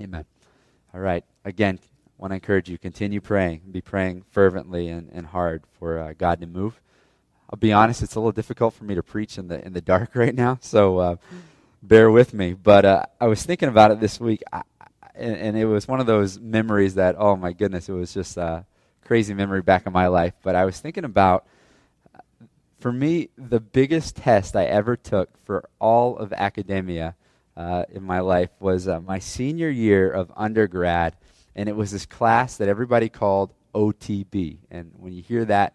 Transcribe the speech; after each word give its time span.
Amen. 0.00 0.24
All 0.94 1.00
right. 1.00 1.24
Again, 1.44 1.78
I 1.82 1.88
want 2.16 2.30
to 2.30 2.36
encourage 2.36 2.70
you 2.70 2.78
continue 2.78 3.20
praying. 3.20 3.62
Be 3.70 3.80
praying 3.82 4.24
fervently 4.30 4.88
and, 4.88 5.10
and 5.12 5.26
hard 5.26 5.64
for 5.78 5.98
uh, 5.98 6.14
God 6.16 6.40
to 6.40 6.46
move. 6.46 6.80
I'll 7.50 7.58
be 7.58 7.72
honest; 7.72 8.02
it's 8.02 8.14
a 8.14 8.20
little 8.20 8.32
difficult 8.32 8.74
for 8.74 8.84
me 8.84 8.94
to 8.94 9.02
preach 9.02 9.36
in 9.36 9.48
the 9.48 9.64
in 9.64 9.72
the 9.72 9.80
dark 9.80 10.10
right 10.14 10.34
now, 10.34 10.58
so 10.60 10.98
uh, 10.98 11.16
bear 11.82 12.10
with 12.10 12.32
me. 12.32 12.54
But 12.54 12.84
uh, 12.84 13.06
I 13.20 13.26
was 13.26 13.42
thinking 13.42 13.68
about 13.68 13.90
it 13.90 14.00
this 14.00 14.18
week, 14.18 14.42
I, 14.52 14.62
and, 15.14 15.36
and, 15.36 15.56
it 15.58 15.66
was 15.66 15.86
one 15.86 16.00
of 16.00 16.06
those 16.06 16.38
memories 16.38 16.94
that, 16.94 17.16
oh 17.18 17.36
my 17.36 17.52
goodness, 17.52 17.88
it 17.88 17.92
was 17.92 18.14
just 18.14 18.36
a 18.36 18.64
crazy 19.04 19.34
memory 19.34 19.60
back 19.60 19.86
in 19.86 19.92
my 19.92 20.06
life. 20.06 20.34
But 20.42 20.54
I 20.54 20.64
was 20.64 20.78
thinking 20.80 21.04
about, 21.04 21.46
for 22.78 22.92
me, 22.92 23.28
the 23.36 23.60
biggest 23.60 24.16
test 24.16 24.56
I 24.56 24.64
ever 24.64 24.96
took 24.96 25.28
for 25.44 25.68
all 25.78 26.16
of 26.16 26.32
academia 26.32 27.16
uh, 27.56 27.84
in 27.90 28.02
my 28.02 28.20
life 28.20 28.50
was 28.60 28.88
uh, 28.88 29.00
my 29.00 29.18
senior 29.18 29.70
year 29.70 30.10
of 30.10 30.32
undergrad, 30.36 31.16
and 31.54 31.68
it 31.68 31.76
was 31.76 31.90
this 31.90 32.06
class 32.06 32.56
that 32.56 32.68
everybody 32.68 33.08
called 33.08 33.52
OTB. 33.74 34.58
And 34.70 34.92
when 34.96 35.12
you 35.12 35.22
hear 35.22 35.44
that, 35.46 35.74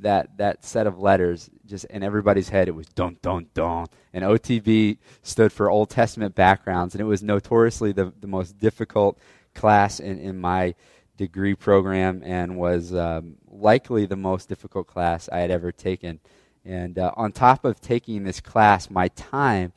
that 0.00 0.36
that 0.38 0.64
set 0.64 0.86
of 0.86 0.98
letters 0.98 1.50
just 1.66 1.84
in 1.86 2.02
everybody's 2.02 2.48
head 2.48 2.68
it 2.68 2.74
was 2.74 2.86
dun 2.88 3.16
dun 3.22 3.46
dun 3.54 3.86
and 4.12 4.24
otb 4.24 4.96
stood 5.22 5.52
for 5.52 5.70
old 5.70 5.90
testament 5.90 6.34
backgrounds 6.34 6.94
and 6.94 7.00
it 7.00 7.04
was 7.04 7.22
notoriously 7.22 7.92
the, 7.92 8.12
the 8.20 8.26
most 8.26 8.58
difficult 8.58 9.18
class 9.54 10.00
in, 10.00 10.18
in 10.18 10.38
my 10.38 10.74
degree 11.16 11.54
program 11.54 12.22
and 12.24 12.56
was 12.56 12.94
um, 12.94 13.36
likely 13.48 14.06
the 14.06 14.16
most 14.16 14.48
difficult 14.48 14.86
class 14.86 15.28
i 15.30 15.38
had 15.38 15.50
ever 15.50 15.70
taken 15.70 16.20
and 16.64 16.98
uh, 16.98 17.12
on 17.16 17.30
top 17.32 17.64
of 17.64 17.80
taking 17.80 18.24
this 18.24 18.40
class 18.40 18.90
my 18.90 19.08
time 19.08 19.72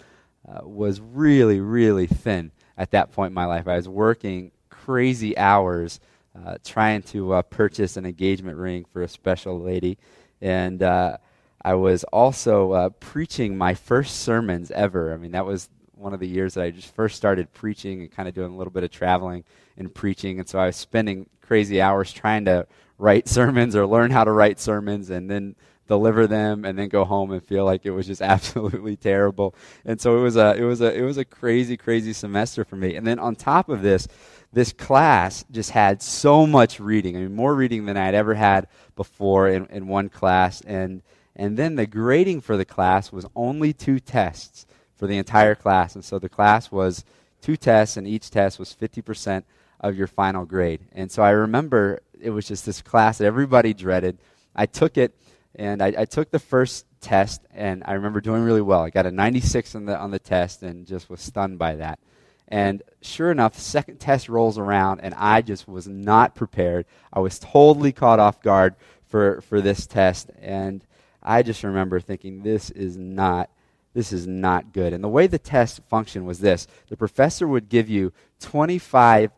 uh, 0.49 0.67
was 0.67 0.99
really 0.99 1.59
really 1.59 2.08
thin 2.08 2.52
at 2.77 2.91
that 2.91 3.12
point 3.12 3.31
in 3.31 3.35
my 3.35 3.45
life 3.45 3.67
i 3.67 3.76
was 3.76 3.88
working 3.88 4.52
crazy 4.70 5.38
hours 5.38 5.99
uh, 6.35 6.55
trying 6.63 7.02
to 7.02 7.33
uh, 7.33 7.41
purchase 7.41 7.97
an 7.97 8.06
engagement 8.06 8.58
ring 8.58 8.86
for 8.91 9.02
a 9.02 9.08
special 9.08 9.59
lady. 9.59 9.97
And 10.41 10.81
uh, 10.81 11.17
I 11.64 11.73
was 11.73 12.03
also 12.06 12.72
uh, 12.72 12.89
preaching 12.89 13.58
my 13.58 13.73
first 13.73 14.22
sermons 14.22 14.72
ever. 14.72 15.14
I 15.14 15.17
mean, 15.17 15.31
that 15.31 15.45
was 15.45 15.69
one 15.95 16.14
of 16.14 16.19
the 16.19 16.28
years 16.28 16.53
that 16.53 16.63
I 16.63 16.72
just 16.72 16.94
first 16.95 17.17
started 17.17 17.52
preaching 17.53 18.02
and 18.02 18.11
kind 18.11 18.30
of 18.30 18.36
doing 18.36 18.53
a 18.53 18.56
little 18.56 18.72
bit 18.72 18.84
of 18.84 18.91
traveling 18.91 19.44
and 19.78 19.94
preaching. 19.94 20.39
And 20.39 20.47
so 20.47 20.59
I 20.59 20.67
was 20.67 20.78
spending 20.78 21.28
crazy 21.41 21.81
hours 21.81 22.13
trying 22.13 22.45
to 22.45 22.67
write 22.97 23.28
sermons 23.28 23.75
or 23.75 23.86
learn 23.86 24.11
how 24.11 24.23
to 24.23 24.31
write 24.31 24.59
sermons 24.59 25.09
and 25.09 25.30
then 25.30 25.56
deliver 25.89 26.27
them 26.27 26.63
and 26.63 26.79
then 26.79 26.87
go 26.87 27.03
home 27.03 27.31
and 27.31 27.43
feel 27.43 27.65
like 27.65 27.85
it 27.85 27.91
was 27.91 28.07
just 28.07 28.21
absolutely 28.35 28.95
terrible. 28.95 29.53
And 29.83 29.99
so 29.99 30.17
it 30.17 30.21
was 30.21 30.37
a 30.37 30.55
it 30.55 30.63
was 30.63 30.79
a 30.79 30.93
it 30.97 31.01
was 31.01 31.17
a 31.17 31.25
crazy 31.25 31.75
crazy 31.75 32.13
semester 32.13 32.63
for 32.63 32.77
me. 32.77 32.95
And 32.95 33.05
then 33.05 33.19
on 33.19 33.35
top 33.35 33.67
of 33.67 33.81
this, 33.81 34.07
this 34.51 34.71
class 34.71 35.45
just 35.51 35.71
had 35.71 36.01
so 36.01 36.47
much 36.47 36.79
reading. 36.79 37.15
I 37.15 37.19
mean, 37.19 37.35
more 37.35 37.53
reading 37.53 37.85
than 37.85 37.97
I 37.97 38.05
had 38.05 38.15
ever 38.15 38.35
had 38.35 38.67
before 38.95 39.47
in, 39.47 39.65
in 39.67 39.87
one 39.87 40.09
class. 40.09 40.61
And, 40.61 41.01
and 41.35 41.55
then 41.57 41.75
the 41.75 41.85
grading 41.85 42.41
for 42.41 42.57
the 42.57 42.65
class 42.65 43.11
was 43.11 43.25
only 43.35 43.73
two 43.73 43.99
tests 43.99 44.65
for 44.95 45.07
the 45.07 45.17
entire 45.17 45.55
class. 45.55 45.95
And 45.95 46.03
so 46.03 46.17
the 46.17 46.29
class 46.29 46.71
was 46.71 47.05
two 47.41 47.55
tests, 47.55 47.95
and 47.95 48.07
each 48.07 48.31
test 48.31 48.59
was 48.59 48.75
50% 48.75 49.43
of 49.79 49.95
your 49.95 50.07
final 50.07 50.45
grade. 50.45 50.81
And 50.91 51.11
so 51.11 51.23
I 51.23 51.29
remember 51.29 52.01
it 52.19 52.31
was 52.31 52.47
just 52.47 52.65
this 52.65 52.81
class 52.81 53.19
that 53.19 53.25
everybody 53.25 53.73
dreaded. 53.73 54.17
I 54.55 54.65
took 54.65 54.97
it, 54.97 55.15
and 55.55 55.81
I, 55.81 55.94
I 55.97 56.05
took 56.05 56.31
the 56.31 56.39
first 56.39 56.86
test, 57.02 57.42
and 57.53 57.83
I 57.86 57.94
remember 57.94 58.22
doing 58.22 58.44
really 58.44 58.61
well. 58.61 58.81
I 58.81 58.89
got 58.89 59.05
a 59.05 59.11
96 59.11 59.75
on 59.75 59.86
the, 59.86 59.97
on 59.97 60.11
the 60.11 60.19
test 60.19 60.64
and 60.64 60.86
just 60.86 61.09
was 61.09 61.22
stunned 61.22 61.58
by 61.58 61.75
that. 61.75 62.00
And 62.47 62.81
sure 63.02 63.31
enough, 63.31 63.53
the 63.53 63.61
second 63.61 64.00
test 64.00 64.28
rolls 64.28 64.58
around, 64.58 65.02
and 65.02 65.14
I 65.16 65.41
just 65.41 65.67
was 65.67 65.88
not 65.88 66.36
prepared. 66.36 66.86
I 67.14 67.19
was 67.19 67.39
totally 67.39 67.91
caught 67.91 68.19
off 68.19 68.41
guard 68.41 68.75
for, 69.08 69.41
for 69.41 69.61
this 69.61 69.86
test. 69.86 70.31
And 70.39 70.84
I 71.22 71.44
just 71.44 71.63
remember 71.63 72.00
thinking, 72.00 72.41
this 72.44 72.72
is 72.72 72.97
not 72.97 73.50
this 73.94 74.13
is 74.13 74.28
not 74.28 74.72
good. 74.72 74.94
And 74.94 75.03
the 75.03 75.09
way 75.09 75.25
the 75.25 75.40
test 75.40 75.81
functioned 75.90 76.25
was 76.25 76.40
this 76.40 76.68
the 76.90 76.97
professor 76.97 77.47
would 77.47 77.69
give 77.69 77.90
you 77.90 78.13
25 78.40 79.31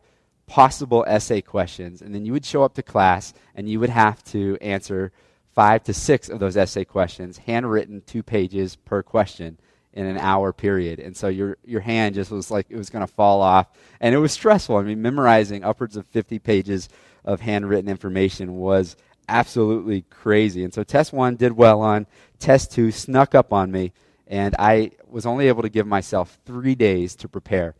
possible 0.46 1.04
essay 1.08 1.40
questions, 1.40 2.02
and 2.02 2.14
then 2.14 2.24
you 2.24 2.32
would 2.32 2.44
show 2.44 2.62
up 2.62 2.74
to 2.74 2.82
class 2.82 3.32
and 3.54 3.68
you 3.68 3.80
would 3.80 3.90
have 3.90 4.22
to 4.24 4.58
answer 4.60 5.12
five 5.54 5.84
to 5.84 5.94
six 5.94 6.28
of 6.28 6.38
those 6.38 6.56
essay 6.56 6.84
questions, 6.84 7.38
handwritten, 7.38 8.02
two 8.06 8.22
pages 8.22 8.76
per 8.76 9.02
question 9.02 9.58
in 9.92 10.06
an 10.06 10.16
hour 10.16 10.52
period. 10.52 10.98
And 10.98 11.16
so 11.16 11.28
your, 11.28 11.58
your 11.64 11.80
hand 11.80 12.14
just 12.14 12.30
was 12.30 12.50
like 12.50 12.66
it 12.70 12.76
was 12.76 12.90
going 12.90 13.06
to 13.06 13.12
fall 13.12 13.42
off. 13.42 13.66
And 14.00 14.14
it 14.14 14.18
was 14.18 14.32
stressful. 14.32 14.76
I 14.76 14.82
mean, 14.82 15.02
memorizing 15.02 15.64
upwards 15.64 15.96
of 15.96 16.06
50 16.06 16.38
pages 16.38 16.88
of 17.24 17.40
handwritten 17.40 17.90
information 17.90 18.56
was 18.56 18.96
absolutely 19.28 20.02
crazy. 20.02 20.64
And 20.64 20.72
so 20.72 20.82
test 20.82 21.12
one 21.12 21.36
did 21.36 21.52
well 21.52 21.80
on, 21.80 22.06
test 22.38 22.72
two 22.72 22.90
snuck 22.90 23.34
up 23.34 23.52
on 23.52 23.70
me, 23.70 23.92
and 24.26 24.54
I 24.58 24.92
was 25.06 25.26
only 25.26 25.48
able 25.48 25.62
to 25.62 25.68
give 25.68 25.86
myself 25.86 26.38
three 26.46 26.74
days 26.74 27.14
to 27.16 27.28
prepare 27.28 27.74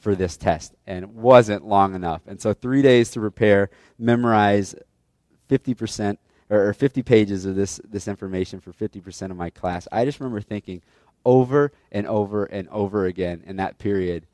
for 0.00 0.14
this 0.14 0.36
test. 0.36 0.74
And 0.86 1.04
it 1.04 1.10
wasn't 1.10 1.66
long 1.66 1.94
enough. 1.94 2.22
And 2.26 2.40
so 2.40 2.54
three 2.54 2.82
days 2.82 3.10
to 3.10 3.20
prepare, 3.20 3.70
memorize 3.98 4.74
50% 5.48 6.16
or 6.50 6.72
50 6.72 7.02
pages 7.02 7.44
of 7.44 7.54
this, 7.54 7.80
this 7.88 8.08
information 8.08 8.60
for 8.60 8.72
50% 8.72 9.30
of 9.30 9.36
my 9.36 9.50
class. 9.50 9.86
I 9.92 10.04
just 10.04 10.20
remember 10.20 10.40
thinking, 10.40 10.82
over 11.24 11.72
and 11.92 12.06
over 12.06 12.44
and 12.44 12.68
over 12.68 13.06
again 13.06 13.42
in 13.46 13.56
that 13.56 13.78
period, 13.78 14.26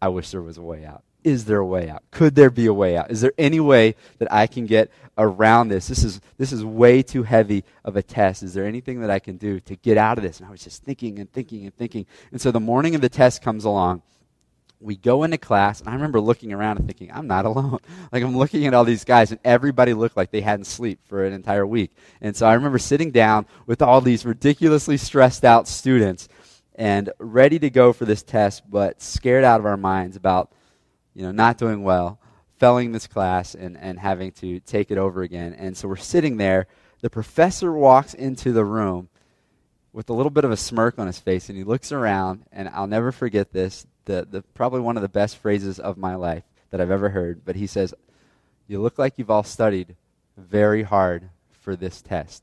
I 0.00 0.08
wish 0.08 0.30
there 0.30 0.42
was 0.42 0.58
a 0.58 0.62
way 0.62 0.84
out. 0.84 1.02
Is 1.24 1.46
there 1.46 1.58
a 1.58 1.66
way 1.66 1.88
out? 1.88 2.04
Could 2.12 2.36
there 2.36 2.50
be 2.50 2.66
a 2.66 2.72
way 2.72 2.96
out? 2.96 3.10
Is 3.10 3.20
there 3.20 3.32
any 3.36 3.58
way 3.58 3.96
that 4.18 4.32
I 4.32 4.46
can 4.46 4.66
get 4.66 4.92
around 5.18 5.68
this? 5.68 5.88
This 5.88 6.04
is, 6.04 6.20
this 6.38 6.52
is 6.52 6.64
way 6.64 7.02
too 7.02 7.24
heavy 7.24 7.64
of 7.84 7.96
a 7.96 8.02
test. 8.02 8.44
Is 8.44 8.54
there 8.54 8.64
anything 8.64 9.00
that 9.00 9.10
I 9.10 9.18
can 9.18 9.36
do 9.36 9.58
to 9.60 9.74
get 9.74 9.98
out 9.98 10.18
of 10.18 10.24
this? 10.24 10.38
And 10.38 10.46
I 10.46 10.52
was 10.52 10.62
just 10.62 10.84
thinking 10.84 11.18
and 11.18 11.32
thinking 11.32 11.64
and 11.64 11.74
thinking. 11.74 12.06
And 12.30 12.40
so 12.40 12.52
the 12.52 12.60
morning 12.60 12.94
of 12.94 13.00
the 13.00 13.08
test 13.08 13.42
comes 13.42 13.64
along 13.64 14.02
we 14.80 14.96
go 14.96 15.24
into 15.24 15.38
class, 15.38 15.80
and 15.80 15.88
I 15.88 15.94
remember 15.94 16.20
looking 16.20 16.52
around 16.52 16.78
and 16.78 16.86
thinking, 16.86 17.10
I'm 17.12 17.26
not 17.26 17.44
alone. 17.46 17.78
like, 18.12 18.22
I'm 18.22 18.36
looking 18.36 18.66
at 18.66 18.74
all 18.74 18.84
these 18.84 19.04
guys, 19.04 19.30
and 19.30 19.40
everybody 19.44 19.94
looked 19.94 20.16
like 20.16 20.30
they 20.30 20.40
hadn't 20.40 20.66
slept 20.66 21.06
for 21.06 21.24
an 21.24 21.32
entire 21.32 21.66
week. 21.66 21.92
And 22.20 22.36
so 22.36 22.46
I 22.46 22.54
remember 22.54 22.78
sitting 22.78 23.10
down 23.10 23.46
with 23.66 23.82
all 23.82 24.00
these 24.00 24.24
ridiculously 24.24 24.96
stressed 24.96 25.44
out 25.44 25.68
students 25.68 26.28
and 26.74 27.10
ready 27.18 27.58
to 27.58 27.70
go 27.70 27.92
for 27.92 28.04
this 28.04 28.22
test, 28.22 28.70
but 28.70 29.00
scared 29.00 29.44
out 29.44 29.60
of 29.60 29.66
our 29.66 29.78
minds 29.78 30.16
about, 30.16 30.52
you 31.14 31.22
know, 31.22 31.32
not 31.32 31.58
doing 31.58 31.82
well, 31.82 32.20
failing 32.58 32.92
this 32.92 33.06
class, 33.06 33.54
and, 33.54 33.76
and 33.78 33.98
having 33.98 34.30
to 34.32 34.60
take 34.60 34.90
it 34.90 34.98
over 34.98 35.22
again. 35.22 35.54
And 35.54 35.76
so 35.76 35.88
we're 35.88 35.96
sitting 35.96 36.36
there. 36.36 36.66
The 37.00 37.10
professor 37.10 37.72
walks 37.72 38.14
into 38.14 38.52
the 38.52 38.64
room 38.64 39.08
with 39.96 40.10
a 40.10 40.12
little 40.12 40.30
bit 40.30 40.44
of 40.44 40.50
a 40.50 40.58
smirk 40.58 40.98
on 40.98 41.06
his 41.06 41.18
face, 41.18 41.48
and 41.48 41.56
he 41.56 41.64
looks 41.64 41.90
around, 41.90 42.44
and 42.52 42.68
I'll 42.68 42.86
never 42.86 43.10
forget 43.10 43.54
this 43.54 43.86
the, 44.04 44.28
the 44.30 44.42
probably 44.52 44.80
one 44.80 44.96
of 44.96 45.02
the 45.02 45.08
best 45.08 45.38
phrases 45.38 45.80
of 45.80 45.96
my 45.96 46.14
life 46.14 46.44
that 46.70 46.82
I've 46.82 46.90
ever 46.90 47.08
heard. 47.08 47.46
But 47.46 47.56
he 47.56 47.66
says, 47.66 47.94
You 48.68 48.82
look 48.82 48.98
like 48.98 49.14
you've 49.16 49.30
all 49.30 49.42
studied 49.42 49.96
very 50.36 50.82
hard 50.82 51.30
for 51.50 51.76
this 51.76 52.02
test. 52.02 52.42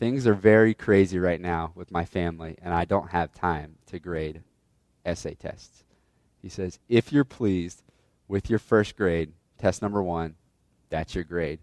Things 0.00 0.26
are 0.26 0.34
very 0.34 0.74
crazy 0.74 1.20
right 1.20 1.40
now 1.40 1.70
with 1.76 1.92
my 1.92 2.04
family, 2.04 2.58
and 2.60 2.74
I 2.74 2.84
don't 2.84 3.12
have 3.12 3.32
time 3.32 3.76
to 3.86 4.00
grade 4.00 4.42
essay 5.06 5.34
tests. 5.34 5.84
He 6.42 6.48
says, 6.48 6.80
If 6.88 7.12
you're 7.12 7.22
pleased 7.22 7.84
with 8.26 8.50
your 8.50 8.58
first 8.58 8.96
grade, 8.96 9.34
test 9.56 9.82
number 9.82 10.02
one, 10.02 10.34
that's 10.88 11.14
your 11.14 11.22
grade. 11.22 11.60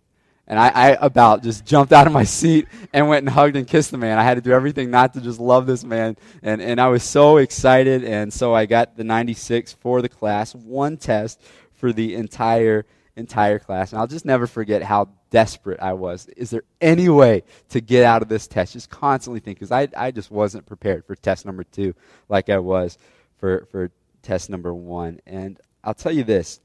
And 0.48 0.58
I, 0.58 0.70
I, 0.70 1.06
about 1.06 1.44
just 1.44 1.66
jumped 1.66 1.92
out 1.92 2.08
of 2.08 2.14
my 2.14 2.24
seat 2.24 2.68
and 2.94 3.10
went 3.10 3.26
and 3.26 3.30
hugged 3.30 3.58
and 3.58 3.68
kissed 3.68 3.92
the 3.92 3.98
man. 3.98 4.18
I 4.18 4.24
had 4.24 4.36
to 4.36 4.42
do 4.42 4.52
everything 4.52 4.90
not 4.90 5.14
to 5.14 5.22
just 5.22 5.40
love 5.40 5.68
this 5.68 5.84
man. 5.84 6.16
And, 6.42 6.62
and 6.62 6.80
I 6.80 6.88
was 6.88 7.04
so 7.04 7.38
excited. 7.38 8.06
And 8.06 8.32
so 8.32 8.54
I 8.54 8.66
got 8.66 8.96
the 8.96 9.04
96 9.04 9.74
for 9.74 10.02
the 10.02 10.08
class, 10.08 10.56
one 10.56 10.96
test 10.96 11.42
for 11.74 11.92
the 11.92 12.16
entire, 12.16 12.86
entire 13.18 13.60
class. 13.60 13.92
And 13.92 14.00
I'll 14.00 14.08
just 14.08 14.24
never 14.24 14.48
forget 14.48 14.82
how 14.82 15.10
desperate 15.32 15.82
I 15.82 15.92
was. 15.94 16.28
Is 16.38 16.50
there 16.50 16.64
any 16.80 17.10
way 17.10 17.44
to 17.70 17.82
get 17.82 18.06
out 18.06 18.22
of 18.22 18.30
this 18.30 18.48
test? 18.48 18.72
Just 18.72 18.90
constantly 18.90 19.42
think, 19.42 19.60
because 19.60 19.72
I, 19.72 19.90
I 19.98 20.12
just 20.12 20.32
wasn't 20.32 20.66
prepared 20.66 21.04
for 21.06 21.16
test 21.16 21.46
number 21.46 21.66
two 21.66 21.94
like 22.30 22.50
I 22.50 22.60
was 22.60 22.98
for, 23.38 23.68
for 23.70 23.92
test 24.22 24.50
number 24.50 24.74
one. 24.74 25.20
And 25.26 25.60
I'll 25.84 25.94
tell 25.94 26.14
you 26.14 26.24
this 26.24 26.62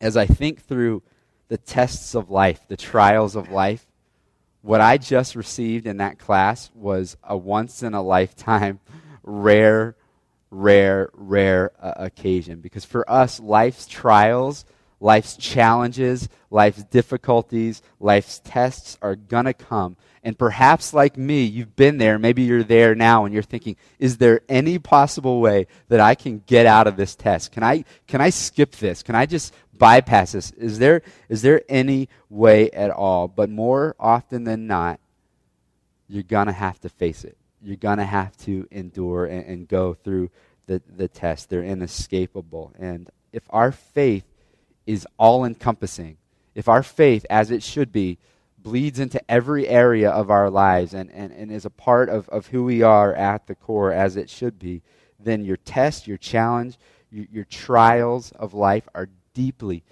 as 0.00 0.16
I 0.16 0.24
think 0.24 0.62
through 0.62 1.02
the 1.50 1.58
tests 1.58 2.14
of 2.14 2.30
life, 2.30 2.60
the 2.68 2.76
trials 2.76 3.34
of 3.34 3.50
life. 3.50 3.84
What 4.62 4.80
I 4.80 4.98
just 4.98 5.34
received 5.34 5.84
in 5.84 5.96
that 5.96 6.18
class 6.18 6.70
was 6.74 7.16
a 7.24 7.36
once 7.36 7.82
in 7.82 7.92
a 7.92 8.00
lifetime, 8.00 8.78
rare, 9.24 9.96
rare, 10.50 11.10
rare 11.12 11.72
uh, 11.82 11.94
occasion. 11.96 12.60
Because 12.60 12.84
for 12.84 13.10
us, 13.10 13.40
life's 13.40 13.88
trials, 13.88 14.64
life's 15.00 15.36
challenges, 15.36 16.28
life's 16.52 16.84
difficulties, 16.84 17.82
life's 17.98 18.40
tests 18.44 18.96
are 19.02 19.16
going 19.16 19.46
to 19.46 19.54
come. 19.54 19.96
And 20.22 20.38
perhaps, 20.38 20.92
like 20.92 21.16
me, 21.16 21.44
you've 21.44 21.76
been 21.76 21.96
there. 21.96 22.18
Maybe 22.18 22.42
you're 22.42 22.62
there 22.62 22.94
now 22.94 23.24
and 23.24 23.32
you're 23.32 23.42
thinking, 23.42 23.76
is 23.98 24.18
there 24.18 24.42
any 24.48 24.78
possible 24.78 25.40
way 25.40 25.66
that 25.88 26.00
I 26.00 26.14
can 26.14 26.42
get 26.46 26.66
out 26.66 26.86
of 26.86 26.96
this 26.96 27.14
test? 27.14 27.52
Can 27.52 27.62
I, 27.62 27.84
can 28.06 28.20
I 28.20 28.28
skip 28.28 28.72
this? 28.72 29.02
Can 29.02 29.14
I 29.14 29.24
just 29.24 29.54
bypass 29.72 30.32
this? 30.32 30.50
Is 30.52 30.78
there, 30.78 31.00
is 31.30 31.40
there 31.40 31.62
any 31.70 32.08
way 32.28 32.70
at 32.70 32.90
all? 32.90 33.28
But 33.28 33.48
more 33.48 33.96
often 33.98 34.44
than 34.44 34.66
not, 34.66 35.00
you're 36.06 36.22
going 36.22 36.48
to 36.48 36.52
have 36.52 36.78
to 36.80 36.90
face 36.90 37.24
it. 37.24 37.38
You're 37.62 37.76
going 37.76 37.98
to 37.98 38.04
have 38.04 38.36
to 38.38 38.68
endure 38.70 39.24
and, 39.24 39.46
and 39.46 39.68
go 39.68 39.94
through 39.94 40.30
the, 40.66 40.82
the 40.86 41.08
test. 41.08 41.48
They're 41.48 41.64
inescapable. 41.64 42.72
And 42.78 43.08
if 43.32 43.44
our 43.48 43.72
faith 43.72 44.24
is 44.86 45.06
all 45.18 45.46
encompassing, 45.46 46.18
if 46.54 46.68
our 46.68 46.82
faith, 46.82 47.24
as 47.30 47.50
it 47.50 47.62
should 47.62 47.90
be, 47.90 48.18
bleeds 48.62 48.98
into 48.98 49.20
every 49.30 49.68
area 49.68 50.10
of 50.10 50.30
our 50.30 50.50
lives 50.50 50.94
and, 50.94 51.10
and, 51.12 51.32
and 51.32 51.50
is 51.50 51.64
a 51.64 51.70
part 51.70 52.08
of, 52.08 52.28
of 52.28 52.48
who 52.48 52.64
we 52.64 52.82
are 52.82 53.14
at 53.14 53.46
the 53.46 53.54
core, 53.54 53.92
as 53.92 54.16
it 54.16 54.28
should 54.28 54.58
be, 54.58 54.82
then 55.18 55.44
your 55.44 55.56
test, 55.56 56.06
your 56.06 56.16
challenge, 56.16 56.78
your, 57.10 57.26
your 57.30 57.44
trials 57.44 58.32
of 58.32 58.54
life 58.54 58.88
are 58.94 59.08
deeply, 59.34 59.82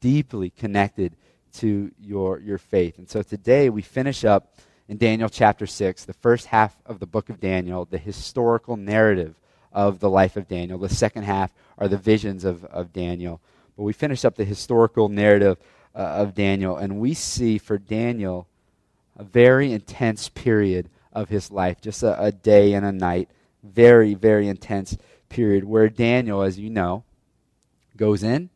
deeply 0.00 0.50
connected 0.50 1.14
to 1.52 1.90
your, 2.00 2.38
your 2.40 2.58
faith. 2.58 2.98
And 2.98 3.08
so 3.08 3.22
today 3.22 3.70
we 3.70 3.82
finish 3.82 4.24
up 4.24 4.58
in 4.88 4.96
Daniel 4.96 5.28
chapter 5.28 5.66
6, 5.66 6.04
the 6.04 6.12
first 6.12 6.46
half 6.46 6.76
of 6.86 6.98
the 6.98 7.06
book 7.06 7.28
of 7.28 7.40
Daniel, 7.40 7.84
the 7.84 7.98
historical 7.98 8.76
narrative 8.76 9.34
of 9.72 10.00
the 10.00 10.08
life 10.10 10.36
of 10.36 10.48
Daniel. 10.48 10.78
The 10.78 10.88
second 10.88 11.24
half 11.24 11.52
are 11.76 11.88
the 11.88 11.98
visions 11.98 12.44
of, 12.44 12.64
of 12.64 12.92
Daniel. 12.92 13.40
But 13.76 13.82
we 13.84 13.92
finish 13.92 14.24
up 14.24 14.36
the 14.36 14.44
historical 14.44 15.08
narrative 15.08 15.58
uh, 15.94 15.98
of 15.98 16.34
Daniel, 16.34 16.76
and 16.76 16.98
we 16.98 17.14
see 17.14 17.58
for 17.58 17.78
Daniel 17.78 18.46
a 19.16 19.24
very 19.24 19.72
intense 19.72 20.28
period 20.28 20.88
of 21.12 21.28
his 21.28 21.50
life, 21.50 21.80
just 21.80 22.02
a, 22.02 22.22
a 22.22 22.32
day 22.32 22.72
and 22.74 22.86
a 22.86 22.92
night. 22.92 23.28
Very, 23.62 24.14
very 24.14 24.46
intense 24.48 24.96
period 25.28 25.64
where 25.64 25.88
Daniel, 25.88 26.42
as 26.42 26.58
you 26.58 26.70
know, 26.70 27.04
goes 27.96 28.22
in 28.22 28.50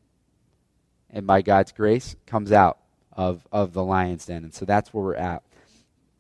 and 1.10 1.26
by 1.26 1.42
God's 1.42 1.72
grace 1.72 2.16
comes 2.26 2.52
out 2.52 2.78
of, 3.12 3.46
of 3.50 3.72
the 3.72 3.82
lion's 3.82 4.26
den. 4.26 4.44
And 4.44 4.54
so 4.54 4.64
that's 4.64 4.94
where 4.94 5.04
we're 5.04 5.14
at 5.16 5.42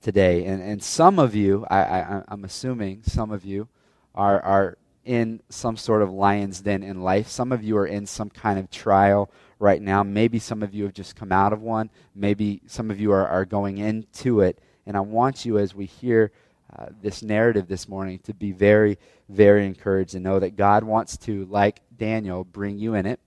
today. 0.02 0.44
And, 0.44 0.60
and 0.60 0.82
some 0.82 1.18
of 1.18 1.34
you, 1.34 1.64
I, 1.70 1.78
I, 1.78 2.22
I'm 2.28 2.44
assuming 2.44 3.02
some 3.04 3.30
of 3.30 3.44
you, 3.44 3.68
are, 4.14 4.40
are 4.42 4.78
in 5.04 5.40
some 5.48 5.76
sort 5.76 6.02
of 6.02 6.10
lion's 6.10 6.60
den 6.60 6.82
in 6.82 7.02
life. 7.02 7.28
Some 7.28 7.52
of 7.52 7.62
you 7.62 7.76
are 7.78 7.86
in 7.86 8.06
some 8.06 8.28
kind 8.28 8.58
of 8.58 8.70
trial 8.70 9.30
right 9.62 9.80
now. 9.80 10.02
Maybe 10.02 10.40
some 10.40 10.62
of 10.62 10.74
you 10.74 10.82
have 10.84 10.92
just 10.92 11.14
come 11.14 11.30
out 11.30 11.52
of 11.52 11.62
one. 11.62 11.88
Maybe 12.16 12.60
some 12.66 12.90
of 12.90 13.00
you 13.00 13.12
are, 13.12 13.26
are 13.26 13.44
going 13.44 13.78
into 13.78 14.40
it. 14.40 14.58
And 14.86 14.96
I 14.96 15.00
want 15.00 15.44
you, 15.44 15.58
as 15.58 15.72
we 15.72 15.86
hear 15.86 16.32
uh, 16.76 16.86
this 17.00 17.22
narrative 17.22 17.68
this 17.68 17.88
morning, 17.88 18.18
to 18.24 18.34
be 18.34 18.50
very, 18.50 18.98
very 19.28 19.64
encouraged 19.64 20.16
and 20.16 20.24
know 20.24 20.40
that 20.40 20.56
God 20.56 20.82
wants 20.82 21.16
to, 21.18 21.46
like 21.46 21.80
Daniel, 21.96 22.42
bring 22.42 22.78
you 22.78 22.94
in 22.94 23.06
it. 23.06 23.20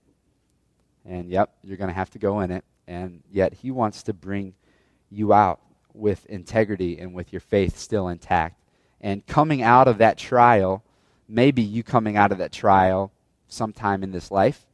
And 1.06 1.30
yep, 1.30 1.54
you're 1.64 1.78
going 1.78 1.88
to 1.88 1.94
have 1.94 2.10
to 2.10 2.18
go 2.18 2.40
in 2.40 2.50
it. 2.50 2.64
And 2.86 3.22
yet, 3.32 3.54
He 3.54 3.70
wants 3.70 4.02
to 4.04 4.12
bring 4.12 4.52
you 5.10 5.32
out 5.32 5.60
with 5.94 6.26
integrity 6.26 6.98
and 6.98 7.14
with 7.14 7.32
your 7.32 7.40
faith 7.40 7.78
still 7.78 8.08
intact. 8.08 8.60
And 9.00 9.26
coming 9.26 9.62
out 9.62 9.88
of 9.88 9.98
that 9.98 10.18
trial, 10.18 10.84
maybe 11.26 11.62
you 11.62 11.82
coming 11.82 12.18
out 12.18 12.30
of 12.30 12.38
that 12.38 12.52
trial 12.52 13.10
sometime 13.48 14.02
in 14.02 14.12
this 14.12 14.30
life. 14.30 14.65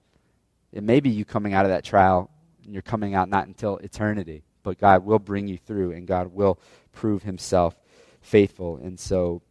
It 0.73 0.83
may 0.83 1.01
be 1.01 1.11
you 1.11 1.25
coming 1.25 1.55
out 1.55 1.65
of 1.65 1.71
that 1.71 1.85
trial 1.85 2.31
and 2.65 2.73
you're 2.73 2.83
coming 2.83 3.15
out 3.15 3.29
not 3.29 3.47
until 3.47 3.77
eternity. 3.79 4.43
But 4.63 4.79
God 4.79 5.05
will 5.05 5.19
bring 5.19 5.49
you 5.49 5.59
through 5.59 5.93
and 5.93 6.07
God 6.07 6.33
will 6.33 6.59
prove 6.93 7.23
himself 7.23 7.77
faithful. 8.21 8.77
And 8.77 8.99
so 8.99 9.43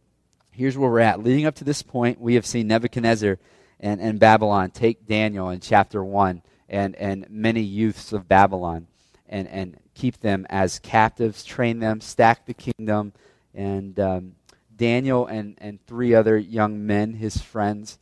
here's 0.50 0.76
where 0.76 0.90
we're 0.90 1.00
at. 1.00 1.22
Leading 1.22 1.46
up 1.46 1.54
to 1.56 1.64
this 1.64 1.82
point, 1.82 2.20
we 2.20 2.34
have 2.34 2.46
seen 2.46 2.66
Nebuchadnezzar 2.66 3.38
and, 3.80 4.00
and 4.00 4.18
Babylon 4.18 4.70
take 4.70 5.06
Daniel 5.06 5.50
in 5.50 5.60
chapter 5.60 6.02
1 6.02 6.42
and, 6.68 6.96
and 6.96 7.26
many 7.28 7.60
youths 7.60 8.12
of 8.12 8.28
Babylon 8.28 8.86
and, 9.28 9.46
and 9.48 9.76
keep 9.94 10.20
them 10.20 10.46
as 10.48 10.78
captives, 10.78 11.44
train 11.44 11.80
them, 11.80 12.00
stack 12.00 12.46
the 12.46 12.54
kingdom, 12.54 13.12
and 13.54 13.98
um, 14.00 14.32
Daniel 14.74 15.26
and, 15.26 15.56
and 15.58 15.84
three 15.86 16.14
other 16.14 16.38
young 16.38 16.86
men, 16.86 17.14
his 17.14 17.38
friends, 17.38 17.98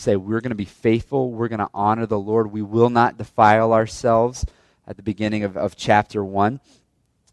say, 0.00 0.16
We're 0.16 0.40
going 0.40 0.50
to 0.50 0.56
be 0.56 0.64
faithful. 0.64 1.32
We're 1.32 1.48
going 1.48 1.58
to 1.58 1.70
honor 1.74 2.06
the 2.06 2.18
Lord. 2.18 2.50
We 2.50 2.62
will 2.62 2.90
not 2.90 3.18
defile 3.18 3.72
ourselves 3.72 4.44
at 4.86 4.96
the 4.96 5.02
beginning 5.02 5.44
of, 5.44 5.56
of 5.56 5.76
chapter 5.76 6.24
1. 6.24 6.60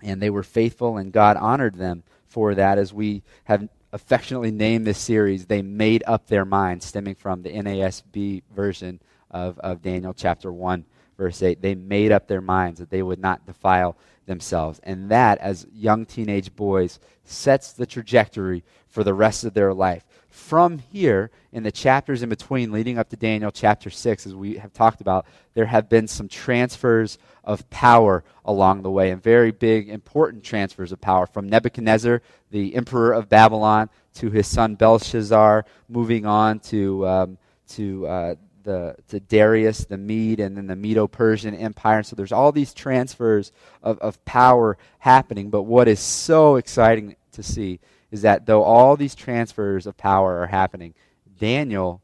And 0.04 0.22
they 0.22 0.30
were 0.30 0.44
faithful, 0.44 0.98
and 0.98 1.12
God 1.12 1.38
honored 1.38 1.76
them 1.76 2.04
for 2.28 2.56
that, 2.56 2.78
as 2.78 2.94
we 2.94 3.24
have 3.46 3.68
affectionately 3.94 4.52
named 4.52 4.86
this 4.86 5.00
series. 5.00 5.46
They 5.46 5.62
made 5.62 6.04
up 6.06 6.28
their 6.28 6.46
minds, 6.46 6.86
stemming 6.86 7.16
from 7.16 7.42
the 7.42 7.50
NASB 7.50 8.44
version 8.54 9.00
of, 9.32 9.58
of 9.60 9.82
Daniel 9.82 10.14
chapter 10.14 10.52
1, 10.52 10.86
verse 11.18 11.42
8. 11.42 11.62
They 11.62 11.76
made 11.76 12.12
up 12.12 12.28
their 12.28 12.42
minds 12.42 12.80
that 12.80 12.90
they 12.90 13.02
would 13.02 13.20
not 13.20 13.46
defile 13.46 13.96
themselves. 14.26 14.80
And 14.84 15.10
that, 15.10 15.38
as 15.40 15.66
young 15.74 16.06
teenage 16.06 16.56
boys, 16.56 17.00
sets 17.24 17.72
the 17.72 17.86
trajectory 17.86 18.64
for 18.88 19.04
the 19.04 19.14
rest 19.14 19.44
of 19.44 19.54
their 19.54 19.74
life. 19.74 20.06
From 20.36 20.80
here, 20.92 21.32
in 21.54 21.64
the 21.64 21.72
chapters 21.72 22.22
in 22.22 22.28
between, 22.28 22.74
leading 22.74 23.00
up 23.00 23.10
to 23.10 23.16
Daniel 23.16 23.52
chapter 23.52 23.90
6, 23.90 24.28
as 24.28 24.36
we 24.36 24.58
have 24.58 24.74
talked 24.74 25.00
about, 25.00 25.26
there 25.54 25.66
have 25.66 25.88
been 25.88 26.10
some 26.10 26.28
transfers 26.28 27.18
of 27.46 27.68
power 27.70 28.24
along 28.44 28.84
the 28.84 28.92
way, 28.92 29.12
and 29.12 29.24
very 29.24 29.52
big, 29.52 29.90
important 29.90 30.44
transfers 30.44 30.92
of 30.92 31.00
power 31.00 31.26
from 31.26 31.48
Nebuchadnezzar, 31.48 32.22
the 32.52 32.76
emperor 32.76 33.14
of 33.14 33.30
Babylon, 33.30 33.90
to 34.16 34.30
his 34.30 34.46
son 34.46 34.76
Belshazzar, 34.76 35.66
moving 35.88 36.26
on 36.26 36.60
to, 36.60 37.08
um, 37.08 37.38
to 37.70 38.06
uh, 38.06 38.36
the, 38.64 38.98
to 39.08 39.22
Darius 39.22 39.86
the 39.86 39.98
Mede 39.98 40.42
and 40.42 40.58
then 40.58 40.68
the 40.68 40.76
Medo 40.76 41.08
Persian 41.08 41.56
Empire. 41.56 42.04
So 42.04 42.16
there's 42.16 42.34
all 42.34 42.52
these 42.52 42.74
transfers 42.74 43.54
of, 43.82 43.98
of 44.00 44.24
power 44.26 44.78
happening. 45.00 45.50
But 45.50 45.64
what 45.64 45.88
is 45.88 46.02
so 46.02 46.58
exciting 46.58 47.16
to 47.32 47.42
see 47.42 47.80
is 48.16 48.22
that 48.22 48.46
though 48.46 48.64
all 48.64 48.96
these 48.96 49.14
transfers 49.14 49.86
of 49.86 49.98
power 49.98 50.40
are 50.40 50.48
happening, 50.48 50.94
Daniel 51.38 52.02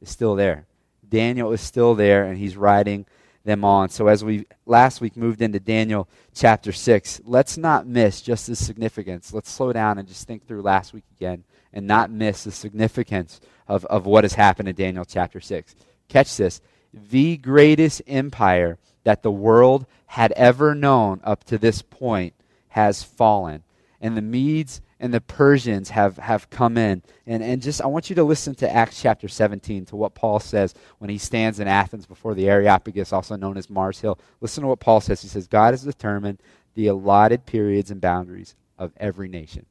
is 0.00 0.08
still 0.08 0.34
there. 0.34 0.66
Daniel 1.06 1.52
is 1.52 1.60
still 1.60 1.94
there, 1.94 2.24
and 2.24 2.38
he's 2.38 2.56
riding 2.56 3.04
them 3.44 3.62
on. 3.62 3.90
So 3.90 4.08
as 4.08 4.24
we 4.24 4.46
last 4.66 5.00
week 5.02 5.16
moved 5.16 5.42
into 5.42 5.60
Daniel 5.60 6.08
chapter 6.34 6.72
6, 6.72 7.20
let's 7.24 7.58
not 7.58 7.86
miss 7.86 8.22
just 8.22 8.46
the 8.46 8.56
significance. 8.56 9.32
Let's 9.32 9.50
slow 9.50 9.72
down 9.72 9.98
and 9.98 10.08
just 10.08 10.26
think 10.26 10.46
through 10.46 10.62
last 10.62 10.94
week 10.94 11.04
again 11.16 11.44
and 11.72 11.86
not 11.86 12.10
miss 12.10 12.44
the 12.44 12.50
significance 12.50 13.40
of, 13.66 13.84
of 13.86 14.06
what 14.06 14.24
has 14.24 14.32
happened 14.32 14.68
in 14.68 14.74
Daniel 14.74 15.04
chapter 15.04 15.40
6. 15.40 15.74
Catch 16.08 16.36
this. 16.38 16.60
The 16.92 17.36
greatest 17.36 18.00
empire 18.06 18.78
that 19.04 19.22
the 19.22 19.30
world 19.30 19.86
had 20.06 20.32
ever 20.32 20.74
known 20.74 21.20
up 21.22 21.44
to 21.44 21.58
this 21.58 21.82
point 21.82 22.32
has 22.68 23.02
fallen. 23.02 23.62
And 24.00 24.16
the 24.16 24.22
Medes 24.22 24.80
and 25.00 25.14
the 25.14 25.20
Persians 25.20 25.90
have, 25.90 26.16
have 26.18 26.50
come 26.50 26.76
in. 26.76 27.02
And, 27.26 27.42
and 27.42 27.62
just, 27.62 27.80
I 27.80 27.86
want 27.86 28.10
you 28.10 28.16
to 28.16 28.24
listen 28.24 28.54
to 28.56 28.70
Acts 28.70 29.00
chapter 29.00 29.28
17, 29.28 29.86
to 29.86 29.96
what 29.96 30.14
Paul 30.14 30.40
says 30.40 30.74
when 30.98 31.10
he 31.10 31.18
stands 31.18 31.60
in 31.60 31.68
Athens 31.68 32.06
before 32.06 32.34
the 32.34 32.48
Areopagus, 32.48 33.12
also 33.12 33.36
known 33.36 33.56
as 33.56 33.70
Mars 33.70 34.00
Hill. 34.00 34.18
Listen 34.40 34.62
to 34.62 34.68
what 34.68 34.80
Paul 34.80 35.00
says. 35.00 35.22
He 35.22 35.28
says, 35.28 35.46
God 35.46 35.72
has 35.72 35.82
determined 35.82 36.42
the 36.74 36.88
allotted 36.88 37.46
periods 37.46 37.90
and 37.90 38.00
boundaries 38.00 38.54
of 38.78 38.92
every 38.96 39.28
nation. 39.28 39.66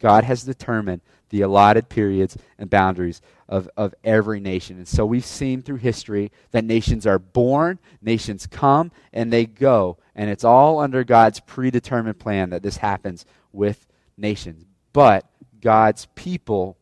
God 0.00 0.24
has 0.24 0.44
determined 0.44 1.00
the 1.30 1.42
allotted 1.42 1.88
periods 1.88 2.36
and 2.58 2.70
boundaries 2.70 3.20
of, 3.48 3.68
of 3.76 3.94
every 4.04 4.40
nation. 4.40 4.78
And 4.78 4.88
so 4.88 5.04
we've 5.04 5.24
seen 5.24 5.60
through 5.62 5.76
history 5.76 6.30
that 6.52 6.64
nations 6.64 7.06
are 7.06 7.18
born, 7.18 7.78
nations 8.00 8.46
come, 8.46 8.92
and 9.12 9.32
they 9.32 9.44
go. 9.44 9.98
And 10.14 10.30
it's 10.30 10.44
all 10.44 10.78
under 10.78 11.04
God's 11.04 11.40
predetermined 11.40 12.18
plan 12.18 12.50
that 12.50 12.62
this 12.62 12.78
happens 12.78 13.26
with 13.52 13.86
nations. 14.16 14.67
But 14.92 15.26
God's 15.60 16.06
people, 16.14 16.76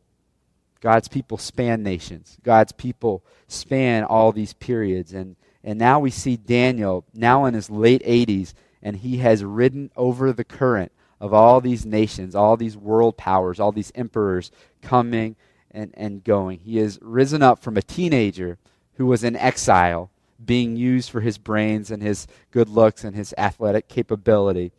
God's 0.81 1.07
people 1.07 1.37
span 1.37 1.83
nations. 1.83 2.37
God's 2.43 2.71
people 2.71 3.23
span 3.47 4.03
all 4.03 4.31
these 4.31 4.53
periods. 4.53 5.13
And, 5.13 5.35
and 5.63 5.77
now 5.79 5.99
we 5.99 6.11
see 6.11 6.37
Daniel, 6.37 7.05
now 7.13 7.45
in 7.45 7.53
his 7.53 7.69
late 7.69 8.03
80s, 8.03 8.53
and 8.81 8.97
he 8.97 9.17
has 9.17 9.43
ridden 9.43 9.91
over 9.95 10.31
the 10.31 10.43
current 10.43 10.91
of 11.19 11.33
all 11.33 11.61
these 11.61 11.85
nations, 11.85 12.35
all 12.35 12.57
these 12.57 12.77
world 12.77 13.17
powers, 13.17 13.59
all 13.59 13.71
these 13.71 13.91
emperors 13.95 14.51
coming 14.81 15.35
and, 15.71 15.91
and 15.95 16.23
going. 16.23 16.59
He 16.59 16.77
has 16.77 16.99
risen 17.01 17.41
up 17.41 17.59
from 17.59 17.77
a 17.77 17.81
teenager 17.81 18.57
who 18.95 19.05
was 19.05 19.23
in 19.23 19.35
exile, 19.35 20.09
being 20.43 20.75
used 20.75 21.09
for 21.09 21.21
his 21.21 21.37
brains 21.37 21.89
and 21.89 22.01
his 22.03 22.27
good 22.51 22.69
looks 22.69 23.03
and 23.03 23.15
his 23.15 23.33
athletic 23.37 23.87
capability. 23.87 24.71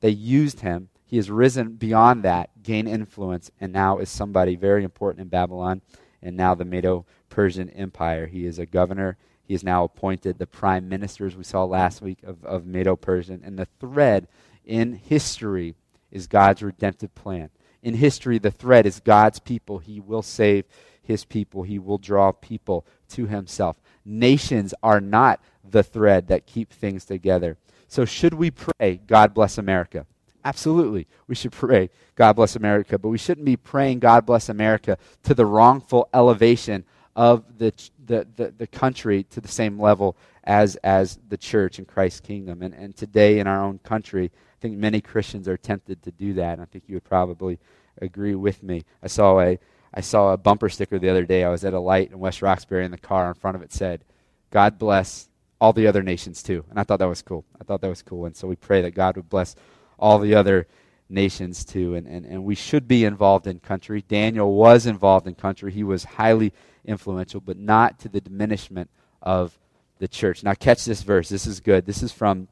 They 0.00 0.10
used 0.10 0.60
him. 0.60 0.88
He 1.12 1.18
has 1.18 1.30
risen 1.30 1.74
beyond 1.74 2.22
that, 2.22 2.62
gained 2.62 2.88
influence, 2.88 3.50
and 3.60 3.70
now 3.70 3.98
is 3.98 4.08
somebody 4.08 4.56
very 4.56 4.82
important 4.82 5.20
in 5.20 5.28
Babylon 5.28 5.82
and 6.22 6.38
now 6.38 6.54
the 6.54 6.64
Medo 6.64 7.04
Persian 7.28 7.68
Empire. 7.68 8.26
He 8.26 8.46
is 8.46 8.58
a 8.58 8.64
governor 8.64 9.18
He 9.44 9.52
is 9.52 9.62
now 9.62 9.84
appointed 9.84 10.38
the 10.38 10.46
prime 10.46 10.88
minister, 10.88 11.26
as 11.26 11.36
we 11.36 11.44
saw 11.44 11.64
last 11.64 12.00
week, 12.00 12.20
of, 12.22 12.42
of 12.46 12.64
Medo 12.64 12.96
Persian. 12.96 13.42
And 13.44 13.58
the 13.58 13.68
thread 13.78 14.26
in 14.64 14.94
history 14.94 15.74
is 16.10 16.26
God's 16.26 16.62
redemptive 16.62 17.14
plan. 17.14 17.50
In 17.82 17.92
history, 17.92 18.38
the 18.38 18.50
thread 18.50 18.86
is 18.86 18.98
God's 18.98 19.38
people. 19.38 19.80
He 19.80 20.00
will 20.00 20.22
save 20.22 20.64
his 21.02 21.26
people, 21.26 21.64
he 21.64 21.78
will 21.78 21.98
draw 21.98 22.32
people 22.32 22.86
to 23.10 23.26
himself. 23.26 23.76
Nations 24.02 24.72
are 24.82 25.02
not 25.02 25.42
the 25.62 25.82
thread 25.82 26.28
that 26.28 26.46
keep 26.46 26.72
things 26.72 27.04
together. 27.04 27.58
So, 27.86 28.06
should 28.06 28.32
we 28.32 28.50
pray, 28.50 28.98
God 29.06 29.34
bless 29.34 29.58
America? 29.58 30.06
Absolutely. 30.44 31.06
We 31.28 31.34
should 31.34 31.52
pray, 31.52 31.90
God 32.16 32.34
bless 32.34 32.56
America. 32.56 32.98
But 32.98 33.10
we 33.10 33.18
shouldn't 33.18 33.44
be 33.44 33.56
praying, 33.56 34.00
God 34.00 34.26
bless 34.26 34.48
America, 34.48 34.98
to 35.22 35.34
the 35.34 35.46
wrongful 35.46 36.08
elevation 36.12 36.84
of 37.14 37.58
the, 37.58 37.72
the, 38.04 38.26
the, 38.36 38.54
the, 38.56 38.66
country 38.66 39.22
to 39.24 39.40
the 39.40 39.48
same 39.48 39.78
level 39.78 40.16
as, 40.44 40.76
as 40.76 41.18
the 41.28 41.36
church 41.36 41.78
in 41.78 41.84
Christ's 41.84 42.20
kingdom. 42.20 42.62
And, 42.62 42.74
and 42.74 42.96
today 42.96 43.38
in 43.38 43.46
our 43.46 43.62
own 43.62 43.78
country, 43.80 44.32
I 44.34 44.58
think 44.60 44.76
many 44.76 45.00
Christians 45.00 45.46
are 45.46 45.58
tempted 45.58 46.02
to 46.02 46.10
do 46.10 46.32
that. 46.34 46.54
And 46.54 46.62
I 46.62 46.64
think 46.64 46.84
you 46.86 46.96
would 46.96 47.04
probably 47.04 47.58
agree 48.00 48.34
with 48.34 48.62
me. 48.62 48.84
I 49.02 49.08
saw 49.08 49.40
a, 49.40 49.58
I 49.94 50.00
saw 50.00 50.32
a 50.32 50.38
bumper 50.38 50.70
sticker 50.70 50.98
the 50.98 51.10
other 51.10 51.26
day. 51.26 51.44
I 51.44 51.50
was 51.50 51.64
at 51.64 51.74
a 51.74 51.80
light 51.80 52.10
in 52.10 52.18
West 52.18 52.40
Roxbury, 52.40 52.84
and 52.84 52.94
the 52.94 52.98
car 52.98 53.28
in 53.28 53.34
front 53.34 53.56
of 53.56 53.62
it 53.62 53.72
said, 53.72 54.04
God 54.50 54.78
bless 54.78 55.28
all 55.60 55.72
the 55.72 55.86
other 55.86 56.02
nations 56.02 56.42
too. 56.42 56.64
And 56.70 56.78
I 56.78 56.82
thought 56.82 56.98
that 56.98 57.08
was 57.08 57.22
cool. 57.22 57.44
I 57.60 57.64
thought 57.64 57.82
that 57.82 57.88
was 57.88 58.02
cool. 58.02 58.24
And 58.26 58.36
so 58.36 58.48
we 58.48 58.56
pray 58.56 58.80
that 58.82 58.92
God 58.92 59.16
would 59.16 59.28
bless 59.28 59.54
all 60.02 60.18
the 60.18 60.34
other 60.34 60.66
nations 61.08 61.64
too. 61.64 61.94
And, 61.94 62.06
and, 62.08 62.26
and 62.26 62.44
we 62.44 62.56
should 62.56 62.88
be 62.88 63.04
involved 63.04 63.46
in 63.46 63.60
country. 63.60 64.02
Daniel 64.06 64.52
was 64.52 64.84
involved 64.84 65.28
in 65.28 65.34
country. 65.36 65.70
He 65.70 65.84
was 65.84 66.02
highly 66.02 66.52
influential, 66.84 67.40
but 67.40 67.56
not 67.56 68.00
to 68.00 68.08
the 68.08 68.20
diminishment 68.20 68.90
of 69.22 69.56
the 69.98 70.08
church. 70.08 70.42
Now, 70.42 70.54
catch 70.54 70.84
this 70.84 71.02
verse. 71.02 71.28
This 71.28 71.46
is 71.46 71.60
good. 71.60 71.86
This 71.86 72.02
is 72.02 72.10
from 72.10 72.48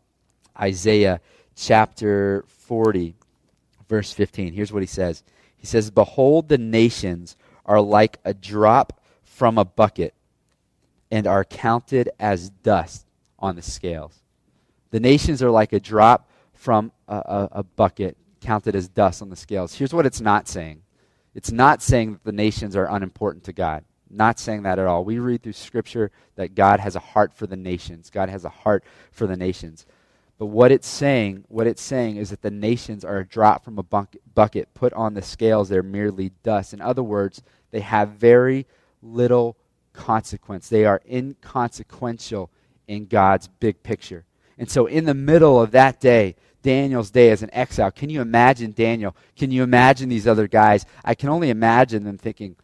Isaiah 0.59 1.21
chapter 1.57 2.45
40, 2.47 3.16
verse 3.88 4.12
15. 4.12 4.52
Here's 4.52 4.73
what 4.73 4.83
he 4.83 4.87
says 4.87 5.25
He 5.57 5.66
says, 5.66 5.90
Behold, 5.90 6.49
the 6.49 6.59
nations 6.59 7.37
are 7.66 7.80
like 7.80 8.19
a 8.25 8.33
drop 8.33 9.02
from 9.25 9.59
a 9.59 9.64
bucket 9.64 10.14
and 11.11 11.26
are 11.26 11.45
counted 11.45 12.11
as 12.21 12.50
dust 12.50 13.07
on 13.40 13.57
the 13.57 13.62
scales. 13.62 14.21
The 14.92 15.00
nations 15.00 15.42
are 15.42 15.50
like 15.50 15.73
a 15.73 15.80
drop 15.80 16.30
from 16.61 16.93
a, 17.09 17.17
a, 17.17 17.49
a, 17.52 17.62
bucket, 17.62 18.19
counted 18.43 18.76
as 18.76 18.87
dust 18.87 19.23
on 19.23 19.31
the 19.31 19.37
scales. 19.37 19.75
Here's 19.75 19.95
what 19.95 20.05
it's 20.05 20.21
not 20.21 20.47
saying 20.47 20.83
it's 21.35 21.50
not 21.50 21.81
saying 21.81 22.12
that 22.12 22.25
the 22.25 22.33
nations 22.33 22.76
are 22.76 22.95
unimportant 22.95 23.45
to 23.45 23.52
God. 23.55 23.85
Not 24.11 24.38
saying 24.38 24.64
that 24.64 24.79
at 24.79 24.87
all. 24.87 25.05
We 25.05 25.19
read 25.19 25.43
through 25.43 25.55
Scripture 25.55 26.11
that 26.35 26.55
God 26.55 26.81
has 26.81 26.97
a 26.97 27.00
heart 27.00 27.33
for 27.33 27.47
the 27.47 27.57
nations. 27.57 28.11
God 28.11 28.29
has 28.29 28.45
a 28.45 28.50
heart 28.50 28.85
for 29.11 29.26
the 29.26 29.37
nations. 29.37 29.87
But 30.38 30.47
what 30.47 30.71
it's 30.71 30.88
saying, 30.88 31.45
what 31.49 31.67
it's 31.67 31.81
saying 31.81 32.17
is 32.17 32.29
that 32.29 32.43
the 32.43 32.50
nations 32.50 33.05
are 33.05 33.19
a 33.19 33.26
drop 33.26 33.64
from 33.64 33.79
a 33.79 33.83
bucket 33.83 34.75
put 34.75 34.93
on 34.93 35.14
the 35.14 35.23
scales. 35.23 35.69
They're 35.69 35.83
merely 35.83 36.33
dust. 36.43 36.75
In 36.75 36.83
other 36.83 37.02
words, 37.02 37.43
they 37.71 37.81
have 37.81 38.11
very 38.11 38.67
little 39.00 39.57
consequence. 39.93 40.69
They 40.69 40.85
are 40.85 41.00
inconsequential 41.11 42.50
in 42.87 43.07
God's 43.07 43.49
big 43.49 43.83
picture. 43.83 44.25
And 44.61 44.71
so, 44.71 44.85
in 44.85 45.07
the 45.07 45.14
middle 45.14 45.61
of 45.61 45.71
that 45.71 46.00
day, 46.00 46.37
Daniel's 46.62 47.11
day 47.11 47.31
as 47.31 47.43
an 47.43 47.50
exile, 47.52 47.90
can 47.90 48.11
you 48.11 48.21
imagine 48.21 48.73
Daniel? 48.73 49.17
Can 49.37 49.50
you 49.50 49.62
imagine 49.62 50.09
these 50.09 50.26
other 50.26 50.47
guys? 50.47 50.85
I 51.05 51.14
can 51.14 51.29
only 51.29 51.50
imagine 51.50 52.05
them 52.05 52.19
thinking, 52.19 52.57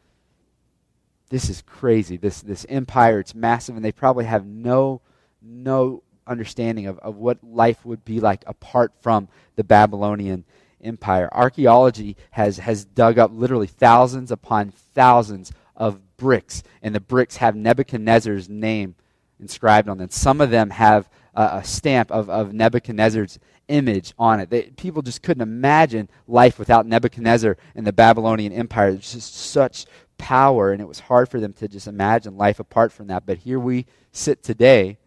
this 1.29 1.51
is 1.51 1.63
crazy. 1.63 2.17
This, 2.17 2.41
this 2.41 2.67
empire, 2.69 3.21
it's 3.21 3.35
massive, 3.35 3.77
and 3.77 3.85
they 3.85 3.93
probably 3.93 4.27
have 4.27 4.47
no, 4.47 5.01
no 5.43 6.03
understanding 6.27 6.87
of, 6.87 6.99
of 6.99 7.17
what 7.17 7.43
life 7.43 7.85
would 7.85 8.05
be 8.05 8.21
like 8.21 8.45
apart 8.47 8.93
from 9.01 9.29
the 9.57 9.65
Babylonian 9.65 10.45
Empire. 10.83 11.29
Archaeology 11.33 12.17
has, 12.33 12.59
has 12.59 12.85
dug 12.85 13.19
up 13.19 13.31
literally 13.33 13.67
thousands 13.67 14.31
upon 14.31 14.71
thousands 14.71 15.53
of 15.75 16.17
bricks, 16.17 16.63
and 16.83 16.95
the 16.95 17.01
bricks 17.01 17.37
have 17.39 17.57
Nebuchadnezzar's 17.57 18.49
name 18.49 18.95
inscribed 19.41 19.89
on 19.89 19.99
them. 19.99 20.11
Some 20.11 20.41
of 20.41 20.51
them 20.51 20.71
have 20.71 21.09
a 21.37 21.63
stamp 21.65 22.11
of, 22.11 22.31
of 22.31 22.53
Nebuchadnezzar's 22.53 23.39
image 23.69 24.15
on 24.19 24.41
it. 24.41 24.49
They, 24.49 24.63
people 24.63 25.03
just 25.03 25.23
couldn't 25.23 25.43
imagine 25.43 26.09
life 26.27 26.59
without 26.59 26.87
Nebuchadnezzar 26.87 27.57
and 27.75 27.87
the 27.87 27.93
Babylonian 27.93 28.53
Empire. 28.53 28.93
There's 28.93 29.13
just 29.13 29.35
such 29.35 29.87
power, 30.19 30.73
and 30.73 30.81
it 30.81 30.89
was 30.89 31.01
hard 31.01 31.29
for 31.29 31.41
them 31.41 31.53
to 31.55 31.69
just 31.69 31.87
imagine 31.87 32.37
life 32.37 32.59
apart 32.59 32.93
from 32.93 33.09
that. 33.09 33.27
But 33.27 33.39
here 33.39 33.61
we 33.61 33.87
sit 34.13 34.43
today, 34.43 34.99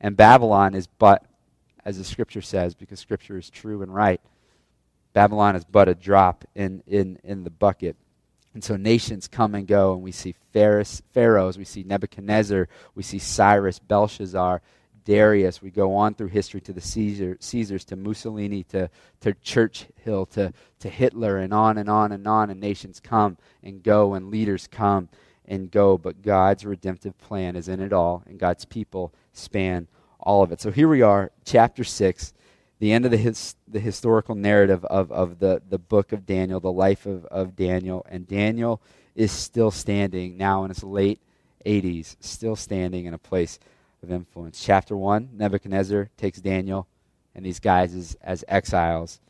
and 0.00 0.16
Babylon 0.16 0.74
is 0.74 0.86
but, 0.86 1.24
as 1.84 1.98
the 1.98 2.04
scripture 2.04 2.42
says, 2.42 2.74
because 2.74 2.98
scripture 2.98 3.36
is 3.36 3.50
true 3.50 3.82
and 3.82 3.94
right, 3.94 4.20
Babylon 5.12 5.54
is 5.54 5.64
but 5.64 5.88
a 5.88 5.94
drop 5.94 6.44
in, 6.54 6.82
in, 6.86 7.18
in 7.24 7.44
the 7.44 7.50
bucket. 7.50 7.96
And 8.54 8.62
so 8.62 8.76
nations 8.76 9.26
come 9.28 9.54
and 9.54 9.66
go, 9.66 9.92
and 9.92 10.02
we 10.02 10.12
see 10.12 10.34
pharaohs, 10.52 11.58
we 11.58 11.64
see 11.64 11.82
Nebuchadnezzar, 11.82 12.68
we 12.94 13.02
see 13.02 13.18
Cyrus, 13.18 13.80
Belshazzar, 13.80 14.62
Darius. 15.04 15.62
We 15.62 15.70
go 15.70 15.94
on 15.94 16.14
through 16.14 16.28
history 16.28 16.60
to 16.62 16.72
the 16.72 16.80
Caesar, 16.80 17.36
Caesars, 17.40 17.84
to 17.86 17.96
Mussolini, 17.96 18.62
to, 18.64 18.90
to 19.20 19.34
Churchill, 19.34 20.26
to, 20.26 20.52
to 20.80 20.88
Hitler, 20.88 21.38
and 21.38 21.52
on 21.52 21.78
and 21.78 21.88
on 21.88 22.12
and 22.12 22.26
on. 22.26 22.50
And 22.50 22.60
nations 22.60 23.00
come 23.00 23.36
and 23.62 23.82
go, 23.82 24.14
and 24.14 24.30
leaders 24.30 24.66
come 24.66 25.08
and 25.46 25.70
go. 25.70 25.98
But 25.98 26.22
God's 26.22 26.64
redemptive 26.64 27.18
plan 27.18 27.56
is 27.56 27.68
in 27.68 27.80
it 27.80 27.92
all, 27.92 28.22
and 28.26 28.38
God's 28.38 28.64
people 28.64 29.12
span 29.32 29.88
all 30.18 30.42
of 30.42 30.52
it. 30.52 30.60
So 30.60 30.70
here 30.70 30.88
we 30.88 31.02
are, 31.02 31.30
chapter 31.44 31.84
6 31.84 32.32
the 32.80 32.92
end 32.92 33.04
of 33.04 33.10
the, 33.10 33.16
his, 33.16 33.56
the 33.68 33.80
historical 33.80 34.34
narrative 34.34 34.84
of, 34.86 35.10
of 35.10 35.38
the, 35.38 35.62
the 35.70 35.78
book 35.78 36.12
of 36.12 36.26
Daniel, 36.26 36.60
the 36.60 36.72
life 36.72 37.06
of, 37.06 37.24
of 37.26 37.56
Daniel. 37.56 38.04
And 38.10 38.26
Daniel 38.26 38.82
is 39.14 39.32
still 39.32 39.70
standing 39.70 40.36
now 40.36 40.64
in 40.64 40.70
his 40.70 40.82
late 40.82 41.20
80s, 41.64 42.16
still 42.20 42.56
standing 42.56 43.06
in 43.06 43.14
a 43.14 43.18
place 43.18 43.58
of 44.04 44.12
influence. 44.12 44.62
Chapter 44.62 44.96
1 44.96 45.30
Nebuchadnezzar 45.32 46.10
takes 46.16 46.40
Daniel 46.40 46.86
and 47.34 47.44
these 47.44 47.58
guys 47.58 47.94
as, 47.94 48.16
as 48.22 48.44
exiles, 48.46 49.20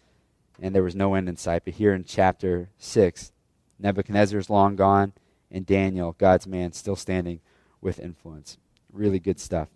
and 0.61 0.75
there 0.75 0.83
was 0.83 0.95
no 0.95 1.15
end 1.15 1.29
in 1.29 1.37
sight. 1.37 1.63
But 1.65 1.75
here 1.75 1.95
in 1.95 2.05
chapter 2.05 2.69
6, 2.79 3.33
Nebuchadnezzar 3.79 4.39
is 4.39 4.51
long 4.51 4.77
gone, 4.77 5.15
and 5.51 5.65
Daniel, 5.65 6.15
God's 6.19 6.47
man, 6.47 6.73
still 6.73 6.97
standing 6.97 7.41
with 7.81 7.99
influence. 7.99 8.59
Really 8.93 9.19
good 9.19 9.41
stuff. 9.41 9.69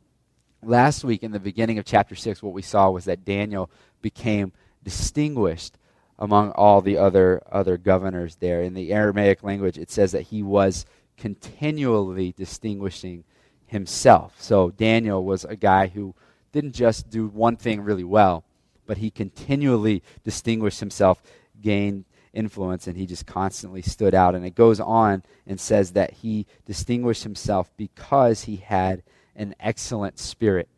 Last 0.63 1.05
week, 1.05 1.23
in 1.23 1.33
the 1.33 1.41
beginning 1.41 1.79
of 1.79 1.85
chapter 1.85 2.15
6, 2.15 2.43
what 2.43 2.53
we 2.53 2.63
saw 2.63 2.91
was 2.91 3.05
that 3.07 3.25
Daniel 3.25 3.71
became 4.03 4.53
distinguished 4.83 5.79
among 6.19 6.51
all 6.51 6.81
the 6.81 6.99
other, 6.99 7.43
other 7.51 7.77
governors 7.77 8.37
there. 8.37 8.63
In 8.63 8.75
the 8.75 8.93
Aramaic 8.93 9.43
language, 9.43 9.79
it 9.79 9.91
says 9.91 10.13
that 10.13 10.23
he 10.23 10.43
was 10.43 10.85
continually 11.17 12.33
distinguishing 12.33 13.25
himself. 13.69 14.35
So 14.39 14.71
Daniel 14.71 15.25
was 15.25 15.45
a 15.45 15.57
guy 15.57 15.87
who 15.87 16.15
didn't 16.53 16.73
just 16.73 17.09
do 17.09 17.29
one 17.29 17.57
thing 17.57 17.81
really 17.81 18.05
well, 18.05 18.45
but 18.87 18.99
he 18.99 19.11
continually 19.11 20.03
distinguished 20.25 20.81
himself, 20.81 21.23
gained 21.61 22.05
influence, 22.33 22.87
and 22.87 22.97
he 22.97 23.07
just 23.07 23.27
constantly 23.27 23.83
stood 23.83 24.15
out. 24.15 24.35
And 24.35 24.45
it 24.45 24.55
goes 24.55 24.81
on 24.81 25.23
and 25.47 25.61
says 25.61 25.93
that 25.93 26.13
he 26.13 26.47
distinguished 26.67 27.23
himself 27.23 27.71
because 27.77 28.45
he 28.45 28.57
had 28.57 29.03
an 29.37 29.55
excellent 29.61 30.19
spirit, 30.19 30.69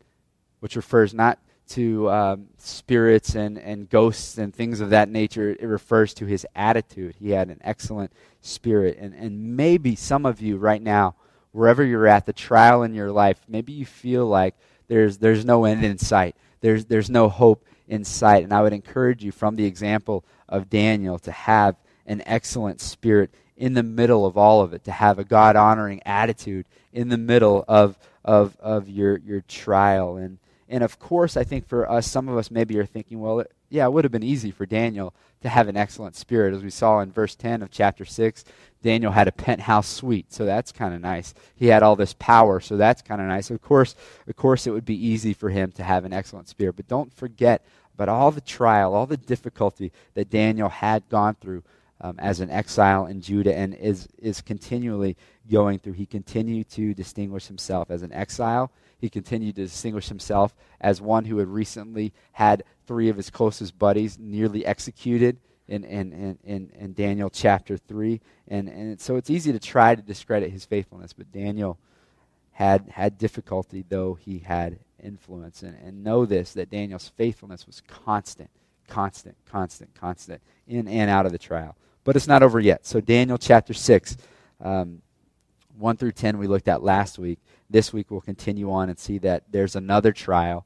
which 0.59 0.75
refers 0.75 1.13
not 1.13 1.39
to 1.69 2.09
um, 2.09 2.47
spirits 2.57 3.35
and, 3.35 3.57
and 3.57 3.89
ghosts 3.89 4.37
and 4.37 4.53
things 4.53 4.81
of 4.81 4.89
that 4.89 5.09
nature. 5.09 5.51
It 5.51 5.65
refers 5.65 6.13
to 6.15 6.25
his 6.25 6.45
attitude. 6.53 7.15
He 7.17 7.29
had 7.29 7.49
an 7.49 7.59
excellent 7.61 8.11
spirit. 8.41 8.97
And, 8.99 9.13
and 9.13 9.55
maybe 9.55 9.95
some 9.95 10.25
of 10.25 10.41
you 10.41 10.57
right 10.57 10.81
now, 10.81 11.15
wherever 11.51 11.83
you're 11.83 12.07
at, 12.07 12.25
the 12.25 12.33
trial 12.33 12.83
in 12.83 12.93
your 12.93 13.11
life, 13.11 13.39
maybe 13.47 13.73
you 13.73 13.85
feel 13.85 14.25
like 14.25 14.55
there's, 14.87 15.17
there's 15.17 15.45
no 15.45 15.65
end 15.65 15.83
in 15.83 15.97
sight, 15.97 16.35
there's, 16.61 16.85
there's 16.85 17.09
no 17.09 17.29
hope 17.29 17.65
in 17.87 18.03
sight. 18.03 18.43
And 18.43 18.53
I 18.53 18.61
would 18.61 18.73
encourage 18.73 19.23
you, 19.23 19.31
from 19.31 19.55
the 19.55 19.65
example 19.65 20.23
of 20.47 20.69
Daniel, 20.69 21.19
to 21.19 21.31
have 21.31 21.75
an 22.05 22.23
excellent 22.25 22.81
spirit 22.81 23.31
in 23.57 23.73
the 23.73 23.83
middle 23.83 24.25
of 24.25 24.37
all 24.37 24.61
of 24.61 24.73
it, 24.73 24.83
to 24.85 24.91
have 24.91 25.19
a 25.19 25.23
God 25.23 25.55
honoring 25.55 26.01
attitude 26.05 26.65
in 26.91 27.09
the 27.09 27.17
middle 27.17 27.63
of 27.67 27.97
of, 28.23 28.55
of 28.59 28.89
your, 28.89 29.17
your 29.17 29.41
trial. 29.41 30.17
And, 30.17 30.37
and 30.69 30.83
of 30.83 30.99
course, 30.99 31.35
I 31.35 31.43
think 31.43 31.67
for 31.67 31.89
us, 31.89 32.07
some 32.07 32.29
of 32.29 32.37
us 32.37 32.51
maybe 32.51 32.77
are 32.79 32.85
thinking, 32.85 33.19
well, 33.19 33.39
it, 33.39 33.51
yeah, 33.69 33.85
it 33.85 33.93
would 33.93 34.03
have 34.03 34.11
been 34.11 34.23
easy 34.23 34.51
for 34.51 34.65
Daniel 34.65 35.13
to 35.41 35.49
have 35.49 35.67
an 35.67 35.77
excellent 35.77 36.15
spirit. 36.15 36.53
As 36.53 36.63
we 36.63 36.69
saw 36.69 36.99
in 36.99 37.11
verse 37.11 37.35
10 37.35 37.61
of 37.61 37.71
chapter 37.71 38.05
6, 38.05 38.45
Daniel 38.81 39.11
had 39.11 39.27
a 39.27 39.31
penthouse 39.31 39.87
suite, 39.87 40.33
so 40.33 40.45
that's 40.45 40.71
kind 40.71 40.93
of 40.93 41.01
nice. 41.01 41.33
He 41.55 41.67
had 41.67 41.83
all 41.83 41.95
this 41.95 42.13
power, 42.13 42.59
so 42.59 42.77
that's 42.77 43.01
kind 43.01 43.21
of 43.21 43.27
nice. 43.27 43.51
Of 43.51 43.61
course, 43.61 43.95
of 44.27 44.35
course, 44.35 44.65
it 44.65 44.71
would 44.71 44.85
be 44.85 45.07
easy 45.07 45.33
for 45.33 45.49
him 45.49 45.71
to 45.73 45.83
have 45.83 46.05
an 46.05 46.13
excellent 46.13 46.49
spirit. 46.49 46.75
But 46.75 46.87
don't 46.87 47.13
forget 47.13 47.65
about 47.93 48.09
all 48.09 48.31
the 48.31 48.41
trial, 48.41 48.93
all 48.93 49.05
the 49.05 49.17
difficulty 49.17 49.91
that 50.15 50.29
Daniel 50.29 50.69
had 50.69 51.07
gone 51.09 51.35
through 51.35 51.63
um, 52.01 52.17
as 52.19 52.39
an 52.39 52.49
exile 52.49 53.05
in 53.05 53.21
Judah 53.21 53.55
and 53.55 53.75
is, 53.75 54.07
is 54.17 54.41
continually 54.41 55.15
going 55.51 55.77
through. 55.77 55.93
He 55.93 56.07
continued 56.07 56.69
to 56.71 56.93
distinguish 56.95 57.45
himself 57.47 57.91
as 57.91 58.01
an 58.01 58.11
exile. 58.11 58.71
He 58.99 59.09
continued 59.09 59.55
to 59.55 59.63
distinguish 59.63 60.07
himself 60.07 60.55
as 60.79 61.01
one 61.01 61.25
who 61.25 61.37
had 61.37 61.47
recently 61.47 62.13
had 62.33 62.63
three 62.91 63.07
of 63.07 63.15
his 63.15 63.29
closest 63.29 63.79
buddies 63.79 64.19
nearly 64.19 64.65
executed 64.65 65.37
in, 65.69 65.85
in, 65.85 66.37
in, 66.43 66.69
in, 66.77 66.91
Daniel 66.91 67.29
chapter 67.29 67.77
3. 67.77 68.19
And, 68.49 68.67
and 68.67 68.99
so 68.99 69.15
it's 69.15 69.29
easy 69.29 69.53
to 69.53 69.59
try 69.59 69.95
to 69.95 70.01
discredit 70.01 70.51
his 70.51 70.65
faithfulness, 70.65 71.13
but 71.13 71.31
Daniel 71.31 71.79
had, 72.51 72.89
had 72.89 73.17
difficulty, 73.17 73.85
though 73.87 74.15
he 74.15 74.39
had 74.39 74.79
influence. 75.01 75.63
And, 75.63 75.77
and 75.81 76.03
know 76.03 76.25
this 76.25 76.51
that 76.55 76.69
Daniel's 76.69 77.07
faithfulness 77.15 77.65
was 77.65 77.81
constant, 77.87 78.49
constant, 78.89 79.37
constant, 79.45 79.95
constant, 79.95 80.41
in 80.67 80.89
and 80.89 81.09
out 81.09 81.25
of 81.25 81.31
the 81.31 81.37
trial. 81.37 81.77
But 82.03 82.17
it's 82.17 82.27
not 82.27 82.43
over 82.43 82.59
yet. 82.59 82.85
So, 82.85 82.99
Daniel 82.99 83.37
chapter 83.37 83.73
6, 83.73 84.17
um, 84.59 85.01
1 85.77 85.95
through 85.95 86.11
10, 86.11 86.37
we 86.37 86.47
looked 86.47 86.67
at 86.67 86.83
last 86.83 87.17
week. 87.17 87.39
This 87.69 87.93
week, 87.93 88.11
we'll 88.11 88.19
continue 88.19 88.69
on 88.69 88.89
and 88.89 88.99
see 88.99 89.17
that 89.19 89.43
there's 89.49 89.77
another 89.77 90.11
trial, 90.11 90.65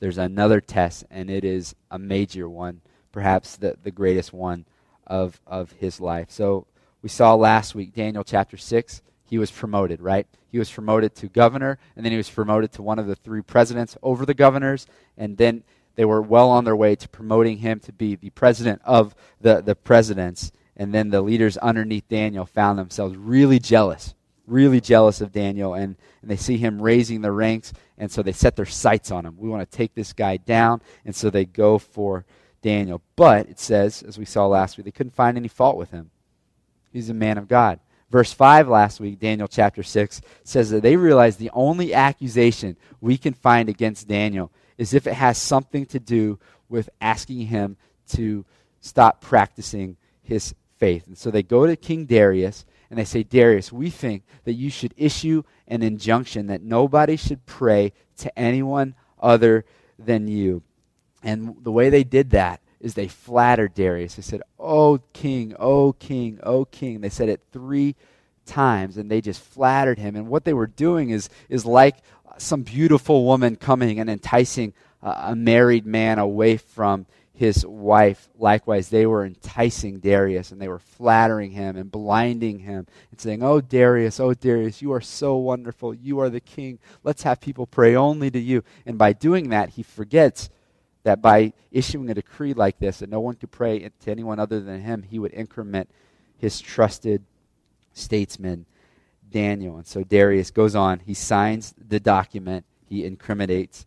there's 0.00 0.18
another 0.18 0.60
test, 0.60 1.04
and 1.10 1.30
it 1.30 1.44
is 1.44 1.74
a 1.90 1.98
major 1.98 2.48
one, 2.48 2.80
perhaps 3.12 3.56
the, 3.56 3.76
the 3.82 3.90
greatest 3.90 4.32
one 4.32 4.66
of, 5.06 5.40
of 5.46 5.72
his 5.72 6.00
life. 6.00 6.30
So, 6.30 6.66
we 7.02 7.10
saw 7.10 7.34
last 7.34 7.74
week, 7.74 7.94
Daniel 7.94 8.24
chapter 8.24 8.56
6, 8.56 9.02
he 9.26 9.36
was 9.36 9.50
promoted, 9.50 10.00
right? 10.00 10.26
He 10.50 10.58
was 10.58 10.70
promoted 10.70 11.14
to 11.16 11.28
governor, 11.28 11.78
and 11.96 12.04
then 12.04 12.12
he 12.12 12.16
was 12.16 12.30
promoted 12.30 12.72
to 12.72 12.82
one 12.82 12.98
of 12.98 13.06
the 13.06 13.16
three 13.16 13.42
presidents 13.42 13.96
over 14.02 14.24
the 14.24 14.32
governors, 14.32 14.86
and 15.18 15.36
then 15.36 15.64
they 15.96 16.04
were 16.04 16.22
well 16.22 16.50
on 16.50 16.64
their 16.64 16.76
way 16.76 16.96
to 16.96 17.08
promoting 17.08 17.58
him 17.58 17.80
to 17.80 17.92
be 17.92 18.16
the 18.16 18.30
president 18.30 18.82
of 18.84 19.14
the, 19.40 19.60
the 19.60 19.74
presidents. 19.74 20.50
And 20.76 20.92
then 20.92 21.10
the 21.10 21.22
leaders 21.22 21.56
underneath 21.56 22.08
Daniel 22.08 22.46
found 22.46 22.78
themselves 22.78 23.16
really 23.16 23.58
jealous, 23.58 24.14
really 24.46 24.80
jealous 24.80 25.20
of 25.20 25.32
Daniel. 25.32 25.74
And, 25.74 25.96
and 26.20 26.30
they 26.30 26.36
see 26.36 26.56
him 26.56 26.82
raising 26.82 27.20
the 27.20 27.32
ranks, 27.32 27.72
and 27.98 28.10
so 28.10 28.22
they 28.22 28.32
set 28.32 28.56
their 28.56 28.66
sights 28.66 29.10
on 29.10 29.24
him. 29.24 29.36
We 29.38 29.48
want 29.48 29.68
to 29.68 29.76
take 29.76 29.94
this 29.94 30.12
guy 30.12 30.36
down, 30.36 30.82
and 31.04 31.14
so 31.14 31.30
they 31.30 31.44
go 31.44 31.78
for 31.78 32.24
Daniel. 32.62 33.02
But 33.16 33.48
it 33.48 33.60
says, 33.60 34.02
as 34.02 34.18
we 34.18 34.24
saw 34.24 34.46
last 34.46 34.76
week, 34.76 34.84
they 34.84 34.90
couldn't 34.90 35.14
find 35.14 35.36
any 35.36 35.48
fault 35.48 35.76
with 35.76 35.90
him. 35.90 36.10
He's 36.92 37.10
a 37.10 37.14
man 37.14 37.38
of 37.38 37.48
God. 37.48 37.80
Verse 38.10 38.32
5 38.32 38.68
last 38.68 39.00
week, 39.00 39.18
Daniel 39.18 39.48
chapter 39.48 39.82
6, 39.82 40.20
says 40.44 40.70
that 40.70 40.82
they 40.82 40.96
realized 40.96 41.38
the 41.38 41.50
only 41.52 41.92
accusation 41.92 42.76
we 43.00 43.16
can 43.16 43.34
find 43.34 43.68
against 43.68 44.08
Daniel 44.08 44.52
is 44.78 44.94
if 44.94 45.06
it 45.06 45.14
has 45.14 45.38
something 45.38 45.86
to 45.86 45.98
do 45.98 46.38
with 46.68 46.88
asking 47.00 47.46
him 47.46 47.76
to 48.10 48.44
stop 48.80 49.20
practicing 49.20 49.96
his 50.22 50.54
faith. 50.78 51.06
And 51.06 51.18
so 51.18 51.30
they 51.30 51.42
go 51.42 51.66
to 51.66 51.76
King 51.76 52.06
Darius 52.06 52.64
and 52.94 53.00
they 53.00 53.04
say, 53.04 53.24
Darius, 53.24 53.72
we 53.72 53.90
think 53.90 54.22
that 54.44 54.52
you 54.52 54.70
should 54.70 54.94
issue 54.96 55.42
an 55.66 55.82
injunction 55.82 56.46
that 56.46 56.62
nobody 56.62 57.16
should 57.16 57.44
pray 57.44 57.92
to 58.18 58.38
anyone 58.38 58.94
other 59.20 59.64
than 59.98 60.28
you. 60.28 60.62
And 61.20 61.56
the 61.60 61.72
way 61.72 61.90
they 61.90 62.04
did 62.04 62.30
that 62.30 62.60
is 62.78 62.94
they 62.94 63.08
flattered 63.08 63.74
Darius. 63.74 64.14
They 64.14 64.22
said, 64.22 64.42
Oh, 64.60 65.00
king, 65.12 65.56
oh, 65.58 65.94
king, 65.94 66.38
oh, 66.44 66.66
king. 66.66 67.00
They 67.00 67.08
said 67.08 67.28
it 67.28 67.40
three 67.50 67.96
times 68.46 68.96
and 68.96 69.10
they 69.10 69.20
just 69.20 69.42
flattered 69.42 69.98
him. 69.98 70.14
And 70.14 70.28
what 70.28 70.44
they 70.44 70.54
were 70.54 70.68
doing 70.68 71.10
is, 71.10 71.28
is 71.48 71.66
like 71.66 71.96
some 72.38 72.62
beautiful 72.62 73.24
woman 73.24 73.56
coming 73.56 73.98
and 73.98 74.08
enticing 74.08 74.72
a 75.02 75.34
married 75.34 75.84
man 75.84 76.20
away 76.20 76.58
from 76.58 77.06
his 77.34 77.66
wife. 77.66 78.28
Likewise, 78.38 78.88
they 78.88 79.06
were 79.06 79.24
enticing 79.24 79.98
Darius 79.98 80.52
and 80.52 80.62
they 80.62 80.68
were 80.68 80.78
flattering 80.78 81.50
him 81.50 81.76
and 81.76 81.90
blinding 81.90 82.60
him 82.60 82.86
and 83.10 83.20
saying, 83.20 83.42
Oh, 83.42 83.60
Darius, 83.60 84.20
oh, 84.20 84.34
Darius, 84.34 84.80
you 84.80 84.92
are 84.92 85.00
so 85.00 85.36
wonderful. 85.36 85.92
You 85.92 86.20
are 86.20 86.30
the 86.30 86.40
king. 86.40 86.78
Let's 87.02 87.24
have 87.24 87.40
people 87.40 87.66
pray 87.66 87.96
only 87.96 88.30
to 88.30 88.38
you. 88.38 88.62
And 88.86 88.96
by 88.96 89.12
doing 89.12 89.50
that, 89.50 89.70
he 89.70 89.82
forgets 89.82 90.48
that 91.02 91.20
by 91.20 91.52
issuing 91.70 92.08
a 92.08 92.14
decree 92.14 92.54
like 92.54 92.78
this, 92.78 93.00
that 93.00 93.10
no 93.10 93.20
one 93.20 93.34
could 93.34 93.50
pray 93.50 93.90
to 94.00 94.10
anyone 94.10 94.38
other 94.38 94.60
than 94.60 94.80
him, 94.80 95.02
he 95.02 95.18
would 95.18 95.34
increment 95.34 95.90
his 96.38 96.60
trusted 96.60 97.24
statesman, 97.92 98.64
Daniel. 99.28 99.76
And 99.76 99.86
so 99.86 100.04
Darius 100.04 100.50
goes 100.50 100.74
on, 100.74 101.00
he 101.00 101.14
signs 101.14 101.74
the 101.76 102.00
document, 102.00 102.64
he 102.88 103.04
incriminates 103.04 103.86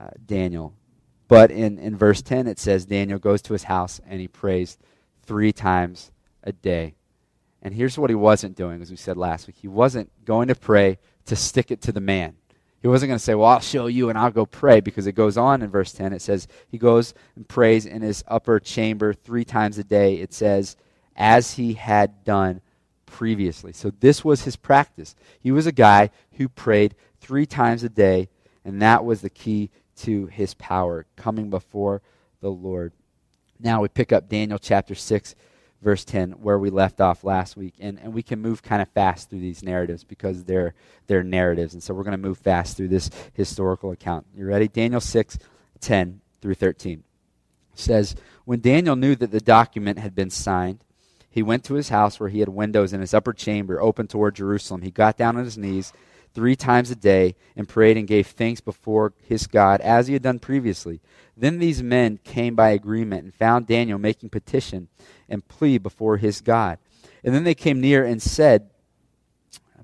uh, 0.00 0.10
Daniel. 0.24 0.74
But 1.28 1.50
in, 1.50 1.78
in 1.78 1.96
verse 1.96 2.22
10, 2.22 2.46
it 2.46 2.58
says 2.58 2.84
Daniel 2.84 3.18
goes 3.18 3.42
to 3.42 3.52
his 3.52 3.64
house 3.64 4.00
and 4.06 4.20
he 4.20 4.28
prays 4.28 4.78
three 5.22 5.52
times 5.52 6.10
a 6.42 6.52
day. 6.52 6.94
And 7.62 7.74
here's 7.74 7.98
what 7.98 8.10
he 8.10 8.16
wasn't 8.16 8.56
doing, 8.56 8.82
as 8.82 8.90
we 8.90 8.96
said 8.96 9.16
last 9.16 9.46
week. 9.46 9.56
He 9.58 9.68
wasn't 9.68 10.10
going 10.24 10.48
to 10.48 10.54
pray 10.54 10.98
to 11.26 11.34
stick 11.34 11.70
it 11.70 11.80
to 11.82 11.92
the 11.92 12.00
man. 12.00 12.36
He 12.82 12.88
wasn't 12.88 13.08
going 13.08 13.18
to 13.18 13.24
say, 13.24 13.34
Well, 13.34 13.48
I'll 13.48 13.60
show 13.60 13.86
you 13.86 14.10
and 14.10 14.18
I'll 14.18 14.30
go 14.30 14.44
pray, 14.44 14.80
because 14.80 15.06
it 15.06 15.12
goes 15.12 15.38
on 15.38 15.62
in 15.62 15.70
verse 15.70 15.92
10. 15.92 16.12
It 16.12 16.20
says, 16.20 16.46
He 16.68 16.76
goes 16.76 17.14
and 17.34 17.48
prays 17.48 17.86
in 17.86 18.02
his 18.02 18.22
upper 18.28 18.60
chamber 18.60 19.14
three 19.14 19.44
times 19.44 19.78
a 19.78 19.84
day. 19.84 20.16
It 20.16 20.34
says, 20.34 20.76
As 21.16 21.54
he 21.54 21.72
had 21.72 22.24
done 22.24 22.60
previously. 23.06 23.72
So 23.72 23.90
this 24.00 24.22
was 24.22 24.44
his 24.44 24.56
practice. 24.56 25.16
He 25.40 25.50
was 25.50 25.66
a 25.66 25.72
guy 25.72 26.10
who 26.32 26.50
prayed 26.50 26.94
three 27.20 27.46
times 27.46 27.82
a 27.82 27.88
day, 27.88 28.28
and 28.66 28.82
that 28.82 29.06
was 29.06 29.22
the 29.22 29.30
key 29.30 29.70
to 29.96 30.26
his 30.26 30.54
power, 30.54 31.06
coming 31.16 31.50
before 31.50 32.02
the 32.40 32.50
Lord. 32.50 32.92
Now 33.60 33.80
we 33.80 33.88
pick 33.88 34.12
up 34.12 34.28
Daniel 34.28 34.58
chapter 34.58 34.94
6, 34.94 35.34
verse 35.82 36.04
10, 36.04 36.32
where 36.32 36.58
we 36.58 36.70
left 36.70 37.00
off 37.00 37.24
last 37.24 37.56
week. 37.56 37.74
And, 37.78 37.98
and 38.00 38.12
we 38.12 38.22
can 38.22 38.40
move 38.40 38.62
kind 38.62 38.82
of 38.82 38.88
fast 38.88 39.30
through 39.30 39.40
these 39.40 39.62
narratives 39.62 40.04
because 40.04 40.44
they're, 40.44 40.74
they're 41.06 41.22
narratives. 41.22 41.74
And 41.74 41.82
so 41.82 41.94
we're 41.94 42.02
going 42.02 42.12
to 42.12 42.18
move 42.18 42.38
fast 42.38 42.76
through 42.76 42.88
this 42.88 43.10
historical 43.32 43.90
account. 43.92 44.26
You 44.36 44.46
ready? 44.46 44.68
Daniel 44.68 45.00
6, 45.00 45.38
10 45.80 46.20
through 46.40 46.54
13 46.54 47.04
says, 47.74 48.14
When 48.44 48.60
Daniel 48.60 48.96
knew 48.96 49.14
that 49.16 49.30
the 49.30 49.40
document 49.40 49.98
had 49.98 50.14
been 50.14 50.30
signed, 50.30 50.80
he 51.30 51.42
went 51.42 51.64
to 51.64 51.74
his 51.74 51.88
house 51.88 52.20
where 52.20 52.28
he 52.28 52.40
had 52.40 52.48
windows 52.48 52.92
in 52.92 53.00
his 53.00 53.12
upper 53.12 53.32
chamber 53.32 53.80
open 53.80 54.06
toward 54.06 54.36
Jerusalem. 54.36 54.82
He 54.82 54.90
got 54.90 55.16
down 55.16 55.36
on 55.36 55.44
his 55.44 55.58
knees 55.58 55.92
three 56.34 56.56
times 56.56 56.90
a 56.90 56.96
day 56.96 57.36
and 57.56 57.68
prayed 57.68 57.96
and 57.96 58.08
gave 58.08 58.26
thanks 58.26 58.60
before 58.60 59.12
his 59.22 59.46
God 59.46 59.80
as 59.80 60.06
he 60.06 60.12
had 60.12 60.22
done 60.22 60.38
previously. 60.38 61.00
Then 61.36 61.58
these 61.58 61.82
men 61.82 62.18
came 62.24 62.54
by 62.54 62.70
agreement 62.70 63.24
and 63.24 63.34
found 63.34 63.66
Daniel 63.66 63.98
making 63.98 64.30
petition 64.30 64.88
and 65.28 65.46
plea 65.46 65.78
before 65.78 66.16
his 66.16 66.40
God. 66.40 66.78
And 67.22 67.34
then 67.34 67.44
they 67.44 67.54
came 67.54 67.80
near 67.80 68.04
and 68.04 68.20
said 68.20 68.70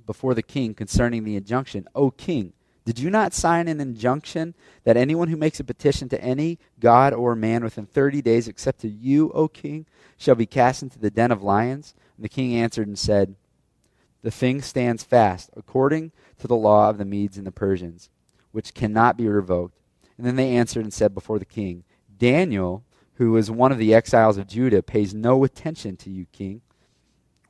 before 0.06 0.34
the 0.34 0.42
king 0.42 0.74
concerning 0.74 1.24
the 1.24 1.36
injunction, 1.36 1.86
O 1.94 2.10
king, 2.10 2.52
did 2.84 2.98
you 2.98 3.10
not 3.10 3.34
sign 3.34 3.68
an 3.68 3.80
injunction 3.80 4.54
that 4.84 4.96
anyone 4.96 5.28
who 5.28 5.36
makes 5.36 5.60
a 5.60 5.64
petition 5.64 6.08
to 6.08 6.20
any 6.20 6.58
god 6.80 7.12
or 7.12 7.36
man 7.36 7.62
within 7.62 7.86
30 7.86 8.22
days 8.22 8.48
except 8.48 8.80
to 8.80 8.88
you, 8.88 9.30
O 9.32 9.46
king, 9.48 9.86
shall 10.16 10.34
be 10.34 10.46
cast 10.46 10.82
into 10.82 10.98
the 10.98 11.10
den 11.10 11.30
of 11.30 11.42
lions? 11.42 11.94
And 12.16 12.24
the 12.24 12.28
king 12.28 12.56
answered 12.56 12.88
and 12.88 12.98
said, 12.98 13.36
The 14.22 14.30
thing 14.30 14.62
stands 14.62 15.04
fast, 15.04 15.50
according 15.56 16.12
to 16.40 16.48
the 16.48 16.56
law 16.56 16.90
of 16.90 16.98
the 16.98 17.04
Medes 17.04 17.36
and 17.36 17.46
the 17.46 17.52
Persians, 17.52 18.10
which 18.52 18.74
cannot 18.74 19.16
be 19.16 19.28
revoked. 19.28 19.78
And 20.18 20.26
then 20.26 20.36
they 20.36 20.56
answered 20.56 20.84
and 20.84 20.92
said 20.92 21.14
before 21.14 21.38
the 21.38 21.44
king, 21.44 21.84
Daniel, 22.18 22.84
who 23.14 23.36
is 23.36 23.50
one 23.50 23.72
of 23.72 23.78
the 23.78 23.94
exiles 23.94 24.36
of 24.36 24.46
Judah, 24.46 24.82
pays 24.82 25.14
no 25.14 25.44
attention 25.44 25.96
to 25.98 26.10
you, 26.10 26.26
king, 26.32 26.60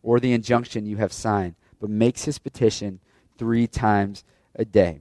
or 0.03 0.21
the 0.21 0.33
injunction 0.33 0.87
you 0.87 0.97
have 0.97 1.13
signed, 1.13 1.55
but 1.81 1.91
makes 1.91 2.25
his 2.25 2.39
petition 2.39 3.01
three 3.39 3.67
times 3.67 4.25
a 4.55 4.65
day. 4.65 5.01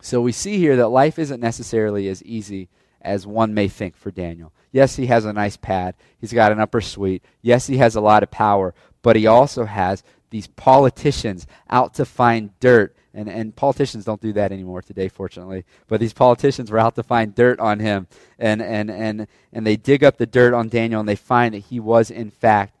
So 0.00 0.20
we 0.20 0.32
see 0.32 0.58
here 0.58 0.76
that 0.76 0.88
life 0.88 1.18
isn't 1.18 1.40
necessarily 1.40 2.08
as 2.08 2.22
easy 2.22 2.68
as 3.00 3.26
one 3.26 3.54
may 3.54 3.68
think 3.68 3.96
for 3.96 4.10
Daniel. 4.10 4.52
Yes, 4.72 4.96
he 4.96 5.06
has 5.06 5.24
a 5.24 5.32
nice 5.32 5.56
pad. 5.56 5.94
He's 6.18 6.32
got 6.32 6.52
an 6.52 6.60
upper 6.60 6.80
suite. 6.80 7.24
Yes, 7.40 7.66
he 7.66 7.78
has 7.78 7.94
a 7.94 8.00
lot 8.00 8.22
of 8.22 8.30
power, 8.30 8.74
but 9.02 9.16
he 9.16 9.26
also 9.26 9.64
has 9.64 10.02
these 10.30 10.46
politicians 10.48 11.46
out 11.70 11.94
to 11.94 12.04
find 12.04 12.58
dirt 12.60 12.94
and, 13.16 13.30
and 13.30 13.56
politicians 13.56 14.04
don't 14.04 14.20
do 14.20 14.34
that 14.34 14.52
anymore 14.52 14.82
today, 14.82 15.08
fortunately. 15.08 15.64
But 15.88 16.00
these 16.00 16.12
politicians 16.12 16.70
were 16.70 16.78
out 16.78 16.94
to 16.96 17.02
find 17.02 17.34
dirt 17.34 17.58
on 17.58 17.80
him. 17.80 18.08
And, 18.38 18.60
and, 18.60 18.90
and, 18.90 19.26
and 19.54 19.66
they 19.66 19.76
dig 19.76 20.04
up 20.04 20.18
the 20.18 20.26
dirt 20.26 20.52
on 20.52 20.68
Daniel 20.68 21.00
and 21.00 21.08
they 21.08 21.16
find 21.16 21.54
that 21.54 21.60
he 21.60 21.80
was, 21.80 22.10
in 22.10 22.30
fact, 22.30 22.74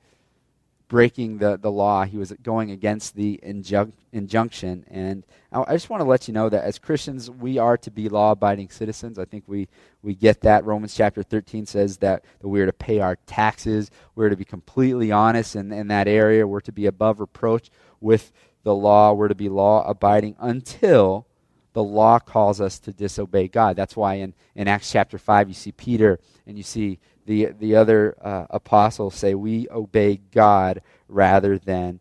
breaking 0.88 1.38
the, 1.38 1.56
the 1.56 1.70
law. 1.70 2.04
He 2.04 2.18
was 2.18 2.32
going 2.42 2.70
against 2.70 3.16
the 3.16 3.40
injun- 3.42 3.94
injunction. 4.12 4.84
And 4.90 5.24
I, 5.50 5.62
I 5.62 5.72
just 5.72 5.88
want 5.88 6.02
to 6.02 6.08
let 6.08 6.28
you 6.28 6.34
know 6.34 6.50
that 6.50 6.64
as 6.64 6.78
Christians, 6.78 7.30
we 7.30 7.56
are 7.56 7.78
to 7.78 7.90
be 7.90 8.10
law 8.10 8.32
abiding 8.32 8.68
citizens. 8.68 9.18
I 9.18 9.24
think 9.24 9.44
we, 9.46 9.68
we 10.02 10.14
get 10.14 10.42
that. 10.42 10.66
Romans 10.66 10.94
chapter 10.94 11.22
13 11.22 11.64
says 11.64 11.96
that, 11.98 12.24
that 12.40 12.48
we 12.48 12.60
are 12.60 12.66
to 12.66 12.74
pay 12.74 13.00
our 13.00 13.16
taxes. 13.26 13.90
We're 14.14 14.28
to 14.28 14.36
be 14.36 14.44
completely 14.44 15.10
honest 15.10 15.56
in, 15.56 15.72
in 15.72 15.88
that 15.88 16.06
area. 16.06 16.46
We're 16.46 16.60
to 16.60 16.72
be 16.72 16.84
above 16.84 17.20
reproach 17.20 17.70
with 18.00 18.32
the 18.66 18.74
law. 18.74 19.12
We're 19.12 19.28
to 19.28 19.34
be 19.36 19.48
law 19.48 19.88
abiding 19.88 20.34
until 20.40 21.24
the 21.72 21.84
law 21.84 22.18
calls 22.18 22.60
us 22.60 22.80
to 22.80 22.92
disobey 22.92 23.46
God. 23.46 23.76
That's 23.76 23.96
why 23.96 24.14
in, 24.14 24.34
in 24.56 24.66
Acts 24.66 24.90
chapter 24.90 25.18
5, 25.18 25.46
you 25.46 25.54
see 25.54 25.70
Peter 25.70 26.18
and 26.48 26.56
you 26.56 26.64
see 26.64 26.98
the, 27.26 27.52
the 27.56 27.76
other 27.76 28.16
uh, 28.20 28.46
apostles 28.50 29.14
say, 29.14 29.34
We 29.34 29.68
obey 29.70 30.16
God 30.32 30.82
rather 31.06 31.58
than 31.58 32.00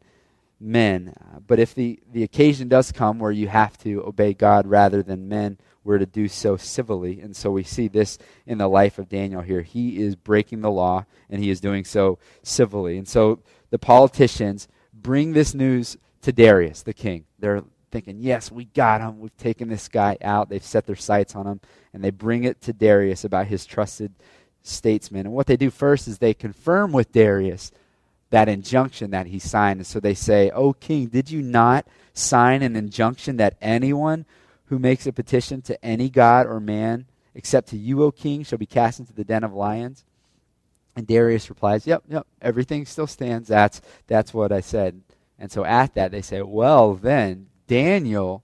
men. 0.60 1.14
But 1.46 1.60
if 1.60 1.76
the, 1.76 2.00
the 2.12 2.24
occasion 2.24 2.68
does 2.68 2.92
come 2.92 3.20
where 3.20 3.32
you 3.32 3.48
have 3.48 3.78
to 3.80 4.04
obey 4.04 4.34
God 4.34 4.66
rather 4.66 5.04
than 5.04 5.30
men, 5.30 5.60
we're 5.84 6.00
to 6.00 6.08
do 6.08 6.28
so 6.28 6.58
civilly. 6.58 7.22
And 7.22 7.36
so 7.36 7.52
we 7.52 7.62
see 7.62 7.88
this 7.88 8.18
in 8.48 8.58
the 8.58 8.68
life 8.68 8.98
of 8.98 9.08
Daniel 9.08 9.44
here. 9.44 9.62
He 9.62 10.02
is 10.02 10.16
breaking 10.16 10.62
the 10.62 10.72
law, 10.72 11.06
and 11.30 11.44
he 11.44 11.52
is 11.52 11.62
doing 11.62 11.86
so 11.86 12.18
civilly. 12.42 12.98
And 12.98 13.08
so 13.08 13.44
the 13.70 13.78
politicians 13.78 14.68
bring 14.92 15.34
this 15.34 15.54
news 15.54 15.98
to 16.26 16.34
Darius, 16.34 16.82
the 16.82 16.94
king. 16.94 17.26
They're 17.38 17.64
thinking, 17.92 18.18
yes, 18.20 18.52
we 18.52 18.66
got 18.66 19.00
him. 19.00 19.20
We've 19.20 19.38
taken 19.38 19.70
this 19.70 19.88
guy 19.88 20.18
out. 20.24 20.50
They've 20.50 20.64
set 20.64 20.88
their 20.88 20.96
sights 20.96 21.36
on 21.36 21.46
him. 21.46 21.62
And 21.94 22.04
they 22.04 22.10
bring 22.10 22.44
it 22.44 22.62
to 22.62 22.74
Darius 22.74 23.24
about 23.24 23.46
his 23.46 23.64
trusted 23.66 24.12
statesman. 24.64 25.28
And 25.28 25.36
what 25.36 25.46
they 25.46 25.56
do 25.56 25.70
first 25.70 26.08
is 26.08 26.18
they 26.18 26.34
confirm 26.34 26.92
with 26.92 27.12
Darius 27.12 27.72
that 28.32 28.50
injunction 28.50 29.12
that 29.12 29.28
he 29.28 29.38
signed. 29.38 29.80
And 29.80 29.88
so 29.88 30.00
they 30.00 30.16
say, 30.16 30.50
O 30.50 30.74
king, 30.74 31.08
did 31.08 31.30
you 31.30 31.44
not 31.44 31.88
sign 32.14 32.64
an 32.64 32.76
injunction 32.76 33.38
that 33.38 33.56
anyone 33.62 34.26
who 34.66 34.80
makes 34.80 35.06
a 35.06 35.14
petition 35.14 35.62
to 35.62 35.86
any 35.86 36.10
god 36.10 36.48
or 36.48 36.60
man 36.60 37.06
except 37.36 37.68
to 37.70 37.78
you, 37.78 38.02
O 38.02 38.12
king, 38.12 38.44
shall 38.44 38.58
be 38.58 38.66
cast 38.66 39.00
into 39.00 39.14
the 39.14 39.24
den 39.24 39.44
of 39.44 39.54
lions? 39.54 40.04
And 40.96 41.06
Darius 41.06 41.50
replies, 41.50 41.86
Yep, 41.86 42.04
yep, 42.10 42.26
everything 42.42 42.86
still 42.88 43.06
stands. 43.06 43.48
That's, 43.48 43.80
that's 44.08 44.34
what 44.34 44.52
I 44.52 44.62
said. 44.62 45.02
And 45.38 45.52
so 45.52 45.66
at 45.66 45.94
that, 45.96 46.12
they 46.12 46.22
say, 46.22 46.42
Well, 46.42 46.96
then, 46.96 47.48
Daniel, 47.68 48.44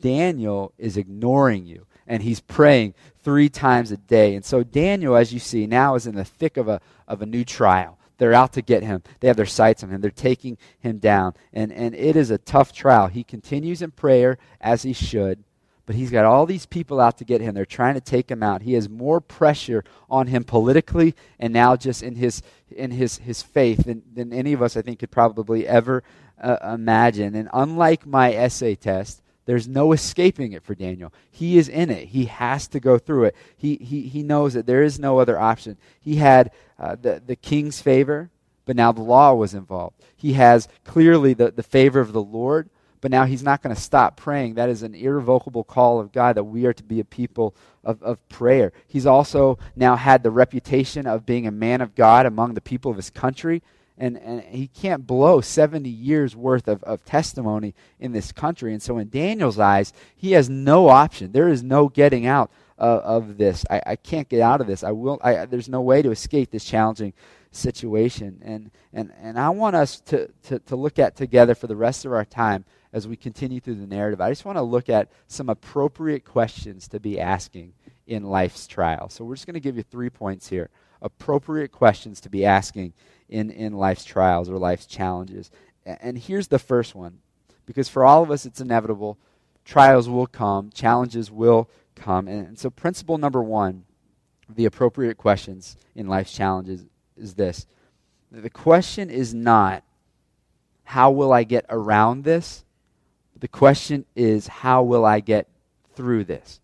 Daniel 0.00 0.72
is 0.78 0.96
ignoring 0.96 1.66
you. 1.66 1.86
And 2.06 2.22
he's 2.22 2.40
praying 2.40 2.94
three 3.22 3.48
times 3.48 3.90
a 3.90 3.96
day. 3.96 4.34
And 4.34 4.44
so 4.44 4.62
Daniel, 4.62 5.16
as 5.16 5.32
you 5.32 5.38
see, 5.38 5.66
now 5.66 5.94
is 5.94 6.06
in 6.06 6.16
the 6.16 6.24
thick 6.24 6.56
of 6.56 6.68
a, 6.68 6.80
of 7.06 7.22
a 7.22 7.26
new 7.26 7.44
trial. 7.44 7.98
They're 8.18 8.34
out 8.34 8.52
to 8.54 8.62
get 8.62 8.82
him. 8.82 9.02
They 9.20 9.28
have 9.28 9.36
their 9.36 9.46
sights 9.46 9.82
on 9.82 9.90
him. 9.90 10.00
They're 10.00 10.10
taking 10.10 10.58
him 10.78 10.98
down. 10.98 11.34
And, 11.52 11.72
and 11.72 11.94
it 11.94 12.16
is 12.16 12.30
a 12.30 12.38
tough 12.38 12.72
trial. 12.72 13.08
He 13.08 13.24
continues 13.24 13.82
in 13.82 13.92
prayer 13.92 14.38
as 14.60 14.82
he 14.82 14.92
should, 14.92 15.42
but 15.86 15.96
he's 15.96 16.10
got 16.10 16.24
all 16.24 16.46
these 16.46 16.66
people 16.66 17.00
out 17.00 17.18
to 17.18 17.24
get 17.24 17.40
him. 17.40 17.54
They're 17.54 17.66
trying 17.66 17.94
to 17.94 18.00
take 18.00 18.30
him 18.30 18.42
out. 18.42 18.62
He 18.62 18.74
has 18.74 18.88
more 18.88 19.20
pressure 19.20 19.84
on 20.08 20.28
him 20.28 20.44
politically 20.44 21.14
and 21.38 21.52
now 21.52 21.76
just 21.76 22.02
in 22.02 22.14
his, 22.16 22.42
in 22.70 22.92
his, 22.92 23.18
his 23.18 23.42
faith 23.42 23.84
than, 23.84 24.02
than 24.14 24.32
any 24.32 24.52
of 24.52 24.62
us, 24.62 24.76
I 24.76 24.82
think, 24.82 25.00
could 25.00 25.10
probably 25.10 25.66
ever 25.66 26.02
uh, 26.40 26.56
imagine. 26.74 27.34
And 27.34 27.48
unlike 27.52 28.06
my 28.06 28.32
essay 28.32 28.74
test, 28.74 29.22
there's 29.44 29.66
no 29.66 29.92
escaping 29.92 30.52
it 30.52 30.62
for 30.62 30.74
Daniel. 30.74 31.12
He 31.30 31.58
is 31.58 31.68
in 31.68 31.90
it. 31.90 32.08
He 32.08 32.26
has 32.26 32.68
to 32.68 32.80
go 32.80 32.96
through 32.98 33.24
it. 33.24 33.36
He, 33.56 33.76
he, 33.76 34.02
he 34.02 34.22
knows 34.22 34.54
that 34.54 34.66
there 34.66 34.84
is 34.84 35.00
no 35.00 35.18
other 35.18 35.38
option. 35.38 35.78
He 36.00 36.16
had 36.16 36.52
uh, 36.78 36.96
the, 37.00 37.20
the 37.24 37.36
king's 37.36 37.80
favor, 37.80 38.30
but 38.66 38.76
now 38.76 38.92
the 38.92 39.02
law 39.02 39.34
was 39.34 39.54
involved. 39.54 39.96
He 40.16 40.34
has 40.34 40.68
clearly 40.84 41.34
the, 41.34 41.50
the 41.50 41.64
favor 41.64 41.98
of 41.98 42.12
the 42.12 42.22
Lord, 42.22 42.70
but 43.02 43.10
now 43.10 43.26
he's 43.26 43.42
not 43.42 43.62
going 43.62 43.74
to 43.74 43.80
stop 43.80 44.16
praying. 44.16 44.54
That 44.54 44.70
is 44.70 44.82
an 44.82 44.94
irrevocable 44.94 45.64
call 45.64 46.00
of 46.00 46.12
God 46.12 46.36
that 46.36 46.44
we 46.44 46.64
are 46.64 46.72
to 46.72 46.82
be 46.82 47.00
a 47.00 47.04
people 47.04 47.54
of, 47.84 48.02
of 48.02 48.26
prayer. 48.30 48.72
He's 48.86 49.04
also 49.04 49.58
now 49.76 49.96
had 49.96 50.22
the 50.22 50.30
reputation 50.30 51.06
of 51.06 51.26
being 51.26 51.46
a 51.46 51.50
man 51.50 51.82
of 51.82 51.94
God 51.94 52.24
among 52.24 52.54
the 52.54 52.60
people 52.62 52.90
of 52.90 52.96
his 52.96 53.10
country 53.10 53.62
and, 53.98 54.16
and 54.18 54.42
he 54.42 54.68
can't 54.68 55.06
blow 55.06 55.40
70 55.40 55.88
years 55.88 56.34
worth 56.34 56.66
of, 56.66 56.82
of 56.84 57.04
testimony 57.04 57.74
in 58.00 58.12
this 58.12 58.32
country. 58.32 58.72
And 58.72 58.82
so, 58.82 58.98
in 58.98 59.10
Daniel's 59.10 59.58
eyes, 59.58 59.92
he 60.16 60.32
has 60.32 60.48
no 60.48 60.88
option. 60.88 61.32
There 61.32 61.48
is 61.48 61.62
no 61.62 61.88
getting 61.88 62.26
out 62.26 62.50
of, 62.78 63.00
of 63.00 63.36
this. 63.36 63.64
I, 63.70 63.82
I 63.86 63.96
can't 63.96 64.28
get 64.28 64.40
out 64.40 64.60
of 64.60 64.66
this. 64.66 64.82
I 64.82 64.92
will. 64.92 65.20
I, 65.22 65.44
there's 65.44 65.68
no 65.68 65.82
way 65.82 66.02
to 66.02 66.10
escape 66.10 66.50
this 66.50 66.64
challenging 66.64 67.12
situation. 67.50 68.40
And, 68.42 68.70
and, 68.92 69.12
and 69.20 69.38
I 69.38 69.50
want 69.50 69.76
us 69.76 70.00
to, 70.06 70.28
to, 70.44 70.58
to 70.58 70.76
look 70.76 70.98
at 70.98 71.14
together 71.14 71.54
for 71.54 71.66
the 71.66 71.76
rest 71.76 72.04
of 72.04 72.12
our 72.12 72.24
time 72.24 72.64
as 72.92 73.08
we 73.08 73.16
continue 73.16 73.60
through 73.60 73.76
the 73.76 73.86
narrative. 73.86 74.20
I 74.20 74.30
just 74.30 74.44
want 74.44 74.58
to 74.58 74.62
look 74.62 74.88
at 74.88 75.10
some 75.26 75.48
appropriate 75.48 76.24
questions 76.24 76.88
to 76.88 77.00
be 77.00 77.18
asking 77.18 77.72
in 78.06 78.24
life's 78.24 78.66
trial. 78.66 79.08
So, 79.08 79.24
we're 79.24 79.34
just 79.34 79.46
going 79.46 79.54
to 79.54 79.60
give 79.60 79.76
you 79.76 79.82
three 79.82 80.10
points 80.10 80.48
here. 80.48 80.70
Appropriate 81.00 81.72
questions 81.72 82.20
to 82.20 82.30
be 82.30 82.44
asking 82.44 82.92
in, 83.28 83.50
in 83.50 83.72
life's 83.72 84.04
trials 84.04 84.48
or 84.48 84.58
life's 84.58 84.86
challenges. 84.86 85.50
And 85.84 86.16
here's 86.18 86.48
the 86.48 86.58
first 86.58 86.94
one 86.94 87.18
because 87.66 87.88
for 87.88 88.04
all 88.04 88.22
of 88.22 88.30
us, 88.30 88.46
it's 88.46 88.60
inevitable. 88.60 89.18
Trials 89.64 90.08
will 90.08 90.26
come, 90.26 90.70
challenges 90.70 91.30
will 91.30 91.68
come. 91.94 92.28
And 92.28 92.58
so, 92.58 92.70
principle 92.70 93.18
number 93.18 93.42
one, 93.42 93.84
the 94.48 94.64
appropriate 94.64 95.16
questions 95.16 95.76
in 95.94 96.08
life's 96.08 96.32
challenges 96.32 96.84
is 97.16 97.34
this 97.34 97.66
the 98.30 98.50
question 98.50 99.10
is 99.10 99.34
not, 99.34 99.84
how 100.84 101.10
will 101.10 101.32
I 101.32 101.44
get 101.44 101.66
around 101.68 102.24
this? 102.24 102.64
The 103.42 103.48
question 103.48 104.04
is, 104.14 104.46
how 104.46 104.84
will 104.84 105.04
I 105.04 105.18
get 105.18 105.48
through 105.96 106.26
this? 106.26 106.60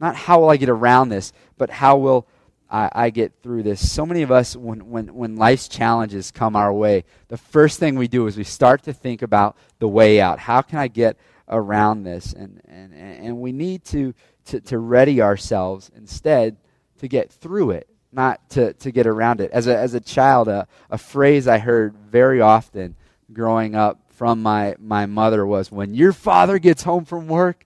Not 0.00 0.16
how 0.16 0.40
will 0.40 0.48
I 0.48 0.56
get 0.56 0.70
around 0.70 1.10
this, 1.10 1.34
but 1.58 1.68
how 1.68 1.98
will 1.98 2.26
I, 2.70 2.90
I, 2.94 3.10
get 3.10 3.34
through 3.42 3.64
this. 3.64 3.86
So 3.92 4.06
many 4.06 4.22
of 4.22 4.30
us, 4.30 4.56
when, 4.56 4.88
when, 4.88 5.14
when 5.14 5.36
life's 5.36 5.68
challenges 5.68 6.30
come 6.30 6.56
our 6.56 6.72
way, 6.72 7.04
the 7.28 7.36
first 7.36 7.78
thing 7.78 7.96
we 7.96 8.08
do 8.08 8.26
is 8.26 8.38
we 8.38 8.44
start 8.44 8.84
to 8.84 8.94
think 8.94 9.20
about 9.20 9.54
the 9.80 9.88
way 9.88 10.18
out. 10.18 10.38
How 10.38 10.62
can 10.62 10.78
I 10.78 10.88
get 10.88 11.18
around 11.46 12.04
this? 12.04 12.32
And, 12.32 12.62
and, 12.66 12.94
and 12.94 13.38
we 13.38 13.52
need 13.52 13.84
to, 13.86 14.14
to, 14.46 14.60
to 14.62 14.78
ready 14.78 15.20
ourselves 15.20 15.90
instead 15.94 16.56
to 17.00 17.08
get 17.08 17.30
through 17.30 17.72
it, 17.72 17.88
not 18.12 18.48
to, 18.50 18.72
to 18.72 18.90
get 18.90 19.06
around 19.06 19.42
it. 19.42 19.50
As 19.50 19.66
a, 19.66 19.76
as 19.76 19.92
a 19.92 20.00
child, 20.00 20.48
a, 20.48 20.66
a 20.88 20.96
phrase 20.96 21.46
I 21.46 21.58
heard 21.58 21.94
very 21.94 22.40
often 22.40 22.96
growing 23.30 23.74
up 23.74 24.07
from 24.18 24.42
my, 24.42 24.74
my 24.80 25.06
mother 25.06 25.46
was 25.46 25.70
when 25.70 25.94
your 25.94 26.12
father 26.12 26.58
gets 26.58 26.82
home 26.82 27.04
from 27.04 27.28
work, 27.28 27.64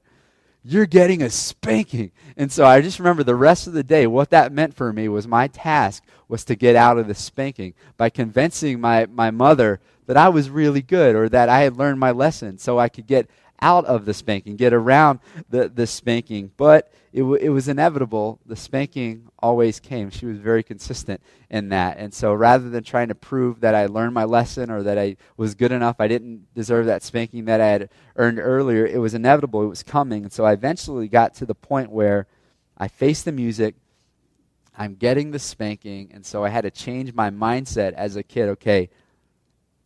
you're 0.62 0.84
getting 0.84 1.22
a 1.22 1.30
spanking. 1.30 2.12
And 2.36 2.52
so 2.52 2.66
I 2.66 2.82
just 2.82 2.98
remember 2.98 3.24
the 3.24 3.34
rest 3.34 3.66
of 3.66 3.72
the 3.72 3.82
day, 3.82 4.06
what 4.06 4.28
that 4.30 4.52
meant 4.52 4.74
for 4.74 4.92
me 4.92 5.08
was 5.08 5.26
my 5.26 5.48
task 5.48 6.04
was 6.28 6.44
to 6.44 6.54
get 6.54 6.76
out 6.76 6.98
of 6.98 7.08
the 7.08 7.14
spanking 7.14 7.72
by 7.96 8.10
convincing 8.10 8.82
my, 8.82 9.06
my 9.06 9.30
mother 9.30 9.80
that 10.06 10.18
I 10.18 10.28
was 10.28 10.50
really 10.50 10.82
good 10.82 11.16
or 11.16 11.26
that 11.30 11.48
I 11.48 11.60
had 11.60 11.78
learned 11.78 11.98
my 11.98 12.10
lesson 12.10 12.58
so 12.58 12.78
I 12.78 12.90
could 12.90 13.06
get 13.06 13.30
out 13.62 13.87
of 13.87 14.05
the 14.05 14.12
spanking, 14.12 14.57
get 14.57 14.75
around 14.75 15.20
the, 15.48 15.68
the 15.68 15.87
spanking. 15.87 16.51
But 16.57 16.92
it, 17.12 17.20
w- 17.20 17.38
it 17.40 17.48
was 17.51 17.68
inevitable. 17.68 18.40
The 18.44 18.57
spanking 18.57 19.29
always 19.38 19.79
came. 19.79 20.11
She 20.11 20.27
was 20.27 20.38
very 20.38 20.64
consistent 20.64 21.22
in 21.48 21.68
that. 21.68 21.96
And 21.98 22.12
so 22.12 22.35
rather 22.35 22.68
than 22.68 22.83
trying 22.83 23.09
to 23.09 23.14
prove 23.14 23.61
that 23.61 23.75
I 23.75 23.87
learned 23.87 24.14
my 24.14 24.25
lesson 24.25 24.68
or 24.70 24.83
that 24.83 24.98
I 24.98 25.16
was 25.37 25.55
good 25.55 25.72
enough, 25.72 25.96
I 26.01 26.09
didn't 26.09 26.53
deserve 26.55 26.87
that 26.87 27.03
spanking 27.05 27.44
that 27.44 27.61
I 27.61 27.68
had 27.68 27.90
earned 28.16 28.40
earlier, 28.40 28.85
it 28.85 28.98
was 28.98 29.14
inevitable. 29.14 29.62
It 29.62 29.68
was 29.68 29.85
coming. 29.85 30.25
And 30.25 30.33
so 30.33 30.44
I 30.44 30.53
eventually 30.53 31.07
got 31.09 31.35
to 31.37 31.46
the 31.46 31.55
point 31.55 31.90
where 31.90 32.27
I 32.77 32.88
faced 32.88 33.25
the 33.25 33.33
music. 33.33 33.77
I'm 34.77 34.96
getting 34.96 35.31
the 35.31 35.38
spanking. 35.38 36.11
And 36.12 36.27
so 36.27 36.44
I 36.44 36.48
had 36.48 36.62
to 36.62 36.70
change 36.70 37.14
my 37.14 37.31
mindset 37.31 37.92
as 37.92 38.16
a 38.16 38.25
kid. 38.25 38.48
Okay, 38.48 38.90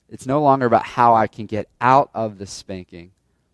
it's 0.08 0.26
no 0.26 0.40
longer 0.40 0.64
about 0.64 0.86
how 0.86 1.14
I 1.14 1.26
can 1.26 1.44
get 1.44 1.68
out 1.78 2.10
of 2.14 2.38
the 2.38 2.46
spanking 2.46 3.10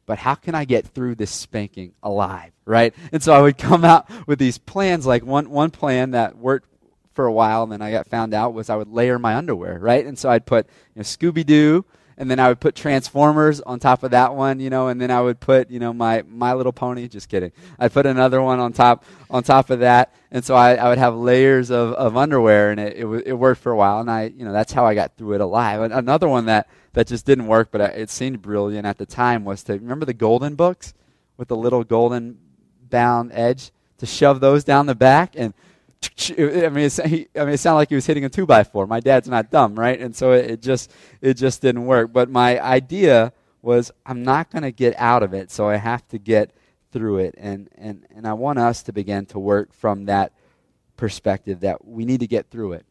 but 0.06 0.18
how 0.18 0.34
can 0.34 0.54
I 0.54 0.64
get 0.64 0.86
through 0.86 1.14
this 1.16 1.30
spanking 1.30 1.92
alive, 2.02 2.52
right? 2.64 2.94
And 3.12 3.22
so 3.22 3.32
I 3.32 3.40
would 3.40 3.58
come 3.58 3.84
out 3.84 4.08
with 4.26 4.38
these 4.38 4.58
plans, 4.58 5.06
like 5.06 5.24
one, 5.24 5.50
one 5.50 5.70
plan 5.70 6.12
that 6.12 6.36
worked 6.36 6.68
for 7.14 7.26
a 7.26 7.32
while, 7.32 7.62
and 7.62 7.72
then 7.72 7.82
I 7.82 7.90
got 7.90 8.08
found 8.08 8.34
out 8.34 8.54
was 8.54 8.70
I 8.70 8.76
would 8.76 8.88
layer 8.88 9.18
my 9.18 9.34
underwear, 9.36 9.78
right? 9.78 10.04
And 10.04 10.18
so 10.18 10.30
I'd 10.30 10.46
put 10.46 10.66
you 10.94 11.00
know, 11.00 11.02
Scooby 11.02 11.44
Doo, 11.44 11.84
and 12.16 12.30
then 12.30 12.38
I 12.38 12.48
would 12.48 12.60
put 12.60 12.74
Transformers 12.74 13.60
on 13.60 13.80
top 13.80 14.02
of 14.02 14.10
that 14.12 14.34
one, 14.34 14.60
you 14.60 14.70
know, 14.70 14.88
and 14.88 15.00
then 15.00 15.10
I 15.10 15.20
would 15.20 15.40
put, 15.40 15.70
you 15.70 15.78
know, 15.78 15.92
my 15.92 16.22
My 16.28 16.52
Little 16.54 16.72
Pony. 16.72 17.08
Just 17.08 17.28
kidding. 17.28 17.52
I'd 17.78 17.92
put 17.92 18.06
another 18.06 18.40
one 18.42 18.60
on 18.60 18.72
top 18.72 19.04
on 19.30 19.42
top 19.42 19.70
of 19.70 19.80
that, 19.80 20.14
and 20.30 20.44
so 20.44 20.54
I, 20.54 20.74
I 20.74 20.88
would 20.88 20.98
have 20.98 21.14
layers 21.14 21.70
of, 21.70 21.92
of 21.92 22.16
underwear, 22.16 22.70
and 22.70 22.80
it, 22.80 22.96
it 22.98 23.06
it 23.26 23.32
worked 23.32 23.60
for 23.60 23.72
a 23.72 23.76
while, 23.76 24.00
and 24.00 24.10
I, 24.10 24.32
you 24.34 24.44
know, 24.44 24.52
that's 24.52 24.72
how 24.72 24.86
I 24.86 24.94
got 24.94 25.16
through 25.16 25.34
it 25.34 25.40
alive. 25.40 25.90
Another 25.90 26.28
one 26.28 26.46
that 26.46 26.68
that 26.92 27.06
just 27.06 27.24
didn't 27.26 27.46
work, 27.46 27.70
but 27.70 27.80
it 27.80 28.10
seemed 28.10 28.42
brilliant 28.42 28.86
at 28.86 28.98
the 28.98 29.06
time 29.06 29.44
was 29.44 29.62
to 29.64 29.74
remember 29.74 30.04
the 30.04 30.14
golden 30.14 30.54
books 30.54 30.94
with 31.36 31.48
the 31.48 31.56
little 31.56 31.84
golden 31.84 32.38
bound 32.88 33.32
edge 33.32 33.70
to 33.98 34.06
shove 34.06 34.40
those 34.40 34.64
down 34.64 34.86
the 34.86 34.94
back 34.94 35.34
and 35.36 35.54
I 36.04 36.68
mean, 36.68 36.84
it, 36.84 37.30
I 37.36 37.44
mean, 37.44 37.54
it 37.54 37.58
sounded 37.58 37.76
like 37.76 37.88
he 37.88 37.94
was 37.94 38.06
hitting 38.06 38.24
a 38.24 38.28
two 38.28 38.46
by 38.46 38.64
four. 38.64 38.86
My 38.86 39.00
dad's 39.00 39.28
not 39.28 39.50
dumb, 39.50 39.78
right? 39.78 40.00
And 40.00 40.14
so 40.14 40.32
it, 40.32 40.50
it 40.50 40.62
just, 40.62 40.90
it 41.20 41.34
just 41.34 41.62
didn't 41.62 41.86
work. 41.86 42.12
But 42.12 42.28
my 42.28 42.60
idea 42.60 43.32
was, 43.62 43.92
I'm 44.04 44.24
not 44.24 44.50
going 44.50 44.62
to 44.64 44.72
get 44.72 44.94
out 44.98 45.22
of 45.22 45.32
it, 45.32 45.50
so 45.50 45.68
I 45.68 45.76
have 45.76 46.06
to 46.08 46.18
get 46.18 46.50
through 46.92 47.18
it. 47.18 47.34
And 47.38 47.68
and 47.76 48.06
and 48.14 48.26
I 48.26 48.34
want 48.34 48.58
us 48.58 48.82
to 48.84 48.92
begin 48.92 49.26
to 49.26 49.38
work 49.38 49.72
from 49.72 50.06
that 50.06 50.32
perspective 50.96 51.60
that 51.60 51.84
we 51.86 52.04
need 52.04 52.20
to 52.20 52.26
get 52.26 52.50
through 52.50 52.74
it. 52.74 52.86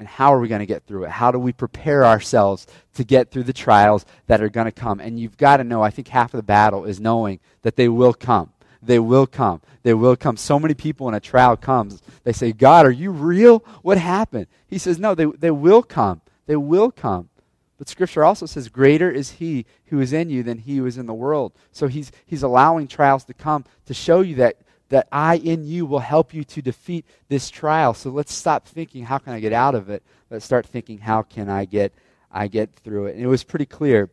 And 0.00 0.08
how 0.08 0.32
are 0.32 0.40
we 0.40 0.48
going 0.48 0.60
to 0.60 0.66
get 0.66 0.86
through 0.86 1.04
it? 1.04 1.10
How 1.10 1.30
do 1.30 1.38
we 1.38 1.52
prepare 1.52 2.06
ourselves 2.06 2.66
to 2.94 3.04
get 3.04 3.30
through 3.30 3.42
the 3.42 3.52
trials 3.52 4.06
that 4.28 4.40
are 4.40 4.48
going 4.48 4.64
to 4.64 4.72
come? 4.72 4.98
And 4.98 5.20
you've 5.20 5.36
got 5.36 5.58
to 5.58 5.64
know, 5.64 5.82
I 5.82 5.90
think 5.90 6.08
half 6.08 6.32
of 6.32 6.38
the 6.38 6.42
battle 6.42 6.86
is 6.86 6.98
knowing 6.98 7.38
that 7.60 7.76
they 7.76 7.86
will 7.86 8.14
come. 8.14 8.50
they 8.82 8.98
will 8.98 9.26
come. 9.26 9.60
They 9.82 9.92
will 9.92 10.16
come. 10.16 10.38
So 10.38 10.58
many 10.58 10.72
people, 10.72 11.04
when 11.04 11.14
a 11.14 11.20
trial 11.20 11.54
comes, 11.54 12.00
they 12.24 12.32
say, 12.32 12.52
God, 12.52 12.86
are 12.86 12.90
you 12.90 13.10
real? 13.10 13.58
What 13.82 13.98
happened? 13.98 14.46
He 14.66 14.78
says, 14.78 14.98
No, 14.98 15.14
they, 15.14 15.26
they 15.26 15.50
will 15.50 15.82
come. 15.82 16.22
They 16.46 16.56
will 16.56 16.90
come. 16.90 17.28
But 17.76 17.90
Scripture 17.90 18.24
also 18.24 18.46
says, 18.46 18.70
Greater 18.70 19.10
is 19.10 19.32
He 19.32 19.66
who 19.86 20.00
is 20.00 20.14
in 20.14 20.30
you 20.30 20.42
than 20.42 20.58
He 20.58 20.78
who 20.78 20.86
is 20.86 20.96
in 20.96 21.04
the 21.04 21.12
world. 21.12 21.52
So 21.72 21.88
He's, 21.88 22.10
he's 22.24 22.42
allowing 22.42 22.88
trials 22.88 23.24
to 23.24 23.34
come 23.34 23.66
to 23.84 23.92
show 23.92 24.22
you 24.22 24.36
that, 24.36 24.56
that 24.90 25.08
I 25.10 25.36
in 25.36 25.64
you 25.64 25.86
will 25.86 26.00
help 26.00 26.34
you 26.34 26.44
to 26.44 26.62
defeat 26.62 27.06
this 27.28 27.48
trial. 27.48 27.94
So 27.94 28.10
let's 28.10 28.34
stop 28.34 28.66
thinking, 28.66 29.04
How 29.04 29.18
can 29.18 29.32
I 29.32 29.40
get 29.40 29.52
out 29.52 29.74
of 29.74 29.88
it? 29.88 30.02
Let's 30.28 30.44
start 30.44 30.66
thinking, 30.66 30.98
How 30.98 31.22
can 31.22 31.48
I 31.48 31.64
get, 31.64 31.94
I 32.30 32.48
get 32.48 32.74
through 32.74 33.06
it? 33.06 33.14
And 33.14 33.24
it 33.24 33.28
was 33.28 33.42
pretty 33.42 33.66
clear 33.66 34.10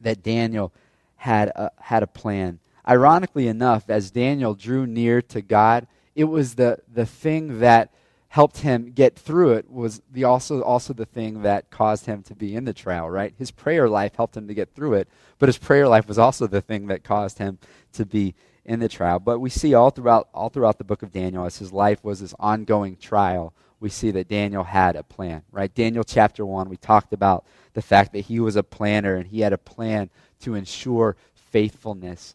that 0.00 0.22
Daniel 0.22 0.72
had 1.16 1.48
a, 1.48 1.70
had 1.78 2.02
a 2.02 2.06
plan. 2.06 2.58
Ironically 2.88 3.48
enough, 3.48 3.88
as 3.88 4.10
Daniel 4.10 4.54
drew 4.54 4.86
near 4.86 5.20
to 5.22 5.42
God, 5.42 5.86
it 6.14 6.24
was 6.24 6.54
the, 6.54 6.78
the 6.92 7.06
thing 7.06 7.60
that 7.60 7.92
helped 8.28 8.58
him 8.58 8.92
get 8.92 9.18
through 9.18 9.52
it 9.52 9.70
was 9.70 10.02
the 10.12 10.24
also 10.24 10.60
also 10.62 10.92
the 10.92 11.06
thing 11.06 11.42
that 11.42 11.70
caused 11.70 12.06
him 12.06 12.22
to 12.22 12.34
be 12.34 12.54
in 12.54 12.64
the 12.64 12.72
trial, 12.72 13.08
right? 13.08 13.32
His 13.38 13.50
prayer 13.50 13.88
life 13.88 14.14
helped 14.16 14.36
him 14.36 14.48
to 14.48 14.54
get 14.54 14.74
through 14.74 14.94
it, 14.94 15.08
but 15.38 15.48
his 15.48 15.58
prayer 15.58 15.88
life 15.88 16.06
was 16.06 16.18
also 16.18 16.46
the 16.46 16.60
thing 16.60 16.88
that 16.88 17.04
caused 17.04 17.38
him 17.38 17.58
to 17.92 18.04
be 18.04 18.34
in 18.66 18.80
the 18.80 18.88
trial. 18.88 19.18
But 19.18 19.38
we 19.38 19.48
see 19.48 19.72
all 19.72 19.90
throughout 19.90 20.28
all 20.34 20.50
throughout 20.50 20.76
the 20.76 20.84
book 20.84 21.02
of 21.02 21.12
Daniel 21.12 21.46
as 21.46 21.56
his 21.58 21.72
life 21.72 22.04
was 22.04 22.20
this 22.20 22.34
ongoing 22.38 22.96
trial, 22.96 23.54
we 23.80 23.88
see 23.88 24.10
that 24.10 24.28
Daniel 24.28 24.64
had 24.64 24.96
a 24.96 25.02
plan, 25.02 25.42
right? 25.50 25.74
Daniel 25.74 26.04
chapter 26.04 26.44
1, 26.44 26.68
we 26.68 26.76
talked 26.76 27.12
about 27.12 27.44
the 27.72 27.82
fact 27.82 28.12
that 28.12 28.26
he 28.26 28.40
was 28.40 28.56
a 28.56 28.62
planner 28.62 29.14
and 29.14 29.28
he 29.28 29.40
had 29.40 29.52
a 29.52 29.58
plan 29.58 30.10
to 30.40 30.54
ensure 30.54 31.16
faithfulness 31.34 32.34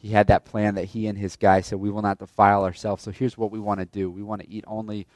he 0.00 0.08
had 0.08 0.28
that 0.28 0.46
plan 0.46 0.76
that 0.76 0.86
he 0.86 1.06
and 1.06 1.18
his 1.18 1.36
guy 1.36 1.60
said, 1.60 1.78
We 1.78 1.90
will 1.90 2.00
not 2.00 2.18
defile 2.18 2.64
ourselves. 2.64 3.02
So 3.02 3.10
here's 3.10 3.36
what 3.36 3.50
we 3.50 3.60
want 3.60 3.80
to 3.80 3.86
do 3.86 4.10
we 4.10 4.22
want 4.22 4.40
to 4.40 4.50
eat 4.50 4.64
only 4.66 5.06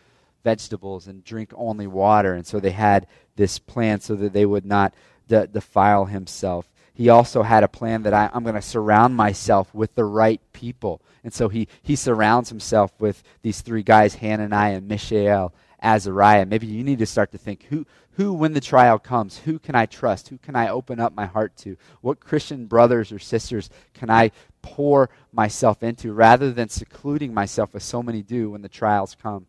vegetables 0.42 1.06
and 1.06 1.24
drink 1.24 1.52
only 1.56 1.86
water. 1.86 2.34
And 2.34 2.46
so 2.46 2.60
they 2.60 2.70
had 2.70 3.06
this 3.34 3.58
plan 3.58 4.00
so 4.00 4.14
that 4.16 4.34
they 4.34 4.44
would 4.44 4.66
not 4.66 4.94
de- 5.26 5.46
defile 5.46 6.04
himself. 6.04 6.70
He 6.94 7.08
also 7.08 7.42
had 7.42 7.64
a 7.64 7.68
plan 7.68 8.04
that 8.04 8.14
I, 8.14 8.30
I'm 8.32 8.44
going 8.44 8.54
to 8.54 8.62
surround 8.62 9.16
myself 9.16 9.74
with 9.74 9.94
the 9.96 10.04
right 10.04 10.40
people. 10.52 11.02
And 11.24 11.34
so 11.34 11.48
he, 11.48 11.68
he 11.82 11.96
surrounds 11.96 12.48
himself 12.48 12.92
with 13.00 13.22
these 13.42 13.60
three 13.62 13.82
guys, 13.82 14.16
Hananiah, 14.16 14.80
Mishael, 14.80 15.52
Azariah. 15.82 16.46
Maybe 16.46 16.68
you 16.68 16.84
need 16.84 17.00
to 17.00 17.06
start 17.06 17.32
to 17.32 17.38
think 17.38 17.64
who, 17.64 17.84
who, 18.12 18.32
when 18.32 18.52
the 18.52 18.60
trial 18.60 18.98
comes, 19.00 19.38
who 19.38 19.58
can 19.58 19.74
I 19.74 19.86
trust? 19.86 20.28
Who 20.28 20.38
can 20.38 20.54
I 20.54 20.68
open 20.68 21.00
up 21.00 21.14
my 21.14 21.26
heart 21.26 21.56
to? 21.58 21.76
What 22.00 22.20
Christian 22.20 22.66
brothers 22.66 23.10
or 23.10 23.18
sisters 23.18 23.70
can 23.92 24.08
I 24.08 24.30
pour 24.62 25.10
myself 25.32 25.82
into 25.82 26.12
rather 26.12 26.52
than 26.52 26.68
secluding 26.68 27.34
myself 27.34 27.74
as 27.74 27.82
so 27.82 28.02
many 28.02 28.22
do 28.22 28.52
when 28.52 28.62
the 28.62 28.68
trials 28.68 29.16
come? 29.20 29.46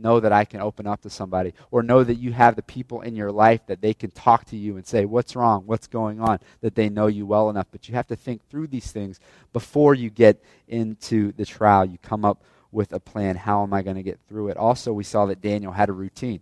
Know 0.00 0.20
that 0.20 0.32
I 0.32 0.44
can 0.44 0.60
open 0.60 0.86
up 0.86 1.02
to 1.02 1.10
somebody, 1.10 1.54
or 1.72 1.82
know 1.82 2.04
that 2.04 2.14
you 2.14 2.32
have 2.32 2.54
the 2.54 2.62
people 2.62 3.00
in 3.00 3.16
your 3.16 3.32
life 3.32 3.66
that 3.66 3.80
they 3.80 3.92
can 3.94 4.12
talk 4.12 4.44
to 4.46 4.56
you 4.56 4.76
and 4.76 4.86
say, 4.86 5.04
What's 5.04 5.34
wrong? 5.34 5.64
What's 5.66 5.88
going 5.88 6.20
on? 6.20 6.38
That 6.60 6.76
they 6.76 6.88
know 6.88 7.08
you 7.08 7.26
well 7.26 7.50
enough. 7.50 7.66
But 7.72 7.88
you 7.88 7.96
have 7.96 8.06
to 8.06 8.16
think 8.16 8.48
through 8.48 8.68
these 8.68 8.92
things 8.92 9.18
before 9.52 9.94
you 9.94 10.08
get 10.08 10.40
into 10.68 11.32
the 11.32 11.44
trial. 11.44 11.84
You 11.84 11.98
come 11.98 12.24
up 12.24 12.42
with 12.70 12.92
a 12.92 13.00
plan. 13.00 13.36
How 13.36 13.62
am 13.62 13.72
I 13.72 13.82
going 13.82 13.96
to 13.96 14.02
get 14.02 14.20
through 14.28 14.48
it? 14.48 14.56
Also, 14.56 14.92
we 14.92 15.04
saw 15.04 15.26
that 15.26 15.40
Daniel 15.42 15.72
had 15.72 15.88
a 15.88 15.92
routine. 15.92 16.40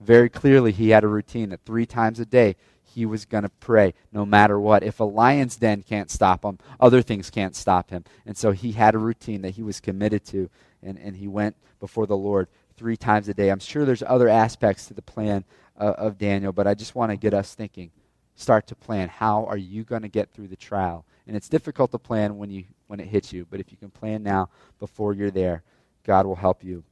Very 0.00 0.28
clearly, 0.28 0.72
he 0.72 0.90
had 0.90 1.04
a 1.04 1.08
routine 1.08 1.48
that 1.48 1.64
three 1.64 1.86
times 1.86 2.20
a 2.20 2.26
day 2.26 2.56
he 2.84 3.06
was 3.06 3.24
going 3.24 3.42
to 3.42 3.48
pray 3.48 3.94
no 4.12 4.24
matter 4.24 4.58
what. 4.58 4.82
If 4.82 5.00
a 5.00 5.04
lion's 5.04 5.56
den 5.56 5.82
can't 5.82 6.10
stop 6.10 6.44
him, 6.44 6.58
other 6.80 7.02
things 7.02 7.30
can't 7.30 7.54
stop 7.54 7.90
him. 7.90 8.04
And 8.26 8.36
so 8.36 8.52
he 8.52 8.72
had 8.72 8.94
a 8.94 8.98
routine 8.98 9.42
that 9.42 9.54
he 9.54 9.62
was 9.62 9.80
committed 9.80 10.24
to, 10.26 10.50
and, 10.82 10.98
and 10.98 11.16
he 11.16 11.28
went 11.28 11.56
before 11.80 12.06
the 12.06 12.16
Lord 12.16 12.48
three 12.78 12.96
times 12.96 13.28
a 13.28 13.34
day. 13.34 13.50
I'm 13.50 13.58
sure 13.58 13.84
there's 13.84 14.02
other 14.02 14.28
aspects 14.28 14.86
to 14.86 14.94
the 14.94 15.02
plan 15.02 15.44
uh, 15.78 15.94
of 15.98 16.16
Daniel, 16.18 16.52
but 16.52 16.66
I 16.66 16.74
just 16.74 16.94
want 16.94 17.10
to 17.10 17.16
get 17.16 17.34
us 17.34 17.54
thinking. 17.54 17.90
Start 18.36 18.68
to 18.68 18.76
plan. 18.76 19.08
How 19.08 19.44
are 19.46 19.56
you 19.56 19.82
going 19.82 20.02
to 20.02 20.08
get 20.08 20.32
through 20.32 20.48
the 20.48 20.56
trial? 20.56 21.04
And 21.26 21.36
it's 21.36 21.48
difficult 21.48 21.90
to 21.90 21.98
plan 21.98 22.38
when 22.38 22.50
you 22.50 22.64
when 22.86 23.00
it 23.00 23.08
hits 23.08 23.32
you, 23.34 23.46
but 23.50 23.60
if 23.60 23.70
you 23.70 23.76
can 23.76 23.90
plan 23.90 24.22
now 24.22 24.48
before 24.78 25.12
you're 25.12 25.30
there, 25.30 25.62
God 26.04 26.24
will 26.24 26.36
help 26.36 26.64
you 26.64 26.84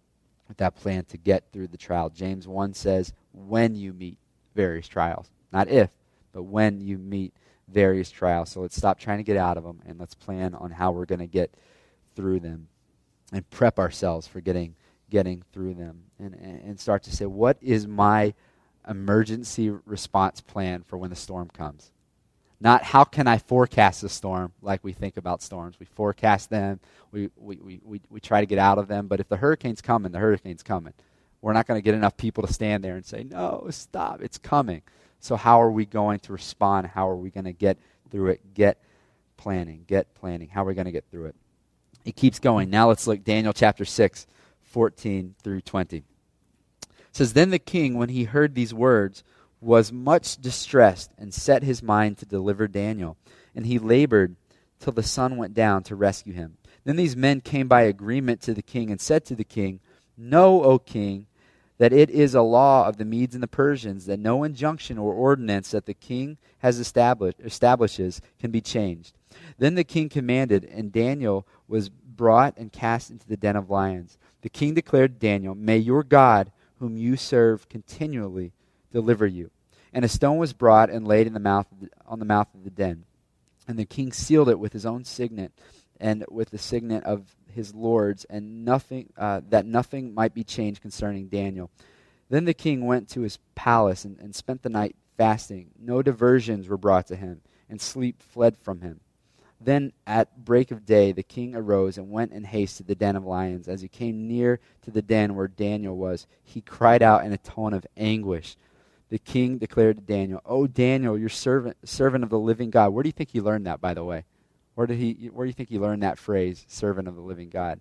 with 0.47 0.59
that 0.59 0.77
plan 0.77 1.05
to 1.07 1.17
get 1.17 1.45
through 1.53 1.69
the 1.69 1.79
trial. 1.79 2.11
James 2.11 2.47
1 2.47 2.75
says, 2.75 3.15
when 3.33 3.75
you 3.75 3.95
meet 3.95 4.19
various 4.55 4.87
trials. 4.87 5.31
Not 5.53 5.69
if, 5.69 5.91
but 6.33 6.43
when 6.43 6.81
you 6.81 6.99
meet 6.99 7.33
various 7.69 8.11
trials. 8.11 8.51
So 8.51 8.61
let's 8.61 8.77
stop 8.77 8.99
trying 8.99 9.19
to 9.19 9.25
get 9.25 9.37
out 9.37 9.57
of 9.57 9.65
them 9.65 9.81
and 9.87 9.99
let's 9.99 10.15
plan 10.15 10.55
on 10.55 10.71
how 10.71 10.91
we're 10.91 11.07
going 11.07 11.21
to 11.21 11.27
get 11.27 11.55
through 12.15 12.41
them 12.41 12.69
and 13.33 13.49
prep 13.51 13.79
ourselves 13.79 14.27
for 14.27 14.41
getting 14.41 14.75
getting 15.11 15.43
through 15.53 15.75
them 15.75 16.03
and, 16.19 16.35
and 16.35 16.81
start 16.81 17.03
to 17.05 17.15
say, 17.15 17.27
what 17.27 17.57
is 17.61 17.87
my 17.87 18.35
emergency 18.89 19.71
response 19.71 20.41
plan 20.41 20.85
for 20.87 20.97
when 20.97 21.11
the 21.11 21.17
storm 21.17 21.49
comes? 21.49 21.91
Not 22.61 22.83
how 22.83 23.05
can 23.05 23.27
I 23.27 23.39
forecast 23.39 24.01
the 24.01 24.09
storm 24.09 24.53
like 24.63 24.83
we 24.83 24.93
think 24.93 25.17
about 25.19 25.43
storms. 25.43 25.79
We 25.79 25.87
forecast 25.87 26.49
them, 26.49 26.81
we, 27.13 27.31
we, 27.37 27.57
we, 27.57 27.81
we, 27.85 28.01
we 28.09 28.21
try 28.21 28.41
to 28.41 28.47
get 28.47 28.59
out 28.59 28.79
of 28.79 28.89
them, 28.89 29.09
but 29.09 29.21
if 29.21 29.29
the 29.29 29.37
hurricane's 29.37 29.83
coming, 29.83 30.13
the 30.13 30.19
hurricane's 30.19 30.63
coming. 30.63 30.95
We're 31.43 31.53
not 31.53 31.67
going 31.67 31.79
to 31.79 31.83
get 31.85 31.95
enough 31.95 32.17
people 32.17 32.47
to 32.47 32.53
stand 32.53 32.83
there 32.83 32.97
and 32.97 33.05
say, 33.05 33.25
no, 33.25 33.67
stop, 33.71 34.23
it's 34.23 34.39
coming. 34.39 34.83
So, 35.21 35.37
how 35.37 35.61
are 35.61 35.71
we 35.71 35.87
going 35.87 36.21
to 36.21 36.33
respond? 36.33 36.87
How 36.87 37.09
are 37.09 37.17
we 37.17 37.31
going 37.31 37.45
to 37.45 37.53
get 37.53 37.79
through 38.11 38.31
it? 38.31 38.55
Get 38.55 38.79
planning, 39.37 39.85
get 39.87 40.15
planning. 40.15 40.49
How 40.49 40.63
are 40.63 40.67
we 40.67 40.75
going 40.75 40.87
to 40.87 40.93
get 40.93 41.05
through 41.11 41.27
it? 41.27 41.37
It 42.05 42.17
keeps 42.17 42.39
going. 42.39 42.71
Now 42.71 42.89
let's 42.89 43.07
look 43.07 43.25
Daniel 43.25 43.53
chapter 43.53 43.85
6, 43.85 44.27
14 44.77 45.37
through 45.43 45.63
20. 45.63 45.97
It 45.97 46.05
says, 47.11 47.33
Then 47.33 47.49
the 47.49 47.59
king, 47.59 47.97
when 47.97 48.11
he 48.11 48.25
heard 48.25 48.55
these 48.55 48.75
words, 48.75 49.25
was 49.59 49.91
much 49.91 50.37
distressed 50.37 51.13
and 51.17 51.33
set 51.33 51.63
his 51.63 51.83
mind 51.83 52.19
to 52.19 52.27
deliver 52.27 52.69
Daniel. 52.69 53.17
And 53.55 53.65
he 53.65 53.79
labored 53.79 54.37
till 54.79 54.93
the 54.93 55.03
sun 55.03 55.39
went 55.39 55.55
down 55.55 55.83
to 55.85 55.97
rescue 55.97 56.35
him. 56.35 56.59
Then 56.85 56.97
these 56.97 57.17
men 57.17 57.41
came 57.41 57.69
by 57.69 57.85
agreement 57.85 58.43
to 58.43 58.53
the 58.53 58.61
king 58.61 58.91
and 58.91 59.01
said 59.01 59.25
to 59.25 59.35
the 59.35 59.45
king, 59.45 59.81
Know, 60.15 60.63
O 60.63 60.79
king, 60.79 61.25
that 61.79 61.95
it 61.95 62.11
is 62.11 62.35
a 62.35 62.43
law 62.43 62.87
of 62.87 62.99
the 62.99 63.07
Medes 63.07 63.33
and 63.35 63.43
the 63.43 63.49
Persians 63.49 64.05
that 64.05 64.21
no 64.21 64.45
injunction 64.45 64.99
or 64.99 65.15
ordinance 65.15 65.71
that 65.71 65.87
the 65.87 65.95
king 65.95 66.37
has 66.59 66.79
established 66.79 67.41
establishes 67.41 68.21
can 68.39 68.51
be 68.51 68.61
changed. 68.61 69.15
Then 69.57 69.75
the 69.75 69.85
king 69.85 70.11
commanded, 70.11 70.67
and 70.67 70.93
Daniel 70.93 71.47
was 71.67 71.89
brought 71.89 72.59
and 72.59 72.71
cast 72.71 73.11
into 73.11 73.27
the 73.27 73.39
den 73.39 73.57
of 73.57 73.71
lions. 73.71 74.19
The 74.47 74.51
king 74.51 74.75
declared 74.75 75.15
to 75.15 75.27
Daniel, 75.27 75.57
May 75.57 75.79
your 75.79 76.05
God, 76.05 76.53
whom 76.79 76.97
you 76.97 77.17
serve 77.17 77.69
continually, 77.69 78.53
deliver 78.93 79.27
you. 79.27 79.51
And 79.93 80.05
a 80.05 80.09
stone 80.09 80.39
was 80.39 80.53
brought 80.53 80.89
and 80.89 81.05
laid 81.05 81.27
in 81.27 81.33
the 81.33 81.41
mouth 81.41 81.67
the, 81.81 81.91
on 82.07 82.21
the 82.21 82.25
mouth 82.25 82.47
of 82.55 82.63
the 82.63 82.71
den. 82.71 83.07
And 83.67 83.77
the 83.77 83.85
king 83.85 84.13
sealed 84.13 84.49
it 84.49 84.61
with 84.61 84.73
his 84.73 84.87
own 84.87 85.03
signet 85.03 85.51
and 85.99 86.25
with 86.31 86.51
the 86.51 86.59
signet 86.59 87.03
of 87.03 87.35
his 87.53 87.75
lords, 87.75 88.25
and 88.27 88.65
nothing 88.65 89.13
uh, 89.19 89.41
that 89.49 89.67
nothing 89.67 90.15
might 90.15 90.33
be 90.33 90.45
changed 90.45 90.81
concerning 90.81 91.27
Daniel. 91.27 91.69
Then 92.31 92.45
the 92.45 92.55
king 92.55 92.87
went 92.87 93.09
to 93.09 93.23
his 93.23 93.41
palace 93.57 94.05
and, 94.05 94.17
and 94.21 94.33
spent 94.33 94.63
the 94.63 94.69
night 94.69 94.95
fasting. 95.17 95.73
No 95.77 96.03
diversions 96.03 96.69
were 96.69 96.77
brought 96.77 97.09
to 97.09 97.17
him, 97.17 97.41
and 97.69 97.81
sleep 97.81 98.23
fled 98.23 98.57
from 98.57 98.83
him. 98.83 99.01
Then 99.61 99.93
at 100.07 100.45
break 100.45 100.71
of 100.71 100.85
day 100.85 101.13
the 101.13 101.23
king 101.23 101.55
arose 101.55 101.99
and 101.99 102.11
went 102.11 102.33
in 102.33 102.45
haste 102.45 102.77
to 102.77 102.83
the 102.83 102.95
den 102.95 103.17
of 103.17 103.25
lions. 103.25 103.69
As 103.69 103.81
he 103.81 103.89
came 103.89 104.29
near 104.29 104.61
to 104.83 104.91
the 104.91 105.03
den 105.03 105.35
where 105.35 105.49
Daniel 105.49 105.97
was, 105.97 106.27
he 106.43 106.61
cried 106.61 107.03
out 107.03 107.25
in 107.25 107.33
a 107.33 107.39
tone 107.39 107.73
of 107.73 107.87
anguish 107.97 108.57
the 109.09 109.19
king 109.19 109.59
declared 109.59 109.97
to 109.97 110.03
Daniel, 110.03 110.41
"Oh 110.45 110.67
Daniel, 110.67 111.19
your 111.19 111.29
servant, 111.29 111.77
servant 111.85 112.25
of 112.25 112.31
the 112.31 112.39
living 112.39 112.71
God." 112.71 112.91
Where 112.91 113.03
do 113.03 113.09
you 113.09 113.13
think 113.13 113.31
he 113.31 113.41
learned 113.41 113.67
that, 113.67 113.81
by 113.81 113.95
the 113.95 114.05
way? 114.05 114.25
Where 114.75 114.87
did 114.87 114.99
he? 114.99 115.31
Where 115.33 115.47
do 115.47 115.49
you 115.49 115.55
think 115.55 115.69
he 115.69 115.79
learned 115.79 116.03
that 116.03 116.19
phrase, 116.19 116.65
"servant 116.69 117.09
of 117.09 117.15
the 117.15 117.23
living 117.23 117.49
God"? 117.49 117.81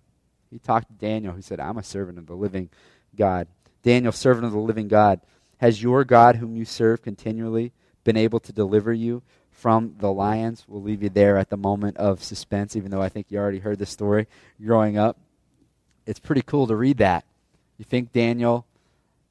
He 0.50 0.58
talked 0.58 0.88
to 0.88 0.94
Daniel, 0.94 1.32
who 1.32 1.42
said, 1.42 1.58
"I'm 1.58 1.78
a 1.78 1.82
servant 1.82 2.18
of 2.18 2.26
the 2.26 2.36
living 2.36 2.70
God." 3.16 3.48
Daniel, 3.82 4.12
servant 4.12 4.46
of 4.46 4.52
the 4.52 4.58
living 4.58 4.88
God, 4.88 5.20
has 5.58 5.82
your 5.82 6.04
God, 6.04 6.36
whom 6.36 6.56
you 6.56 6.64
serve 6.64 7.02
continually, 7.02 7.72
been 8.04 8.16
able 8.16 8.40
to 8.40 8.52
deliver 8.52 8.92
you 8.92 9.22
from 9.56 9.94
the 9.98 10.12
lions? 10.12 10.64
We'll 10.68 10.82
leave 10.82 11.02
you 11.02 11.08
there 11.08 11.38
at 11.38 11.50
the 11.50 11.56
moment 11.56 11.96
of 11.96 12.22
suspense, 12.22 12.76
even 12.76 12.90
though 12.90 13.02
I 13.02 13.08
think 13.08 13.26
you 13.30 13.38
already 13.38 13.58
heard 13.58 13.78
the 13.78 13.86
story 13.86 14.28
growing 14.64 14.98
up. 14.98 15.18
It's 16.06 16.20
pretty 16.20 16.42
cool 16.42 16.66
to 16.66 16.76
read 16.76 16.98
that. 16.98 17.24
You 17.78 17.84
think 17.84 18.12
Daniel 18.12 18.66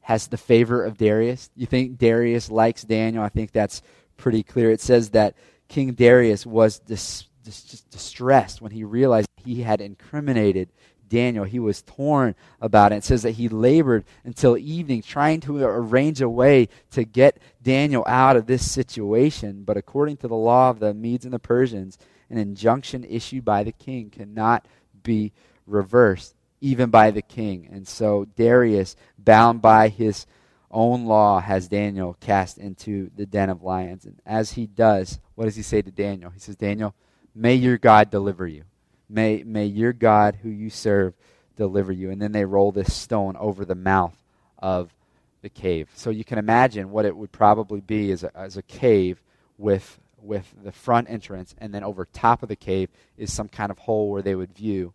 has 0.02 0.28
the 0.28 0.38
favor 0.38 0.84
of 0.84 0.98
Darius. 0.98 1.50
You 1.56 1.68
think 1.68 1.98
Darius 1.98 2.52
likes 2.52 2.84
Daniel? 2.84 3.24
I 3.24 3.30
think 3.30 3.52
that's 3.52 3.82
pretty 4.18 4.44
clear. 4.44 4.72
It 4.72 4.82
says 4.82 5.12
that 5.12 5.36
King 5.68 5.94
Darius 5.94 6.46
was 6.46 6.80
dis, 6.80 7.28
dis, 7.44 7.64
just 7.64 7.90
distressed 7.90 8.62
when 8.62 8.72
he 8.72 8.84
realized 8.84 9.28
he 9.44 9.62
had 9.62 9.80
incriminated 9.80 10.70
Daniel. 11.15 11.45
He 11.45 11.60
was 11.60 11.82
torn 11.82 12.36
about 12.60 12.91
it. 12.91 12.97
It 12.97 13.04
says 13.06 13.23
that 13.23 13.32
he 13.32 13.47
labored 13.47 14.04
until 14.25 14.58
evening 14.58 15.01
trying 15.01 15.39
to 15.41 15.63
arrange 15.63 16.19
a 16.21 16.28
way 16.28 16.67
to 16.91 17.06
get 17.06 17.39
Daniel 17.63 18.04
out 18.06 18.36
of 18.36 18.47
this 18.47 18.69
situation. 18.69 19.63
But 19.63 19.78
according 19.78 20.17
to 20.17 20.28
the 20.28 20.36
law 20.36 20.69
of 20.69 20.80
the 20.80 20.93
Medes 20.93 21.23
and 21.23 21.34
the 21.34 21.39
Persians, 21.39 21.97
an 22.30 22.38
injunction 22.38 23.06
issued 23.06 23.45
by 23.45 23.63
the 23.63 23.71
king 23.71 24.10
cannot 24.10 24.67
be 25.04 25.32
reversed, 25.65 26.36
even 26.60 26.89
by 26.89 27.12
the 27.12 27.21
king. 27.21 27.69
And 27.71 27.88
so 27.88 28.25
Darius, 28.36 28.97
bound 29.17 29.62
by 29.62 29.88
his 29.88 30.28
own 30.69 31.06
law, 31.06 31.39
has 31.39 31.69
Daniel 31.69 32.17
cast 32.19 32.58
into 32.58 33.10
the 33.15 33.25
den 33.25 33.49
of 33.49 33.63
lions. 33.63 34.04
And 34.04 34.19
as 34.25 34.51
he 34.51 34.67
does, 34.67 35.21
what 35.36 35.45
does 35.45 35.56
he 35.56 35.62
say 35.62 35.82
to 35.82 35.91
Daniel? 35.91 36.32
He 36.32 36.41
says, 36.41 36.58
Daniel, 36.58 36.93
may 37.34 37.56
your 37.56 37.78
God 37.78 38.12
deliver 38.12 38.45
you. 38.45 38.65
May, 39.10 39.44
may 39.44 39.65
your 39.65 39.94
God, 39.94 40.39
who 40.41 40.50
you 40.50 40.70
serve, 40.70 41.13
deliver 41.56 41.91
you. 41.91 42.12
And 42.12 42.22
then 42.22 42.32
they 42.32 42.46
roll 42.46 42.72
this 42.72 42.94
stone 42.94 43.36
over 43.38 43.65
the 43.65 43.76
mouth 43.76 44.15
of 44.60 44.94
the 45.41 45.50
cave. 45.50 45.89
So 45.96 46.10
you 46.10 46.24
can 46.24 46.39
imagine 46.39 46.89
what 46.89 47.06
it 47.06 47.15
would 47.15 47.32
probably 47.32 47.82
be 47.82 48.12
as 48.12 48.24
a, 48.24 48.36
as 48.36 48.58
a 48.58 48.63
cave 48.63 49.22
with, 49.58 50.00
with 50.22 50.52
the 50.63 50.72
front 50.72 51.10
entrance, 51.10 51.54
and 51.60 51.74
then 51.74 51.84
over 51.84 52.06
top 52.06 52.41
of 52.41 52.50
the 52.50 52.56
cave 52.56 52.89
is 53.18 53.32
some 53.32 53.48
kind 53.48 53.72
of 53.72 53.78
hole 53.78 54.10
where 54.10 54.24
they 54.24 54.36
would 54.36 54.56
view 54.56 54.91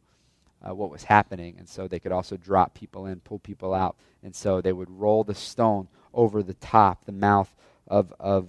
uh, 0.69 0.75
what 0.75 0.91
was 0.91 1.05
happening. 1.05 1.55
And 1.59 1.69
so 1.69 1.87
they 1.87 2.01
could 2.01 2.13
also 2.13 2.37
drop 2.37 2.75
people 2.75 3.07
in, 3.07 3.21
pull 3.21 3.39
people 3.39 3.73
out. 3.73 3.97
And 4.23 4.35
so 4.35 4.61
they 4.61 4.73
would 4.73 4.91
roll 4.91 5.25
the 5.25 5.35
stone 5.35 5.89
over 6.13 6.43
the 6.43 6.55
top, 6.55 7.05
the 7.05 7.13
mouth 7.13 7.55
of, 7.87 8.13
of 8.19 8.49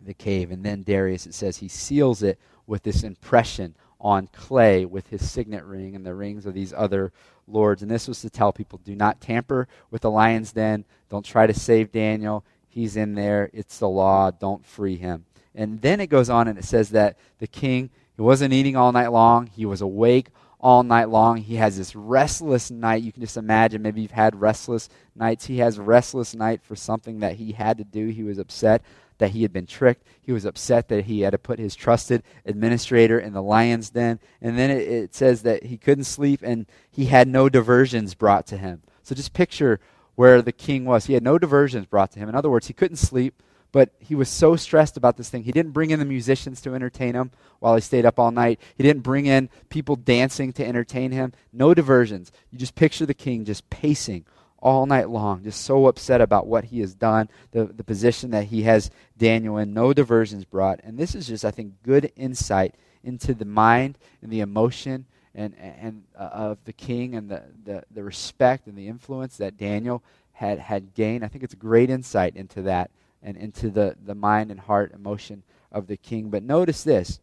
the 0.00 0.14
cave. 0.14 0.50
And 0.50 0.64
then 0.64 0.82
Darius, 0.82 1.26
it 1.26 1.34
says, 1.34 1.58
he 1.58 1.68
seals 1.68 2.22
it 2.22 2.38
with 2.66 2.82
this 2.82 3.02
impression 3.02 3.74
on 4.02 4.26
clay 4.32 4.84
with 4.84 5.06
his 5.06 5.30
signet 5.30 5.64
ring 5.64 5.94
and 5.94 6.04
the 6.04 6.14
rings 6.14 6.44
of 6.44 6.52
these 6.52 6.74
other 6.76 7.12
lords. 7.46 7.80
And 7.82 7.90
this 7.90 8.08
was 8.08 8.20
to 8.20 8.30
tell 8.30 8.52
people 8.52 8.80
do 8.84 8.94
not 8.94 9.20
tamper 9.20 9.68
with 9.90 10.02
the 10.02 10.10
lion's 10.10 10.52
den. 10.52 10.84
Don't 11.08 11.24
try 11.24 11.46
to 11.46 11.54
save 11.54 11.92
Daniel. 11.92 12.44
He's 12.68 12.96
in 12.96 13.14
there. 13.14 13.48
It's 13.52 13.78
the 13.78 13.88
law. 13.88 14.30
Don't 14.30 14.66
free 14.66 14.96
him. 14.96 15.24
And 15.54 15.80
then 15.80 16.00
it 16.00 16.08
goes 16.08 16.28
on 16.28 16.48
and 16.48 16.58
it 16.58 16.64
says 16.64 16.90
that 16.90 17.16
the 17.38 17.46
king, 17.46 17.90
he 18.16 18.22
wasn't 18.22 18.52
eating 18.52 18.76
all 18.76 18.92
night 18.92 19.12
long. 19.12 19.46
He 19.46 19.64
was 19.64 19.80
awake 19.80 20.28
all 20.62 20.82
night 20.82 21.08
long. 21.08 21.38
He 21.38 21.56
has 21.56 21.76
this 21.76 21.96
restless 21.96 22.70
night. 22.70 23.02
You 23.02 23.12
can 23.12 23.22
just 23.22 23.36
imagine 23.36 23.82
maybe 23.82 24.00
you've 24.00 24.12
had 24.12 24.40
restless 24.40 24.88
nights. 25.16 25.46
He 25.46 25.58
has 25.58 25.78
restless 25.78 26.34
night 26.34 26.62
for 26.62 26.76
something 26.76 27.20
that 27.20 27.36
he 27.36 27.52
had 27.52 27.78
to 27.78 27.84
do. 27.84 28.08
He 28.08 28.22
was 28.22 28.38
upset 28.38 28.82
that 29.18 29.32
he 29.32 29.42
had 29.42 29.52
been 29.52 29.66
tricked. 29.66 30.06
He 30.20 30.32
was 30.32 30.44
upset 30.44 30.88
that 30.88 31.04
he 31.04 31.20
had 31.20 31.30
to 31.30 31.38
put 31.38 31.58
his 31.58 31.74
trusted 31.74 32.22
administrator 32.46 33.18
in 33.18 33.32
the 33.32 33.42
lion's 33.42 33.90
den. 33.90 34.20
And 34.40 34.58
then 34.58 34.70
it, 34.70 34.88
it, 34.88 35.14
says 35.14 35.42
that 35.42 35.64
he 35.64 35.76
couldn't 35.76 36.04
sleep 36.04 36.40
and 36.42 36.66
he 36.90 37.06
had 37.06 37.28
no 37.28 37.48
diversions 37.48 38.14
brought 38.14 38.46
to 38.48 38.56
him. 38.56 38.82
So 39.02 39.14
just 39.14 39.32
picture 39.32 39.80
where 40.14 40.42
the 40.42 40.52
king 40.52 40.84
was. 40.84 41.06
He 41.06 41.14
had 41.14 41.22
no 41.22 41.38
diversions 41.38 41.86
brought 41.86 42.12
to 42.12 42.18
him. 42.18 42.28
In 42.28 42.34
other 42.34 42.50
words, 42.50 42.68
he 42.68 42.72
couldn't 42.72 42.96
sleep, 42.96 43.42
but 43.72 43.90
he 43.98 44.14
was 44.14 44.28
so 44.28 44.54
stressed 44.54 44.98
about 44.98 45.16
this 45.16 45.30
thing. 45.30 45.42
He 45.42 45.52
didn't 45.52 45.72
bring 45.72 45.90
in 45.90 45.98
the 45.98 46.04
musicians 46.04 46.60
to 46.60 46.74
entertain 46.74 47.14
him 47.14 47.30
while 47.58 47.74
he 47.74 47.80
stayed 47.80 48.04
up 48.04 48.18
all 48.18 48.30
night. 48.30 48.60
He 48.76 48.82
didn't 48.82 49.02
bring 49.02 49.26
in 49.26 49.48
people 49.70 49.96
dancing 49.96 50.52
to 50.52 50.66
entertain 50.66 51.10
him. 51.10 51.32
No 51.52 51.72
diversions. 51.72 52.30
You 52.50 52.58
just 52.58 52.74
picture 52.74 53.06
the 53.06 53.14
king 53.14 53.44
just 53.46 53.68
pacing 53.70 54.26
all 54.58 54.86
night 54.86 55.08
long, 55.08 55.42
just 55.42 55.62
so 55.62 55.86
upset 55.86 56.20
about 56.20 56.46
what 56.46 56.64
he 56.64 56.80
has 56.80 56.94
done, 56.94 57.28
the, 57.50 57.64
the 57.64 57.82
position 57.82 58.30
that 58.30 58.44
he 58.44 58.62
has 58.62 58.90
Daniel 59.18 59.56
in, 59.56 59.74
no 59.74 59.92
diversions 59.92 60.44
brought. 60.44 60.78
And 60.84 60.96
this 60.96 61.16
is 61.16 61.26
just, 61.26 61.44
I 61.44 61.50
think, 61.50 61.82
good 61.82 62.12
insight 62.14 62.76
into 63.02 63.34
the 63.34 63.44
mind 63.44 63.98
and 64.22 64.30
the 64.30 64.40
emotion 64.40 65.06
and, 65.34 65.54
and 65.58 66.04
uh, 66.16 66.28
of 66.32 66.58
the 66.64 66.72
king 66.72 67.16
and 67.16 67.28
the, 67.28 67.42
the, 67.64 67.82
the 67.90 68.04
respect 68.04 68.68
and 68.68 68.76
the 68.76 68.86
influence 68.86 69.38
that 69.38 69.56
Daniel 69.56 70.02
had, 70.32 70.60
had 70.60 70.94
gained. 70.94 71.24
I 71.24 71.28
think 71.28 71.42
it's 71.42 71.54
great 71.54 71.90
insight 71.90 72.36
into 72.36 72.62
that 72.62 72.90
and 73.22 73.36
into 73.36 73.70
the, 73.70 73.96
the 74.04 74.14
mind 74.14 74.50
and 74.50 74.60
heart 74.60 74.92
emotion 74.92 75.42
of 75.70 75.86
the 75.86 75.96
king. 75.96 76.30
But 76.30 76.42
notice 76.42 76.82
this 76.82 77.20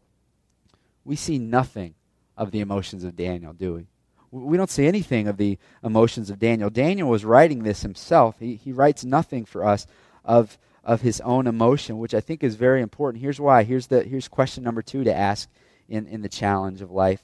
we 1.04 1.16
see 1.16 1.38
nothing 1.38 1.94
of 2.36 2.50
the 2.50 2.60
emotions 2.60 3.04
of 3.04 3.16
Daniel, 3.16 3.52
do 3.52 3.74
we? 3.74 3.86
we 4.30 4.56
don't 4.56 4.70
see 4.70 4.86
anything 4.86 5.26
of 5.26 5.36
the 5.36 5.58
emotions 5.82 6.30
of 6.30 6.38
Daniel. 6.38 6.70
Daniel 6.70 7.08
was 7.08 7.24
writing 7.24 7.62
this 7.62 7.82
himself. 7.82 8.36
He, 8.38 8.54
he 8.54 8.72
writes 8.72 9.04
nothing 9.04 9.44
for 9.44 9.64
us 9.64 9.86
of, 10.24 10.56
of 10.84 11.00
his 11.00 11.20
own 11.22 11.46
emotion, 11.46 11.98
which 11.98 12.14
I 12.14 12.20
think 12.20 12.44
is 12.44 12.54
very 12.54 12.80
important. 12.80 13.22
Here's 13.22 13.40
why. 13.40 13.64
Here's, 13.64 13.88
the, 13.88 14.04
here's 14.04 14.28
question 14.28 14.62
number 14.62 14.82
two 14.82 15.04
to 15.04 15.14
ask 15.14 15.48
in, 15.88 16.06
in 16.06 16.22
the 16.22 16.28
challenge 16.28 16.80
of 16.80 16.90
life. 16.92 17.22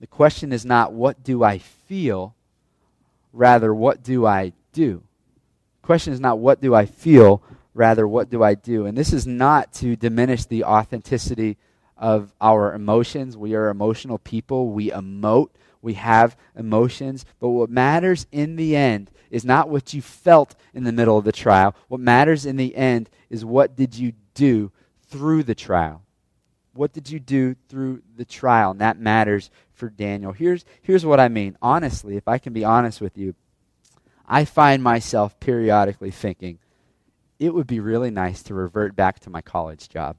The 0.00 0.06
question 0.06 0.52
is 0.52 0.64
not, 0.64 0.92
what 0.92 1.22
do 1.22 1.44
I 1.44 1.58
feel? 1.58 2.34
Rather, 3.32 3.74
what 3.74 4.02
do 4.02 4.26
I 4.26 4.52
do? 4.72 5.02
The 5.82 5.86
question 5.86 6.12
is 6.12 6.20
not, 6.20 6.38
what 6.38 6.60
do 6.60 6.74
I 6.74 6.86
feel? 6.86 7.42
Rather, 7.74 8.06
what 8.06 8.30
do 8.30 8.42
I 8.42 8.54
do? 8.54 8.86
And 8.86 8.96
this 8.96 9.12
is 9.12 9.26
not 9.26 9.72
to 9.74 9.96
diminish 9.96 10.44
the 10.44 10.64
authenticity 10.64 11.56
of 11.96 12.34
our 12.40 12.74
emotions. 12.74 13.36
We 13.36 13.54
are 13.54 13.68
emotional 13.68 14.18
people. 14.18 14.70
We 14.70 14.90
emote 14.90 15.50
we 15.82 15.94
have 15.94 16.36
emotions, 16.56 17.26
but 17.40 17.48
what 17.48 17.68
matters 17.68 18.26
in 18.30 18.54
the 18.54 18.76
end 18.76 19.10
is 19.30 19.44
not 19.44 19.68
what 19.68 19.92
you 19.92 20.00
felt 20.00 20.54
in 20.72 20.84
the 20.84 20.92
middle 20.92 21.18
of 21.18 21.24
the 21.24 21.32
trial. 21.32 21.74
What 21.88 22.00
matters 22.00 22.46
in 22.46 22.56
the 22.56 22.76
end 22.76 23.10
is 23.28 23.44
what 23.44 23.76
did 23.76 23.96
you 23.96 24.12
do 24.34 24.70
through 25.08 25.42
the 25.42 25.56
trial? 25.56 26.02
What 26.74 26.92
did 26.92 27.10
you 27.10 27.18
do 27.18 27.56
through 27.68 28.02
the 28.16 28.24
trial? 28.24 28.70
And 28.70 28.80
that 28.80 28.98
matters 28.98 29.50
for 29.74 29.90
Daniel. 29.90 30.32
Here's, 30.32 30.64
here's 30.80 31.04
what 31.04 31.20
I 31.20 31.28
mean. 31.28 31.58
Honestly, 31.60 32.16
if 32.16 32.28
I 32.28 32.38
can 32.38 32.52
be 32.52 32.64
honest 32.64 33.00
with 33.00 33.18
you, 33.18 33.34
I 34.26 34.44
find 34.44 34.82
myself 34.82 35.38
periodically 35.40 36.12
thinking, 36.12 36.58
it 37.38 37.54
would 37.54 37.66
be 37.66 37.80
really 37.80 38.10
nice 38.10 38.42
to 38.44 38.54
revert 38.54 38.94
back 38.94 39.20
to 39.20 39.30
my 39.30 39.40
college 39.40 39.88
job 39.88 40.16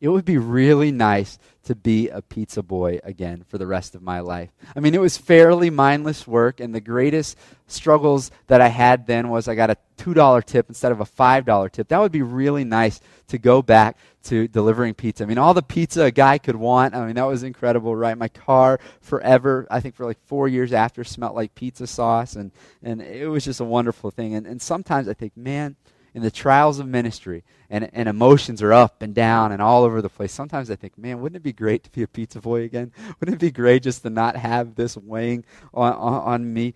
it 0.00 0.08
would 0.08 0.24
be 0.24 0.38
really 0.38 0.90
nice 0.90 1.38
to 1.64 1.74
be 1.74 2.08
a 2.08 2.22
pizza 2.22 2.62
boy 2.62 3.00
again 3.04 3.44
for 3.46 3.58
the 3.58 3.66
rest 3.66 3.94
of 3.94 4.02
my 4.02 4.20
life. 4.20 4.50
I 4.74 4.80
mean, 4.80 4.94
it 4.94 5.00
was 5.00 5.18
fairly 5.18 5.68
mindless 5.68 6.26
work, 6.26 6.58
and 6.58 6.74
the 6.74 6.80
greatest 6.80 7.36
struggles 7.66 8.30
that 8.46 8.62
I 8.62 8.68
had 8.68 9.06
then 9.06 9.28
was 9.28 9.46
I 9.46 9.54
got 9.54 9.68
a 9.68 9.76
$2 9.98 10.44
tip 10.44 10.70
instead 10.70 10.90
of 10.90 11.00
a 11.00 11.04
$5 11.04 11.70
tip. 11.70 11.88
That 11.88 12.00
would 12.00 12.12
be 12.12 12.22
really 12.22 12.64
nice 12.64 13.00
to 13.28 13.36
go 13.36 13.60
back 13.60 13.98
to 14.24 14.48
delivering 14.48 14.94
pizza. 14.94 15.24
I 15.24 15.26
mean, 15.26 15.38
all 15.38 15.52
the 15.52 15.62
pizza 15.62 16.04
a 16.04 16.10
guy 16.10 16.38
could 16.38 16.56
want. 16.56 16.94
I 16.94 17.04
mean, 17.04 17.16
that 17.16 17.24
was 17.24 17.42
incredible, 17.42 17.94
right? 17.94 18.16
My 18.16 18.28
car 18.28 18.80
forever, 19.02 19.66
I 19.70 19.80
think 19.80 19.94
for 19.94 20.06
like 20.06 20.18
four 20.26 20.48
years 20.48 20.72
after, 20.72 21.04
smelled 21.04 21.36
like 21.36 21.54
pizza 21.54 21.86
sauce, 21.86 22.36
and, 22.36 22.52
and 22.82 23.02
it 23.02 23.28
was 23.28 23.44
just 23.44 23.60
a 23.60 23.64
wonderful 23.64 24.10
thing. 24.10 24.34
And, 24.34 24.46
and 24.46 24.62
sometimes 24.62 25.08
I 25.08 25.14
think, 25.14 25.36
man, 25.36 25.76
in 26.14 26.22
the 26.22 26.30
trials 26.30 26.78
of 26.78 26.86
ministry 26.86 27.44
and, 27.68 27.88
and 27.92 28.08
emotions 28.08 28.62
are 28.62 28.72
up 28.72 29.02
and 29.02 29.14
down 29.14 29.52
and 29.52 29.62
all 29.62 29.84
over 29.84 30.02
the 30.02 30.08
place, 30.08 30.32
sometimes 30.32 30.70
I 30.70 30.76
think, 30.76 30.98
man, 30.98 31.20
wouldn't 31.20 31.36
it 31.36 31.42
be 31.42 31.52
great 31.52 31.84
to 31.84 31.90
be 31.90 32.02
a 32.02 32.08
pizza 32.08 32.40
boy 32.40 32.62
again? 32.62 32.92
Wouldn't 33.20 33.36
it 33.36 33.40
be 33.40 33.50
great 33.50 33.82
just 33.82 34.02
to 34.02 34.10
not 34.10 34.36
have 34.36 34.74
this 34.74 34.96
weighing 34.96 35.44
on, 35.72 35.92
on, 35.92 36.14
on 36.22 36.52
me 36.52 36.74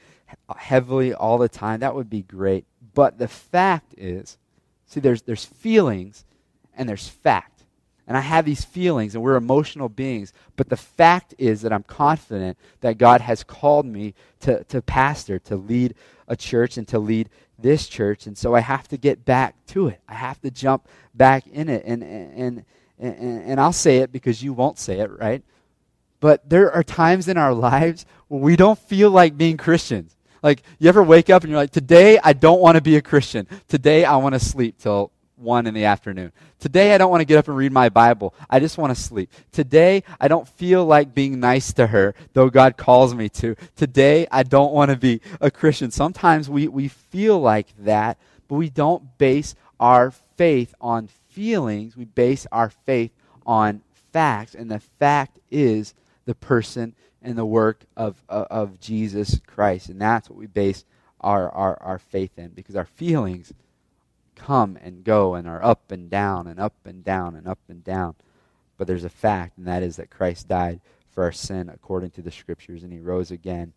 heavily 0.57 1.13
all 1.13 1.39
the 1.39 1.49
time? 1.49 1.81
That 1.81 1.95
would 1.95 2.11
be 2.11 2.23
great. 2.23 2.65
But 2.95 3.19
the 3.19 3.29
fact 3.29 3.95
is, 3.97 4.39
see, 4.87 5.01
there's, 5.01 5.23
there's 5.23 5.45
feelings 5.45 6.25
and 6.77 6.89
there's 6.89 7.09
fact. 7.09 7.55
And 8.07 8.17
I 8.17 8.21
have 8.21 8.45
these 8.45 8.65
feelings, 8.65 9.15
and 9.15 9.25
we're 9.25 9.37
emotional 9.37 9.89
beings. 9.89 10.33
But 10.57 10.69
the 10.69 10.77
fact 10.77 11.35
is 11.39 11.63
that 11.63 11.73
I'm 11.73 11.85
confident 11.85 12.59
that 12.81 12.99
God 12.99 13.23
has 13.23 13.43
called 13.43 13.87
me 13.87 14.15
to, 14.41 14.63
to 14.65 14.83
pastor, 14.83 15.39
to 15.41 15.57
lead 15.57 15.95
a 16.29 16.37
church, 16.37 16.77
and 16.77 16.87
to 16.89 16.99
lead 16.99 17.31
this 17.59 17.87
church. 17.87 18.27
And 18.27 18.37
so 18.37 18.55
I 18.55 18.61
have 18.61 18.89
to 18.89 18.97
get 18.97 19.25
back 19.25 19.55
to 19.69 19.89
it. 19.89 20.01
I 20.09 20.15
have 20.15 20.41
to 20.43 20.51
jump 20.51 20.89
back 21.15 21.47
in 21.47 21.69
it. 21.69 21.85
And, 21.87 22.03
and, 22.03 22.65
and, 22.99 23.43
and 23.43 23.61
I'll 23.61 23.73
say 23.73 23.99
it 23.99 24.13
because 24.13 24.43
you 24.43 24.53
won't 24.53 24.79
say 24.79 25.01
it, 25.01 25.11
right? 25.19 25.43
But 26.21 26.49
there 26.49 26.73
are 26.73 26.83
times 26.83 27.29
in 27.29 27.37
our 27.37 27.53
lives 27.53 28.07
where 28.29 28.41
we 28.41 28.57
don't 28.57 28.79
feel 28.79 29.11
like 29.11 29.37
being 29.37 29.57
Christians. 29.57 30.17
Like, 30.43 30.63
you 30.79 30.89
ever 30.89 31.03
wake 31.03 31.31
up 31.31 31.43
and 31.43 31.51
you're 31.51 31.61
like, 31.61 31.71
today 31.71 32.19
I 32.23 32.35
don't 32.35 32.61
want 32.61 32.77
to 32.77 32.83
be 32.83 32.97
a 32.97 33.03
Christian. 33.03 33.47
Today 33.69 34.05
I 34.05 34.17
want 34.17 34.35
to 34.35 34.41
sleep 34.41 34.79
till 34.79 35.11
1 35.37 35.67
in 35.67 35.75
the 35.75 35.85
afternoon. 35.85 36.33
Today, 36.59 36.95
I 36.95 36.99
don't 36.99 37.11
want 37.11 37.21
to 37.21 37.27
get 37.27 37.39
up 37.39 37.49
and 37.49 37.57
read 37.57 37.73
my 37.73 37.89
Bible. 37.89 38.35
I 38.49 38.61
just 38.61 38.79
want 38.79 38.95
to 38.95 39.01
sleep. 39.01 39.33
Today, 39.53 40.03
I 40.21 40.29
don't 40.29 40.49
feel 40.49 40.85
like 40.85 41.15
being 41.15 41.41
nice 41.41 41.73
to 41.75 41.87
her, 41.89 42.15
though 42.33 42.51
God 42.51 42.77
calls 42.77 43.15
me 43.15 43.29
to. 43.31 43.57
Today, 43.77 44.27
I 44.31 44.43
don't 44.43 44.73
want 44.73 44.91
to 44.91 44.97
be 44.97 45.21
a 45.41 45.51
Christian. 45.51 45.91
Sometimes 45.91 46.49
we, 46.49 46.69
we 46.69 46.89
feel 46.89 47.41
like 47.41 47.69
that, 47.81 48.19
but 48.49 48.57
we 48.57 48.71
don't 48.71 49.19
base 49.19 49.55
our 49.81 50.11
faith 50.37 50.75
on 50.81 51.09
feelings. 51.29 51.97
We 51.97 52.05
base 52.05 52.47
our 52.53 52.71
faith 52.71 53.13
on 53.47 53.83
facts. 54.13 54.55
And 54.55 54.71
the 54.71 54.81
fact 54.81 55.39
is 55.51 55.95
the 56.25 56.35
person 56.35 56.95
and 57.23 57.37
the 57.37 57.47
work 57.47 57.85
of, 57.97 58.23
of, 58.29 58.47
of 58.51 58.81
Jesus 58.81 59.41
Christ. 59.47 59.89
And 59.89 60.01
that's 60.01 60.31
what 60.31 60.39
we 60.39 60.47
base 60.47 60.85
our, 61.21 61.49
our, 61.51 61.83
our 61.83 61.99
faith 61.99 62.39
in 62.39 62.51
because 62.51 62.77
our 62.77 62.85
feelings 62.85 63.53
come 64.35 64.79
and 64.83 65.05
go 65.05 65.35
and 65.35 65.47
are 65.49 65.65
up 65.65 65.91
and 65.91 66.11
down 66.11 66.47
and 66.47 66.59
up 66.59 66.75
and 66.85 67.05
down 67.05 67.35
and 67.37 67.47
up 67.47 67.59
and 67.69 67.85
down. 67.85 68.15
But 68.77 68.87
there's 68.87 69.05
a 69.05 69.11
fact, 69.11 69.59
and 69.59 69.67
that 69.67 69.83
is 69.83 69.97
that 69.97 70.11
Christ 70.11 70.49
died 70.49 70.81
for 71.11 71.25
our 71.25 71.33
sin 71.33 71.69
according 71.69 72.11
to 72.13 72.23
the 72.23 72.31
Scriptures, 72.31 72.83
and 72.83 72.93
he 72.93 72.99
rose 72.99 73.31
again, 73.31 73.73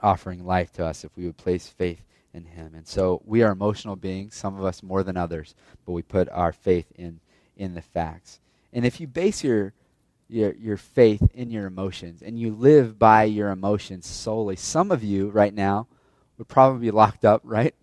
offering 0.00 0.44
life 0.44 0.72
to 0.72 0.84
us 0.84 1.04
if 1.04 1.16
we 1.16 1.26
would 1.26 1.36
place 1.36 1.68
faith 1.68 2.04
in 2.34 2.44
him. 2.44 2.74
And 2.74 2.86
so 2.86 3.22
we 3.24 3.42
are 3.42 3.52
emotional 3.52 3.96
beings, 3.96 4.34
some 4.34 4.58
of 4.58 4.64
us 4.64 4.82
more 4.82 5.02
than 5.02 5.16
others, 5.16 5.54
but 5.86 5.92
we 5.92 6.02
put 6.02 6.28
our 6.30 6.52
faith 6.52 6.90
in, 6.96 7.20
in 7.56 7.74
the 7.74 7.82
facts. 7.82 8.40
And 8.72 8.84
if 8.84 9.00
you 9.00 9.06
base 9.06 9.44
your 9.44 9.74
your, 10.32 10.54
your 10.54 10.76
faith 10.76 11.22
in 11.34 11.50
your 11.50 11.66
emotions 11.66 12.22
and 12.22 12.38
you 12.38 12.52
live 12.52 12.98
by 12.98 13.24
your 13.24 13.50
emotions 13.50 14.06
solely. 14.06 14.56
Some 14.56 14.90
of 14.90 15.04
you 15.04 15.28
right 15.28 15.52
now 15.52 15.86
would 16.38 16.48
probably 16.48 16.80
be 16.80 16.90
locked 16.90 17.24
up, 17.24 17.42
right? 17.44 17.74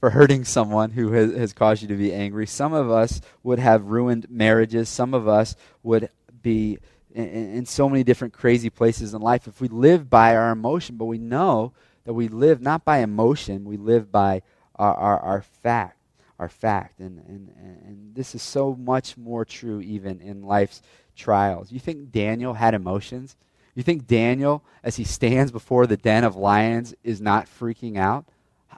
For 0.00 0.10
hurting 0.10 0.44
someone 0.44 0.90
who 0.90 1.12
has, 1.12 1.32
has 1.34 1.52
caused 1.52 1.82
you 1.82 1.88
to 1.88 1.94
be 1.94 2.12
angry. 2.12 2.46
Some 2.46 2.72
of 2.72 2.90
us 2.90 3.20
would 3.42 3.58
have 3.58 3.84
ruined 3.84 4.30
marriages. 4.30 4.88
Some 4.88 5.12
of 5.12 5.28
us 5.28 5.54
would 5.82 6.08
be 6.42 6.78
in, 7.14 7.26
in 7.26 7.66
so 7.66 7.88
many 7.88 8.02
different 8.02 8.32
crazy 8.32 8.70
places 8.70 9.12
in 9.12 9.20
life 9.20 9.46
if 9.46 9.60
we 9.60 9.68
live 9.68 10.08
by 10.08 10.34
our 10.34 10.50
emotion, 10.52 10.96
but 10.96 11.04
we 11.04 11.18
know 11.18 11.72
that 12.04 12.14
we 12.14 12.28
live 12.28 12.62
not 12.62 12.84
by 12.84 12.98
emotion, 12.98 13.64
we 13.66 13.76
live 13.76 14.10
by 14.10 14.42
our, 14.76 14.94
our, 14.94 15.20
our 15.20 15.42
fact 15.42 15.96
our 16.40 16.48
fact. 16.48 16.98
And, 16.98 17.18
and, 17.28 17.54
and 17.86 18.14
this 18.14 18.34
is 18.34 18.42
so 18.42 18.74
much 18.74 19.16
more 19.16 19.44
true 19.44 19.80
even 19.82 20.20
in 20.22 20.42
life's 20.42 20.82
trials. 21.14 21.70
You 21.70 21.78
think 21.78 22.10
Daniel 22.10 22.54
had 22.54 22.72
emotions? 22.74 23.36
You 23.74 23.82
think 23.82 24.06
Daniel, 24.06 24.64
as 24.82 24.96
he 24.96 25.04
stands 25.04 25.52
before 25.52 25.86
the 25.86 25.98
den 25.98 26.24
of 26.24 26.34
lions, 26.34 26.94
is 27.04 27.20
not 27.20 27.46
freaking 27.46 27.98
out? 27.98 28.24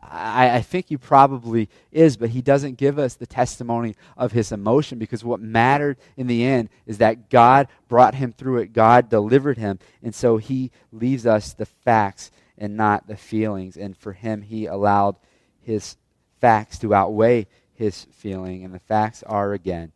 I, 0.03 0.57
I, 0.57 0.61
think 0.63 0.89
he 0.89 0.97
probably 0.97 1.69
is, 1.93 2.17
but 2.17 2.31
he 2.31 2.43
doesn't 2.43 2.77
give 2.77 2.99
us 2.99 3.15
the 3.15 3.27
testimony 3.27 3.95
of 4.17 4.33
his 4.33 4.51
emotion 4.51 4.99
because 4.99 5.25
what 5.25 5.41
mattered 5.41 5.97
in 6.17 6.27
the 6.27 6.45
end 6.45 6.71
is 6.87 6.99
that 6.99 7.31
God 7.31 7.69
brought 7.89 8.17
him 8.17 8.33
through 8.33 8.59
it, 8.59 8.73
God 8.73 9.09
delivered 9.09 9.59
him, 9.59 9.79
and 10.03 10.15
so 10.15 10.39
he 10.39 10.73
leaves 10.91 11.25
us 11.25 11.53
the 11.53 11.67
facts 11.67 12.33
and 12.59 12.77
not 12.77 13.07
the 13.07 13.17
feelings. 13.17 13.77
And 13.77 13.97
for 13.97 14.13
him, 14.13 14.43
he 14.43 14.67
allowed 14.67 15.17
his 15.61 15.97
facts 16.41 16.79
to 16.81 16.95
outweigh 16.95 17.47
his 17.75 18.07
feeling. 18.11 18.65
And 18.65 18.75
the 18.75 18.79
facts 18.79 19.23
are, 19.23 19.53
again, 19.53 19.93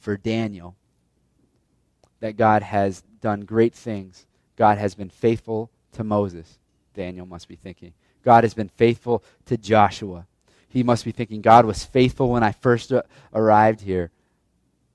for 0.00 0.16
Daniel, 0.16 0.76
that 2.20 2.36
God 2.36 2.62
has 2.62 3.02
done 3.20 3.42
great 3.42 3.74
things. 3.74 4.26
God 4.56 4.78
has 4.78 4.94
been 4.94 5.10
faithful 5.10 5.70
to 5.92 6.04
Moses. 6.04 6.58
Daniel 6.94 7.26
must 7.26 7.48
be 7.48 7.56
thinking. 7.56 7.92
God 8.24 8.44
has 8.44 8.54
been 8.54 8.68
faithful 8.68 9.22
to 9.46 9.56
Joshua. 9.56 10.26
He 10.68 10.82
must 10.82 11.04
be 11.04 11.12
thinking, 11.12 11.40
God 11.40 11.64
was 11.64 11.84
faithful 11.84 12.30
when 12.30 12.42
I 12.42 12.52
first 12.52 12.92
uh, 12.92 13.02
arrived 13.34 13.80
here 13.80 14.10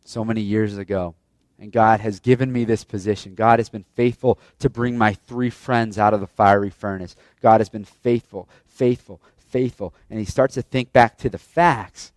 so 0.05 0.23
many 0.23 0.41
years 0.41 0.77
ago. 0.77 1.15
And 1.59 1.71
God 1.71 2.01
has 2.01 2.19
given 2.19 2.51
me 2.51 2.65
this 2.65 2.83
position. 2.83 3.33
God 3.33 3.59
has 3.59 3.69
been 3.69 3.85
faithful 3.95 4.39
to 4.59 4.69
bring 4.69 4.97
my 4.97 5.13
three 5.13 5.49
friends 5.49 5.97
out 5.97 6.13
of 6.13 6.19
the 6.19 6.27
fiery 6.27 6.69
furnace. 6.69 7.15
God 7.41 7.61
has 7.61 7.69
been 7.69 7.85
faithful, 7.85 8.49
faithful, 8.65 9.21
faithful. 9.37 9.93
And 10.09 10.19
he 10.19 10.25
starts 10.25 10.55
to 10.55 10.61
think 10.61 10.91
back 10.91 11.17
to 11.19 11.29
the 11.29 11.37
facts, 11.37 12.11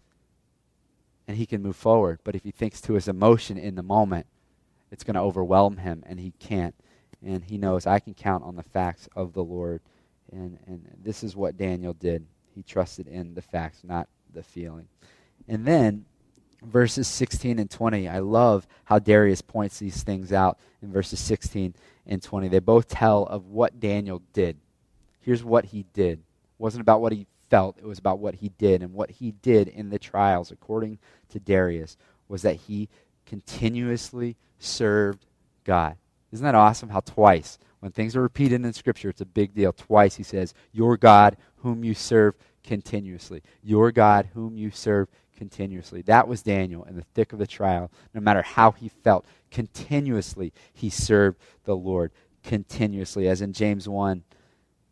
and 1.28 1.36
he 1.36 1.46
can 1.46 1.62
move 1.62 1.76
forward. 1.76 2.18
But 2.24 2.34
if 2.34 2.42
he 2.42 2.50
thinks 2.50 2.80
to 2.82 2.94
his 2.94 3.06
emotion 3.06 3.58
in 3.58 3.76
the 3.76 3.82
moment, 3.82 4.26
it's 4.90 5.04
going 5.04 5.14
to 5.14 5.20
overwhelm 5.20 5.78
him, 5.78 6.02
and 6.06 6.18
he 6.18 6.32
can't. 6.40 6.74
And 7.24 7.44
he 7.44 7.58
knows, 7.58 7.86
I 7.86 8.00
can 8.00 8.14
count 8.14 8.44
on 8.44 8.56
the 8.56 8.62
facts 8.62 9.08
of 9.14 9.34
the 9.34 9.44
Lord. 9.44 9.80
And, 10.32 10.58
and 10.66 10.86
this 11.02 11.22
is 11.22 11.36
what 11.36 11.56
Daniel 11.56 11.92
did. 11.94 12.26
He 12.54 12.62
trusted 12.62 13.06
in 13.08 13.34
the 13.34 13.42
facts, 13.42 13.80
not 13.84 14.08
the 14.32 14.42
feeling. 14.42 14.88
And 15.46 15.64
then, 15.64 16.04
verses 16.62 17.08
16 17.08 17.58
and 17.58 17.70
20, 17.70 18.08
I 18.08 18.18
love 18.18 18.66
how 18.84 18.98
Darius 18.98 19.42
points 19.42 19.78
these 19.78 20.02
things 20.02 20.32
out 20.32 20.58
in 20.82 20.92
verses 20.92 21.20
16 21.20 21.74
and 22.06 22.22
20. 22.22 22.48
They 22.48 22.58
both 22.58 22.88
tell 22.88 23.24
of 23.24 23.46
what 23.46 23.80
Daniel 23.80 24.22
did. 24.32 24.56
Here's 25.20 25.44
what 25.44 25.66
he 25.66 25.84
did 25.92 26.18
It 26.18 26.24
wasn't 26.58 26.82
about 26.82 27.00
what 27.00 27.12
he 27.12 27.26
felt, 27.48 27.78
it 27.78 27.86
was 27.86 27.98
about 27.98 28.18
what 28.18 28.36
he 28.36 28.50
did. 28.58 28.82
And 28.82 28.92
what 28.92 29.10
he 29.10 29.32
did 29.32 29.68
in 29.68 29.90
the 29.90 29.98
trials, 29.98 30.50
according 30.50 30.98
to 31.30 31.40
Darius, 31.40 31.96
was 32.28 32.42
that 32.42 32.56
he 32.56 32.88
continuously 33.26 34.36
served 34.58 35.24
God. 35.64 35.96
Isn't 36.32 36.44
that 36.44 36.54
awesome 36.54 36.90
how 36.90 37.00
twice, 37.00 37.58
when 37.80 37.92
things 37.92 38.16
are 38.16 38.22
repeated 38.22 38.64
in 38.64 38.72
Scripture, 38.72 39.08
it's 39.08 39.20
a 39.20 39.26
big 39.26 39.54
deal. 39.54 39.72
Twice 39.72 40.16
he 40.16 40.22
says, 40.22 40.54
Your 40.72 40.96
God, 40.96 41.36
whom 41.56 41.84
you 41.84 41.94
serve 41.94 42.34
continuously. 42.64 43.42
Your 43.62 43.92
God, 43.92 44.28
whom 44.34 44.56
you 44.56 44.70
serve 44.70 45.08
continuously. 45.36 46.02
That 46.02 46.26
was 46.26 46.42
Daniel 46.42 46.84
in 46.84 46.96
the 46.96 47.04
thick 47.14 47.32
of 47.32 47.38
the 47.38 47.46
trial. 47.46 47.90
No 48.12 48.20
matter 48.20 48.42
how 48.42 48.72
he 48.72 48.88
felt, 48.88 49.24
continuously 49.50 50.52
he 50.72 50.90
served 50.90 51.38
the 51.64 51.76
Lord. 51.76 52.10
Continuously. 52.42 53.28
As 53.28 53.40
in 53.40 53.52
James 53.52 53.88
1, 53.88 54.24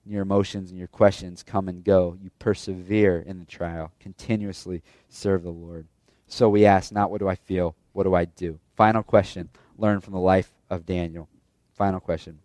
your 0.07 0.23
emotions 0.23 0.71
and 0.71 0.79
your 0.79 0.89
questions 0.89 1.43
come 1.43 1.69
and 1.69 1.83
go. 1.83 2.17
You 2.21 2.31
persevere 2.39 3.19
in 3.27 3.41
the 3.41 3.45
trial, 3.45 3.93
continuously 3.99 4.83
serve 5.09 5.43
the 5.43 5.51
Lord. 5.51 5.89
So 6.29 6.49
we 6.49 6.65
ask, 6.65 6.93
not 6.93 7.11
what 7.11 7.21
do 7.21 7.29
I 7.29 7.35
feel, 7.35 7.75
what 7.93 8.05
do 8.05 8.15
I 8.15 8.25
do? 8.25 8.61
Final 8.77 9.03
question, 9.03 9.49
learn 9.77 10.01
from 10.01 10.13
the 10.13 10.21
life 10.21 10.53
of 10.71 10.87
Daniel. 10.87 11.29
Final 11.75 12.01
question. 12.01 12.39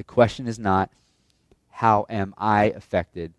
The 0.00 0.04
question 0.04 0.46
is 0.46 0.58
not, 0.58 0.90
how 1.68 2.06
am 2.08 2.32
I 2.38 2.70
affected? 2.70 3.34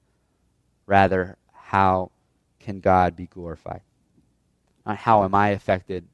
Rather, 0.86 1.36
how 1.54 2.12
can 2.60 2.82
God 2.82 3.16
be 3.16 3.26
glorified? 3.26 3.82
Not 4.86 4.98
how 4.98 5.24
am 5.24 5.34
I 5.34 5.50
affected, 5.50 6.06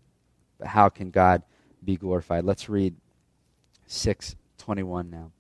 but 0.58 0.70
how 0.70 0.88
can 0.88 1.12
God 1.12 1.44
be 1.84 1.98
glorified? 1.98 2.46
Let's 2.46 2.70
read 2.70 2.96
621 3.88 5.10
now. 5.10 5.32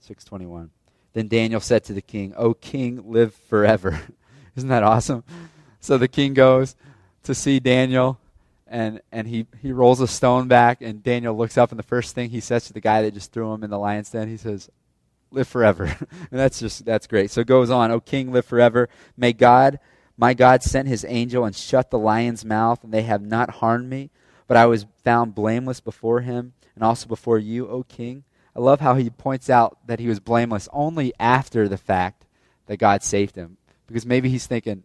621. 0.00 0.68
Then 1.14 1.28
Daniel 1.28 1.60
said 1.60 1.82
to 1.84 1.94
the 1.94 2.02
king, 2.02 2.34
O 2.36 2.52
king, 2.52 3.10
live 3.10 3.34
forever. 3.34 3.98
Isn't 4.56 4.68
that 4.68 4.82
awesome? 4.82 5.24
So 5.80 5.96
the 5.96 6.06
king 6.06 6.34
goes 6.34 6.76
to 7.22 7.34
see 7.34 7.60
Daniel, 7.60 8.20
and, 8.72 9.02
and 9.12 9.28
he, 9.28 9.46
he 9.60 9.70
rolls 9.70 10.00
a 10.00 10.08
stone 10.08 10.48
back, 10.48 10.80
and 10.80 11.02
Daniel 11.02 11.36
looks 11.36 11.58
up, 11.58 11.70
and 11.70 11.78
the 11.78 11.84
first 11.84 12.14
thing 12.14 12.30
he 12.30 12.40
says 12.40 12.64
to 12.66 12.72
the 12.72 12.80
guy 12.80 13.02
that 13.02 13.12
just 13.12 13.30
threw 13.30 13.52
him 13.52 13.62
in 13.62 13.68
the 13.68 13.78
lion's 13.78 14.10
den, 14.10 14.28
he 14.28 14.38
says, 14.38 14.70
Live 15.30 15.46
forever. 15.46 15.84
and 16.10 16.40
that's 16.40 16.58
just, 16.58 16.84
that's 16.86 17.06
great. 17.06 17.30
So 17.30 17.42
it 17.42 17.46
goes 17.46 17.70
on, 17.70 17.90
O 17.90 18.00
king, 18.00 18.32
live 18.32 18.46
forever. 18.46 18.88
May 19.14 19.34
God, 19.34 19.78
my 20.16 20.32
God, 20.32 20.62
sent 20.62 20.88
his 20.88 21.04
angel 21.06 21.44
and 21.44 21.54
shut 21.54 21.90
the 21.90 21.98
lion's 21.98 22.46
mouth, 22.46 22.82
and 22.82 22.92
they 22.94 23.02
have 23.02 23.20
not 23.20 23.50
harmed 23.50 23.90
me, 23.90 24.10
but 24.48 24.56
I 24.56 24.64
was 24.64 24.86
found 25.04 25.34
blameless 25.34 25.80
before 25.80 26.22
him, 26.22 26.54
and 26.74 26.82
also 26.82 27.06
before 27.06 27.38
you, 27.38 27.68
O 27.68 27.82
king. 27.82 28.24
I 28.56 28.60
love 28.60 28.80
how 28.80 28.94
he 28.94 29.10
points 29.10 29.50
out 29.50 29.86
that 29.86 30.00
he 30.00 30.08
was 30.08 30.18
blameless 30.18 30.68
only 30.72 31.12
after 31.20 31.68
the 31.68 31.78
fact 31.78 32.24
that 32.66 32.78
God 32.78 33.02
saved 33.02 33.36
him. 33.36 33.58
Because 33.86 34.06
maybe 34.06 34.30
he's 34.30 34.46
thinking, 34.46 34.84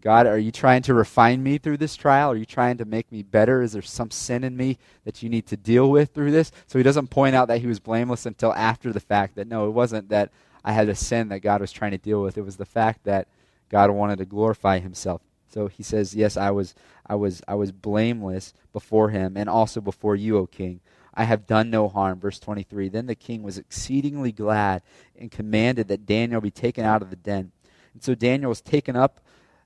God, 0.00 0.26
are 0.26 0.38
you 0.38 0.52
trying 0.52 0.82
to 0.82 0.94
refine 0.94 1.42
me 1.42 1.58
through 1.58 1.78
this 1.78 1.96
trial? 1.96 2.30
Are 2.30 2.36
you 2.36 2.44
trying 2.44 2.76
to 2.78 2.84
make 2.84 3.10
me 3.10 3.22
better? 3.22 3.62
Is 3.62 3.72
there 3.72 3.82
some 3.82 4.10
sin 4.10 4.44
in 4.44 4.56
me 4.56 4.78
that 5.04 5.22
you 5.22 5.28
need 5.28 5.46
to 5.46 5.56
deal 5.56 5.90
with 5.90 6.12
through 6.12 6.30
this? 6.30 6.52
So 6.66 6.78
he 6.78 6.82
doesn't 6.82 7.08
point 7.08 7.34
out 7.34 7.48
that 7.48 7.60
he 7.60 7.66
was 7.66 7.80
blameless 7.80 8.26
until 8.26 8.52
after 8.52 8.92
the 8.92 9.00
fact 9.00 9.36
that 9.36 9.48
no, 9.48 9.66
it 9.66 9.72
wasn't 9.72 10.10
that 10.10 10.30
I 10.64 10.72
had 10.72 10.88
a 10.88 10.94
sin 10.94 11.28
that 11.28 11.40
God 11.40 11.60
was 11.60 11.72
trying 11.72 11.92
to 11.92 11.98
deal 11.98 12.22
with. 12.22 12.36
It 12.36 12.44
was 12.44 12.56
the 12.56 12.64
fact 12.64 13.04
that 13.04 13.28
God 13.68 13.90
wanted 13.90 14.18
to 14.18 14.24
glorify 14.26 14.78
himself. 14.78 15.22
So 15.48 15.68
he 15.68 15.82
says, 15.82 16.14
"Yes, 16.14 16.36
I 16.36 16.50
was 16.50 16.74
I 17.06 17.14
was 17.14 17.40
I 17.48 17.54
was 17.54 17.72
blameless 17.72 18.52
before 18.72 19.10
him 19.10 19.36
and 19.36 19.48
also 19.48 19.80
before 19.80 20.16
you, 20.16 20.36
O 20.36 20.46
king." 20.46 20.80
I 21.14 21.24
have 21.24 21.46
done 21.46 21.70
no 21.70 21.88
harm. 21.88 22.20
Verse 22.20 22.38
23. 22.38 22.90
Then 22.90 23.06
the 23.06 23.14
king 23.14 23.42
was 23.42 23.56
exceedingly 23.56 24.32
glad 24.32 24.82
and 25.18 25.30
commanded 25.30 25.88
that 25.88 26.04
Daniel 26.04 26.42
be 26.42 26.50
taken 26.50 26.84
out 26.84 27.00
of 27.00 27.08
the 27.08 27.16
den. 27.16 27.52
And 27.94 28.02
so 28.02 28.14
Daniel 28.14 28.50
was 28.50 28.60
taken 28.60 28.94
up 28.94 29.20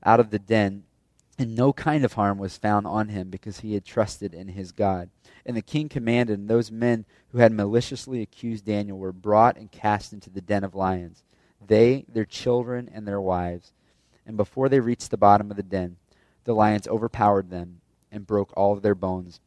out 0.04 0.20
of 0.20 0.30
the 0.30 0.38
den, 0.38 0.84
and 1.38 1.54
no 1.54 1.72
kind 1.72 2.04
of 2.04 2.14
harm 2.14 2.38
was 2.38 2.58
found 2.58 2.86
on 2.86 3.08
him 3.08 3.30
because 3.30 3.60
he 3.60 3.74
had 3.74 3.84
trusted 3.84 4.34
in 4.34 4.48
his 4.48 4.72
God. 4.72 5.10
And 5.46 5.56
the 5.56 5.62
king 5.62 5.88
commanded, 5.88 6.38
and 6.38 6.48
those 6.48 6.70
men 6.70 7.06
who 7.32 7.38
had 7.38 7.52
maliciously 7.52 8.20
accused 8.20 8.66
Daniel 8.66 8.98
were 8.98 9.12
brought 9.12 9.56
and 9.56 9.72
cast 9.72 10.12
into 10.12 10.30
the 10.30 10.42
den 10.42 10.64
of 10.64 10.74
lions, 10.74 11.22
they, 11.66 12.04
their 12.08 12.24
children, 12.24 12.90
and 12.92 13.06
their 13.06 13.20
wives. 13.20 13.72
And 14.26 14.36
before 14.36 14.68
they 14.68 14.80
reached 14.80 15.10
the 15.10 15.16
bottom 15.16 15.50
of 15.50 15.56
the 15.56 15.62
den, 15.62 15.96
the 16.44 16.54
lions 16.54 16.86
overpowered 16.86 17.50
them 17.50 17.80
and 18.12 18.26
broke 18.26 18.52
all 18.56 18.72
of 18.72 18.82
their 18.82 18.94
bones 18.94 19.40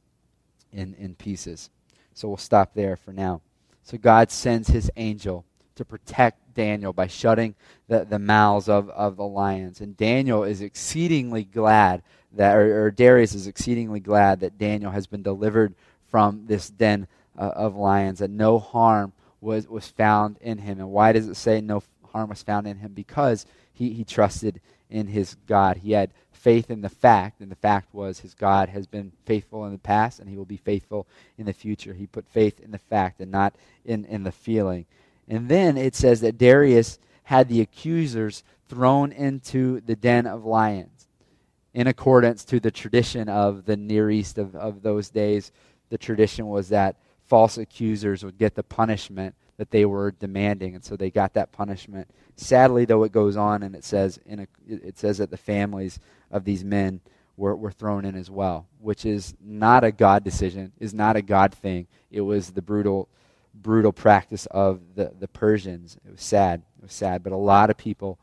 in, 0.71 0.93
in 0.95 1.15
pieces. 1.15 1.69
So 2.13 2.27
we'll 2.27 2.37
stop 2.37 2.73
there 2.73 2.95
for 2.95 3.11
now. 3.11 3.41
So 3.83 3.97
God 3.97 4.31
sends 4.31 4.69
his 4.69 4.89
angel 4.95 5.45
to 5.75 5.85
protect 5.85 6.42
Daniel 6.53 6.93
by 6.93 7.07
shutting 7.07 7.55
the, 7.87 8.05
the 8.05 8.19
mouths 8.19 8.69
of, 8.69 8.89
of 8.89 9.17
the 9.17 9.25
lions. 9.25 9.81
And 9.81 9.97
Daniel 9.97 10.43
is 10.43 10.61
exceedingly 10.61 11.43
glad 11.43 12.01
that, 12.33 12.55
or, 12.55 12.85
or 12.85 12.91
Darius 12.91 13.33
is 13.33 13.47
exceedingly 13.47 13.99
glad 13.99 14.39
that 14.39 14.57
Daniel 14.57 14.91
has 14.91 15.07
been 15.07 15.23
delivered 15.23 15.73
from 16.09 16.45
this 16.45 16.69
den 16.69 17.07
uh, 17.37 17.51
of 17.55 17.75
lions, 17.75 18.19
that 18.19 18.29
no 18.29 18.59
harm 18.59 19.13
was, 19.41 19.67
was 19.67 19.87
found 19.87 20.37
in 20.41 20.59
him. 20.59 20.79
And 20.79 20.91
why 20.91 21.11
does 21.11 21.27
it 21.27 21.35
say 21.35 21.61
no 21.61 21.83
harm 22.11 22.29
was 22.29 22.43
found 22.43 22.67
in 22.67 22.77
him? 22.77 22.93
Because 22.93 23.45
he, 23.73 23.93
he 23.93 24.03
trusted 24.03 24.61
in 24.89 25.07
his 25.07 25.35
God. 25.47 25.77
He 25.77 25.91
had 25.91 26.11
faith 26.31 26.69
in 26.69 26.81
the 26.81 26.89
fact, 26.89 27.39
and 27.39 27.49
the 27.49 27.55
fact 27.55 27.93
was 27.93 28.19
his 28.19 28.33
God 28.33 28.69
has 28.69 28.85
been 28.85 29.13
faithful 29.25 29.65
in 29.65 29.71
the 29.71 29.77
past 29.77 30.19
and 30.19 30.29
he 30.29 30.37
will 30.37 30.45
be 30.45 30.57
faithful 30.57 31.07
in 31.37 31.45
the 31.45 31.53
future. 31.53 31.93
He 31.93 32.05
put 32.05 32.27
faith 32.27 32.59
in 32.59 32.71
the 32.71 32.77
fact 32.77 33.21
and 33.21 33.31
not 33.31 33.55
in, 33.85 34.05
in 34.05 34.23
the 34.23 34.31
feeling. 34.31 34.85
And 35.27 35.49
then 35.49 35.77
it 35.77 35.95
says 35.95 36.21
that 36.21 36.37
Darius 36.37 36.99
had 37.23 37.47
the 37.47 37.61
accusers 37.61 38.43
thrown 38.67 39.11
into 39.11 39.81
the 39.81 39.95
den 39.95 40.25
of 40.25 40.45
lions 40.45 41.07
in 41.73 41.87
accordance 41.87 42.43
to 42.45 42.59
the 42.59 42.71
tradition 42.71 43.29
of 43.29 43.65
the 43.65 43.77
Near 43.77 44.09
East 44.09 44.37
of, 44.37 44.55
of 44.55 44.81
those 44.81 45.09
days. 45.09 45.51
the 45.89 45.97
tradition 45.97 46.47
was 46.47 46.69
that 46.69 46.95
false 47.27 47.57
accusers 47.57 48.23
would 48.23 48.37
get 48.37 48.55
the 48.55 48.63
punishment 48.63 49.35
that 49.57 49.71
they 49.71 49.85
were 49.85 50.11
demanding, 50.11 50.75
and 50.75 50.83
so 50.83 50.95
they 50.95 51.11
got 51.11 51.33
that 51.33 51.51
punishment. 51.51 52.07
Sadly, 52.35 52.85
though, 52.85 53.03
it 53.03 53.11
goes 53.11 53.37
on 53.37 53.63
and 53.63 53.75
it 53.75 53.83
says 53.83 54.19
a, 54.27 54.47
it 54.67 54.97
says 54.97 55.19
that 55.19 55.29
the 55.29 55.37
families 55.37 55.99
of 56.31 56.43
these 56.43 56.63
men 56.63 56.99
were, 57.37 57.55
were 57.55 57.71
thrown 57.71 58.05
in 58.05 58.15
as 58.15 58.29
well, 58.29 58.67
which 58.79 59.05
is 59.05 59.35
not 59.43 59.83
a 59.83 59.91
God 59.91 60.23
decision, 60.23 60.71
is 60.79 60.93
not 60.93 61.15
a 61.15 61.21
God 61.21 61.53
thing. 61.53 61.87
It 62.11 62.21
was 62.21 62.51
the 62.51 62.61
brutal, 62.61 63.07
brutal 63.53 63.93
practice 63.93 64.45
of 64.47 64.81
the, 64.95 65.13
the 65.19 65.27
Persians. 65.27 65.97
It 66.05 66.11
was 66.11 66.21
sad. 66.21 66.63
It 66.77 66.83
was 66.83 66.93
sad. 66.93 67.23
But 67.23 67.33
a 67.33 67.37
lot 67.37 67.69
of 67.69 67.77
people 67.77 68.19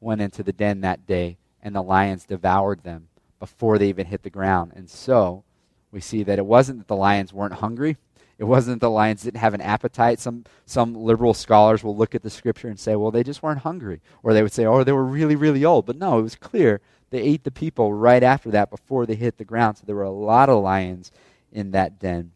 went 0.00 0.20
into 0.20 0.42
the 0.42 0.52
den 0.52 0.80
that 0.82 1.06
day, 1.06 1.38
and 1.62 1.74
the 1.74 1.82
lions 1.82 2.24
devoured 2.24 2.82
them 2.82 3.08
before 3.38 3.78
they 3.78 3.88
even 3.88 4.06
hit 4.06 4.22
the 4.22 4.30
ground. 4.30 4.72
And 4.74 4.88
so 4.88 5.44
we 5.90 6.00
see 6.00 6.22
that 6.24 6.38
it 6.38 6.46
wasn't 6.46 6.78
that 6.78 6.88
the 6.88 6.96
lions 6.96 7.32
weren't 7.32 7.54
hungry. 7.54 7.96
It 8.38 8.44
wasn't 8.44 8.80
that 8.80 8.86
the 8.86 8.90
lions 8.90 9.22
didn't 9.22 9.40
have 9.40 9.54
an 9.54 9.60
appetite. 9.60 10.20
Some, 10.20 10.44
some 10.64 10.94
liberal 10.94 11.34
scholars 11.34 11.82
will 11.82 11.96
look 11.96 12.14
at 12.14 12.22
the 12.22 12.30
scripture 12.30 12.68
and 12.68 12.78
say, 12.78 12.94
well, 12.94 13.10
they 13.10 13.24
just 13.24 13.42
weren't 13.42 13.60
hungry. 13.60 14.00
Or 14.22 14.32
they 14.32 14.42
would 14.42 14.52
say, 14.52 14.64
oh, 14.64 14.84
they 14.84 14.92
were 14.92 15.04
really, 15.04 15.34
really 15.34 15.64
old. 15.64 15.86
But 15.86 15.96
no, 15.96 16.18
it 16.18 16.22
was 16.22 16.36
clear 16.36 16.80
they 17.10 17.20
ate 17.20 17.42
the 17.42 17.50
people 17.50 17.92
right 17.92 18.22
after 18.22 18.50
that 18.52 18.70
before 18.70 19.06
they 19.06 19.16
hit 19.16 19.38
the 19.38 19.44
ground. 19.44 19.78
So 19.78 19.84
there 19.86 19.96
were 19.96 20.02
a 20.02 20.10
lot 20.10 20.48
of 20.48 20.62
lions 20.62 21.10
in 21.50 21.72
that 21.72 21.98
den. 21.98 22.32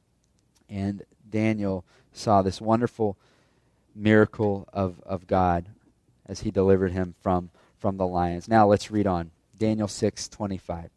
And 0.69 1.05
Daniel 1.29 1.85
saw 2.13 2.43
this 2.43 2.61
wonderful 2.61 3.17
miracle 3.95 4.69
of, 4.73 5.01
of 5.05 5.27
God 5.27 5.67
as 6.27 6.41
he 6.41 6.51
delivered 6.51 6.93
him 6.93 7.15
from, 7.21 7.51
from 7.79 7.97
the 7.97 8.07
lions. 8.07 8.49
Now 8.49 8.67
let's 8.67 8.91
read 8.91 9.07
on. 9.07 9.31
Daniel 9.59 9.89
6 9.89 10.29
25 10.29 10.91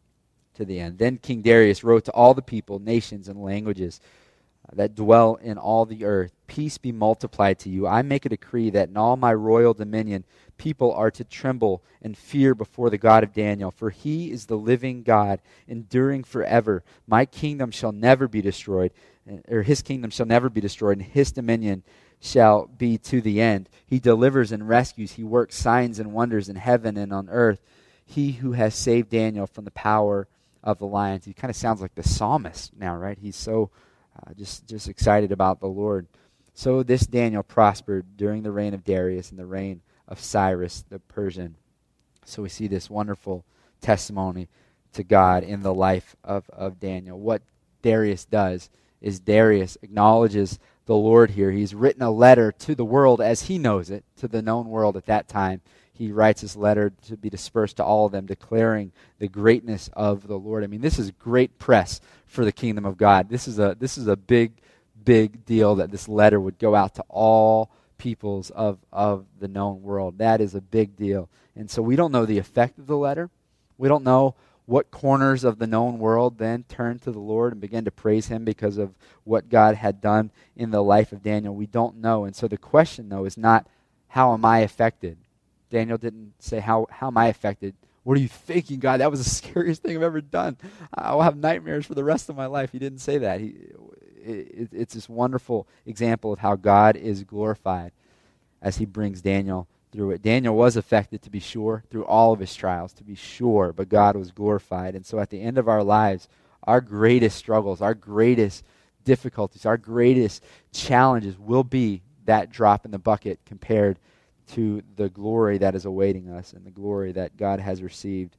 to 0.54 0.64
the 0.64 0.80
end. 0.80 0.98
Then 0.98 1.18
King 1.18 1.42
Darius 1.42 1.84
wrote 1.84 2.04
to 2.06 2.12
all 2.12 2.34
the 2.34 2.42
people, 2.42 2.78
nations, 2.78 3.28
and 3.28 3.42
languages 3.42 4.00
that 4.72 4.94
dwell 4.94 5.36
in 5.36 5.58
all 5.58 5.84
the 5.84 6.04
earth 6.04 6.32
Peace 6.46 6.78
be 6.78 6.92
multiplied 6.92 7.58
to 7.60 7.68
you. 7.68 7.86
I 7.86 8.02
make 8.02 8.24
a 8.24 8.30
decree 8.30 8.70
that 8.70 8.88
in 8.88 8.96
all 8.96 9.16
my 9.16 9.34
royal 9.34 9.74
dominion 9.74 10.24
people 10.58 10.92
are 10.92 11.10
to 11.10 11.24
tremble 11.24 11.82
and 12.00 12.16
fear 12.16 12.54
before 12.54 12.88
the 12.88 12.98
God 12.98 13.24
of 13.24 13.34
Daniel, 13.34 13.70
for 13.70 13.90
he 13.90 14.30
is 14.30 14.46
the 14.46 14.56
living 14.56 15.02
God, 15.02 15.40
enduring 15.66 16.24
forever. 16.24 16.82
My 17.06 17.26
kingdom 17.26 17.70
shall 17.70 17.92
never 17.92 18.28
be 18.28 18.40
destroyed, 18.40 18.92
or 19.48 19.62
his 19.62 19.82
kingdom 19.82 20.10
shall 20.10 20.26
never 20.26 20.48
be 20.48 20.60
destroyed, 20.60 20.98
and 20.98 21.06
his 21.06 21.32
dominion 21.32 21.82
shall 22.20 22.66
be 22.66 22.96
to 22.98 23.20
the 23.20 23.40
end. 23.40 23.68
He 23.86 23.98
delivers 23.98 24.52
and 24.52 24.68
rescues, 24.68 25.12
he 25.12 25.24
works 25.24 25.56
signs 25.56 25.98
and 25.98 26.12
wonders 26.12 26.48
in 26.48 26.56
heaven 26.56 26.96
and 26.96 27.12
on 27.12 27.28
earth. 27.28 27.60
He 28.04 28.32
who 28.32 28.52
has 28.52 28.74
saved 28.74 29.10
Daniel 29.10 29.46
from 29.46 29.64
the 29.64 29.70
power 29.72 30.28
of 30.62 30.78
the 30.78 30.86
lions. 30.86 31.24
He 31.24 31.32
kind 31.32 31.50
of 31.50 31.56
sounds 31.56 31.80
like 31.80 31.96
the 31.96 32.02
psalmist 32.04 32.72
now, 32.78 32.96
right? 32.96 33.18
He's 33.20 33.36
so 33.36 33.70
uh, 34.16 34.32
just 34.34 34.66
just 34.66 34.88
excited 34.88 35.32
about 35.32 35.60
the 35.60 35.66
Lord. 35.66 36.06
So 36.54 36.82
this 36.82 37.06
Daniel 37.06 37.42
prospered 37.42 38.16
during 38.16 38.42
the 38.42 38.50
reign 38.50 38.74
of 38.74 38.84
Darius 38.84 39.30
and 39.30 39.38
the 39.38 39.46
reign 39.46 39.82
of 40.08 40.20
Cyrus 40.20 40.84
the 40.88 40.98
Persian. 40.98 41.56
So 42.24 42.42
we 42.42 42.48
see 42.48 42.66
this 42.66 42.88
wonderful 42.88 43.44
testimony 43.80 44.48
to 44.94 45.02
God 45.02 45.44
in 45.44 45.62
the 45.62 45.74
life 45.74 46.16
of, 46.24 46.48
of 46.50 46.80
Daniel. 46.80 47.18
What 47.18 47.42
Darius 47.82 48.24
does 48.24 48.70
is 49.00 49.20
Darius 49.20 49.76
acknowledges 49.82 50.58
the 50.86 50.96
Lord 50.96 51.30
here. 51.30 51.50
He's 51.50 51.74
written 51.74 52.02
a 52.02 52.10
letter 52.10 52.52
to 52.52 52.74
the 52.74 52.84
world 52.84 53.20
as 53.20 53.42
he 53.42 53.58
knows 53.58 53.90
it, 53.90 54.04
to 54.16 54.28
the 54.28 54.42
known 54.42 54.68
world 54.68 54.96
at 54.96 55.06
that 55.06 55.28
time. 55.28 55.60
He 55.92 56.12
writes 56.12 56.42
this 56.42 56.56
letter 56.56 56.92
to 57.06 57.16
be 57.16 57.30
dispersed 57.30 57.78
to 57.78 57.84
all 57.84 58.06
of 58.06 58.12
them, 58.12 58.26
declaring 58.26 58.92
the 59.18 59.28
greatness 59.28 59.88
of 59.94 60.26
the 60.26 60.38
Lord. 60.38 60.62
I 60.62 60.66
mean, 60.66 60.80
this 60.80 60.98
is 60.98 61.10
great 61.10 61.58
press 61.58 62.00
for 62.26 62.44
the 62.44 62.52
kingdom 62.52 62.84
of 62.84 62.96
God. 62.96 63.28
This 63.28 63.48
is 63.48 63.58
a 63.58 63.76
this 63.78 63.96
is 63.96 64.06
a 64.06 64.16
big, 64.16 64.52
big 65.04 65.44
deal 65.44 65.76
that 65.76 65.90
this 65.90 66.08
letter 66.08 66.38
would 66.40 66.58
go 66.58 66.74
out 66.74 66.94
to 66.96 67.04
all 67.08 67.70
peoples 67.98 68.50
of, 68.50 68.78
of 68.92 69.26
the 69.38 69.48
known 69.48 69.82
world. 69.82 70.18
That 70.18 70.40
is 70.40 70.54
a 70.54 70.60
big 70.60 70.96
deal. 70.96 71.28
And 71.54 71.70
so 71.70 71.82
we 71.82 71.96
don't 71.96 72.12
know 72.12 72.26
the 72.26 72.38
effect 72.38 72.78
of 72.78 72.86
the 72.86 72.96
letter. 72.96 73.30
We 73.78 73.88
don't 73.88 74.04
know 74.04 74.34
what 74.66 74.90
corners 74.90 75.44
of 75.44 75.58
the 75.58 75.66
known 75.66 75.98
world 75.98 76.38
then 76.38 76.64
turned 76.68 77.00
to 77.02 77.12
the 77.12 77.20
Lord 77.20 77.52
and 77.52 77.60
began 77.60 77.84
to 77.84 77.90
praise 77.90 78.26
Him 78.26 78.44
because 78.44 78.78
of 78.78 78.94
what 79.24 79.48
God 79.48 79.76
had 79.76 80.00
done 80.00 80.32
in 80.56 80.70
the 80.70 80.82
life 80.82 81.12
of 81.12 81.22
Daniel. 81.22 81.54
We 81.54 81.66
don't 81.66 81.98
know. 81.98 82.24
And 82.24 82.34
so 82.34 82.48
the 82.48 82.58
question, 82.58 83.08
though, 83.08 83.24
is 83.24 83.38
not, 83.38 83.66
how 84.08 84.34
am 84.34 84.44
I 84.44 84.60
affected? 84.60 85.18
Daniel 85.70 85.98
didn't 85.98 86.34
say, 86.40 86.60
how, 86.60 86.86
how 86.90 87.08
am 87.08 87.16
I 87.16 87.28
affected? 87.28 87.74
What 88.06 88.16
are 88.16 88.20
you 88.20 88.28
thinking, 88.28 88.78
God? 88.78 89.00
That 89.00 89.10
was 89.10 89.24
the 89.24 89.28
scariest 89.48 89.82
thing 89.82 89.96
I've 89.96 90.02
ever 90.04 90.20
done. 90.20 90.56
I'll 90.94 91.22
have 91.22 91.36
nightmares 91.36 91.86
for 91.86 91.96
the 91.96 92.04
rest 92.04 92.28
of 92.28 92.36
my 92.36 92.46
life. 92.46 92.70
He 92.70 92.78
didn't 92.78 93.00
say 93.00 93.18
that. 93.18 93.40
He, 93.40 93.56
it, 94.24 94.68
it's 94.70 94.94
this 94.94 95.08
wonderful 95.08 95.66
example 95.86 96.32
of 96.32 96.38
how 96.38 96.54
God 96.54 96.94
is 96.94 97.24
glorified 97.24 97.90
as 98.62 98.76
he 98.76 98.84
brings 98.84 99.22
Daniel 99.22 99.66
through 99.90 100.12
it. 100.12 100.22
Daniel 100.22 100.54
was 100.54 100.76
affected, 100.76 101.20
to 101.22 101.30
be 101.30 101.40
sure, 101.40 101.82
through 101.90 102.04
all 102.04 102.32
of 102.32 102.38
his 102.38 102.54
trials, 102.54 102.92
to 102.92 103.02
be 103.02 103.16
sure, 103.16 103.72
but 103.72 103.88
God 103.88 104.14
was 104.14 104.30
glorified. 104.30 104.94
And 104.94 105.04
so 105.04 105.18
at 105.18 105.30
the 105.30 105.42
end 105.42 105.58
of 105.58 105.66
our 105.66 105.82
lives, 105.82 106.28
our 106.62 106.80
greatest 106.80 107.36
struggles, 107.36 107.82
our 107.82 107.94
greatest 107.94 108.62
difficulties, 109.02 109.66
our 109.66 109.76
greatest 109.76 110.44
challenges 110.72 111.36
will 111.36 111.64
be 111.64 112.02
that 112.26 112.50
drop 112.50 112.84
in 112.84 112.92
the 112.92 113.00
bucket 113.00 113.40
compared 113.44 113.98
to 114.52 114.82
the 114.96 115.08
glory 115.08 115.58
that 115.58 115.74
is 115.74 115.84
awaiting 115.84 116.30
us 116.30 116.52
and 116.52 116.64
the 116.64 116.70
glory 116.70 117.12
that 117.12 117.36
God 117.36 117.60
has 117.60 117.82
received 117.82 118.36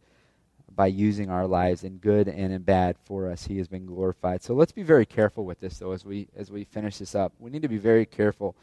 by 0.75 0.87
using 0.87 1.29
our 1.29 1.47
lives 1.47 1.83
in 1.83 1.97
good 1.97 2.27
and 2.27 2.53
in 2.53 2.61
bad 2.61 2.95
for 3.05 3.29
us. 3.29 3.45
He 3.45 3.57
has 3.57 3.67
been 3.67 3.85
glorified. 3.85 4.43
So 4.43 4.53
let's 4.53 4.71
be 4.71 4.83
very 4.83 5.05
careful 5.05 5.43
with 5.43 5.59
this, 5.59 5.79
though, 5.79 5.91
as 5.91 6.05
we 6.05 6.27
as 6.35 6.51
we 6.51 6.63
finish 6.63 6.97
this 6.97 7.15
up. 7.15 7.33
We 7.39 7.49
need 7.49 7.63
to 7.63 7.67
be 7.67 7.77
very 7.77 8.05
careful 8.05 8.55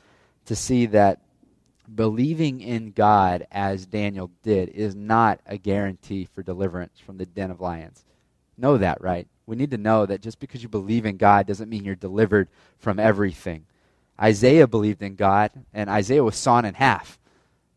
to 0.47 0.55
see 0.55 0.87
that 0.87 1.21
believing 1.95 2.61
in 2.61 2.93
God, 2.93 3.47
as 3.51 3.85
Daniel 3.85 4.31
did, 4.43 4.71
is 4.71 4.95
not 4.95 5.41
a 5.47 5.59
guarantee 5.59 6.25
for 6.25 6.43
deliverance 6.43 6.99
from 6.99 7.19
the 7.19 7.27
den 7.27 7.51
of 7.51 7.61
lions. 7.61 8.05
Know 8.57 8.79
that, 8.79 9.01
right? 9.01 9.27
We 9.47 9.57
need 9.57 9.73
to 9.73 9.79
know 9.79 10.07
that 10.07 10.23
just 10.23 10.39
because 10.39 10.63
you 10.63 10.69
believe 10.69 11.05
in 11.05 11.17
God 11.17 11.47
doesn't 11.47 11.69
mean 11.69 11.85
you're 11.85 11.95
delivered 11.95 12.49
from 12.79 12.99
everything. 12.99 13.67
Isaiah 14.21 14.69
believed 14.69 15.03
in 15.03 15.17
God, 15.17 15.51
and 15.75 15.91
Isaiah 15.91 16.25
was 16.25 16.37
sawn 16.37 16.65
in 16.65 16.75
half 16.75 17.19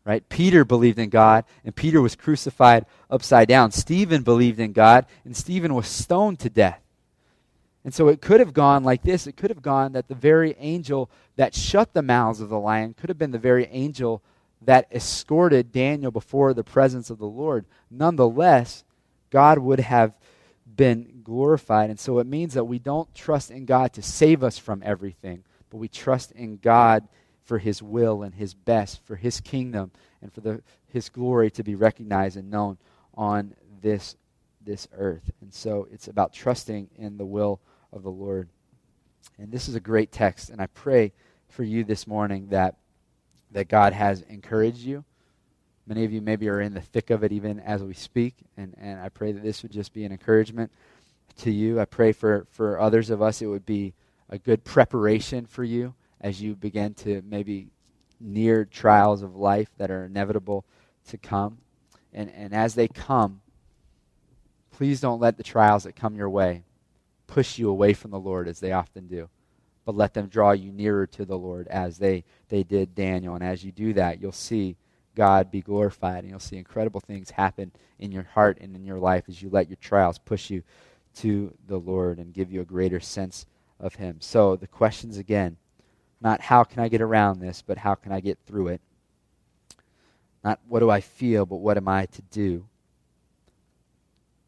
right? 0.08 0.26
Peter 0.30 0.64
believed 0.64 0.98
in 0.98 1.10
God, 1.10 1.44
and 1.66 1.76
Peter 1.76 2.00
was 2.00 2.16
crucified 2.16 2.86
upside 3.10 3.46
down. 3.46 3.70
Stephen 3.70 4.22
believed 4.22 4.58
in 4.58 4.72
God, 4.72 5.04
and 5.22 5.36
Stephen 5.36 5.74
was 5.74 5.86
stoned 5.86 6.38
to 6.38 6.48
death. 6.48 6.80
And 7.84 7.92
so 7.92 8.08
it 8.08 8.22
could 8.22 8.40
have 8.40 8.54
gone 8.54 8.84
like 8.84 9.02
this. 9.02 9.26
It 9.26 9.36
could 9.36 9.50
have 9.50 9.60
gone 9.60 9.92
that 9.92 10.08
the 10.08 10.14
very 10.14 10.56
angel 10.58 11.10
that 11.36 11.54
shut 11.54 11.92
the 11.92 12.00
mouths 12.00 12.40
of 12.40 12.48
the 12.48 12.58
lion 12.58 12.94
could 12.94 13.10
have 13.10 13.18
been 13.18 13.32
the 13.32 13.38
very 13.38 13.66
angel 13.66 14.22
that 14.62 14.88
escorted 14.90 15.72
Daniel 15.72 16.10
before 16.10 16.54
the 16.54 16.64
presence 16.64 17.10
of 17.10 17.18
the 17.18 17.26
Lord. 17.26 17.66
Nonetheless, 17.90 18.84
God 19.28 19.58
would 19.58 19.80
have 19.80 20.14
been 20.74 21.20
glorified. 21.22 21.90
And 21.90 22.00
so 22.00 22.18
it 22.18 22.26
means 22.26 22.54
that 22.54 22.64
we 22.64 22.78
don't 22.78 23.14
trust 23.14 23.50
in 23.50 23.66
God 23.66 23.92
to 23.92 24.02
save 24.02 24.42
us 24.42 24.56
from 24.56 24.82
everything, 24.82 25.44
but 25.68 25.76
we 25.76 25.88
trust 25.88 26.32
in 26.32 26.56
God 26.56 27.06
for 27.48 27.58
his 27.58 27.82
will 27.82 28.22
and 28.22 28.34
his 28.34 28.52
best, 28.52 29.02
for 29.06 29.16
his 29.16 29.40
kingdom, 29.40 29.90
and 30.20 30.30
for 30.30 30.42
the, 30.42 30.62
his 30.86 31.08
glory 31.08 31.50
to 31.50 31.64
be 31.64 31.74
recognized 31.74 32.36
and 32.36 32.50
known 32.50 32.76
on 33.14 33.54
this, 33.80 34.16
this 34.60 34.86
earth. 34.92 35.30
And 35.40 35.52
so 35.52 35.88
it's 35.90 36.08
about 36.08 36.34
trusting 36.34 36.90
in 36.96 37.16
the 37.16 37.24
will 37.24 37.58
of 37.90 38.02
the 38.02 38.10
Lord. 38.10 38.50
And 39.38 39.50
this 39.50 39.66
is 39.66 39.74
a 39.74 39.80
great 39.80 40.12
text, 40.12 40.50
and 40.50 40.60
I 40.60 40.66
pray 40.66 41.14
for 41.48 41.62
you 41.62 41.84
this 41.84 42.06
morning 42.06 42.48
that, 42.50 42.76
that 43.52 43.68
God 43.68 43.94
has 43.94 44.20
encouraged 44.20 44.80
you. 44.80 45.02
Many 45.86 46.04
of 46.04 46.12
you 46.12 46.20
maybe 46.20 46.50
are 46.50 46.60
in 46.60 46.74
the 46.74 46.82
thick 46.82 47.08
of 47.08 47.24
it 47.24 47.32
even 47.32 47.60
as 47.60 47.82
we 47.82 47.94
speak, 47.94 48.34
and, 48.58 48.74
and 48.78 49.00
I 49.00 49.08
pray 49.08 49.32
that 49.32 49.42
this 49.42 49.62
would 49.62 49.72
just 49.72 49.94
be 49.94 50.04
an 50.04 50.12
encouragement 50.12 50.70
to 51.38 51.50
you. 51.50 51.80
I 51.80 51.86
pray 51.86 52.12
for, 52.12 52.46
for 52.50 52.78
others 52.78 53.08
of 53.08 53.22
us 53.22 53.40
it 53.40 53.46
would 53.46 53.64
be 53.64 53.94
a 54.28 54.36
good 54.36 54.64
preparation 54.64 55.46
for 55.46 55.64
you 55.64 55.94
as 56.20 56.40
you 56.40 56.54
begin 56.54 56.94
to 56.94 57.22
maybe 57.26 57.68
near 58.20 58.64
trials 58.64 59.22
of 59.22 59.36
life 59.36 59.68
that 59.78 59.90
are 59.90 60.04
inevitable 60.04 60.64
to 61.08 61.18
come. 61.18 61.58
And, 62.12 62.30
and 62.34 62.52
as 62.52 62.74
they 62.74 62.88
come, 62.88 63.40
please 64.72 65.00
don't 65.00 65.20
let 65.20 65.36
the 65.36 65.42
trials 65.42 65.84
that 65.84 65.96
come 65.96 66.16
your 66.16 66.30
way 66.30 66.64
push 67.26 67.58
you 67.58 67.68
away 67.68 67.92
from 67.92 68.10
the 68.10 68.18
Lord 68.18 68.48
as 68.48 68.60
they 68.60 68.72
often 68.72 69.06
do, 69.06 69.28
but 69.84 69.94
let 69.94 70.14
them 70.14 70.26
draw 70.26 70.52
you 70.52 70.72
nearer 70.72 71.06
to 71.08 71.24
the 71.24 71.38
Lord 71.38 71.68
as 71.68 71.98
they, 71.98 72.24
they 72.48 72.62
did 72.62 72.94
Daniel. 72.94 73.34
And 73.34 73.44
as 73.44 73.62
you 73.62 73.70
do 73.70 73.92
that, 73.94 74.20
you'll 74.20 74.32
see 74.32 74.76
God 75.14 75.50
be 75.50 75.60
glorified 75.60 76.20
and 76.20 76.30
you'll 76.30 76.40
see 76.40 76.56
incredible 76.56 77.00
things 77.00 77.30
happen 77.30 77.72
in 77.98 78.12
your 78.12 78.22
heart 78.22 78.58
and 78.60 78.74
in 78.74 78.84
your 78.84 78.98
life 78.98 79.24
as 79.28 79.42
you 79.42 79.50
let 79.50 79.68
your 79.68 79.76
trials 79.76 80.18
push 80.18 80.48
you 80.48 80.62
to 81.16 81.52
the 81.66 81.78
Lord 81.78 82.18
and 82.18 82.32
give 82.32 82.52
you 82.52 82.60
a 82.60 82.64
greater 82.64 83.00
sense 83.00 83.46
of 83.80 83.96
Him. 83.96 84.18
So, 84.20 84.56
the 84.56 84.66
questions 84.66 85.18
again 85.18 85.56
not 86.20 86.40
how 86.40 86.64
can 86.64 86.80
I 86.80 86.88
get 86.88 87.00
around 87.00 87.40
this, 87.40 87.62
but 87.66 87.78
how 87.78 87.94
can 87.94 88.12
I 88.12 88.20
get 88.20 88.38
through 88.46 88.68
it. 88.68 88.80
Not 90.44 90.60
what 90.68 90.80
do 90.80 90.90
I 90.90 91.00
feel, 91.00 91.46
but 91.46 91.56
what 91.56 91.76
am 91.76 91.88
I 91.88 92.06
to 92.06 92.22
do. 92.22 92.66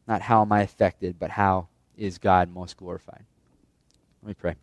Not 0.07 0.21
how 0.21 0.41
am 0.41 0.51
I 0.51 0.61
affected, 0.61 1.19
but 1.19 1.31
how 1.31 1.67
is 1.97 2.17
God 2.17 2.53
most 2.53 2.77
glorified. 2.77 3.23
Let 4.21 4.27
me 4.27 4.33
pray. 4.33 4.55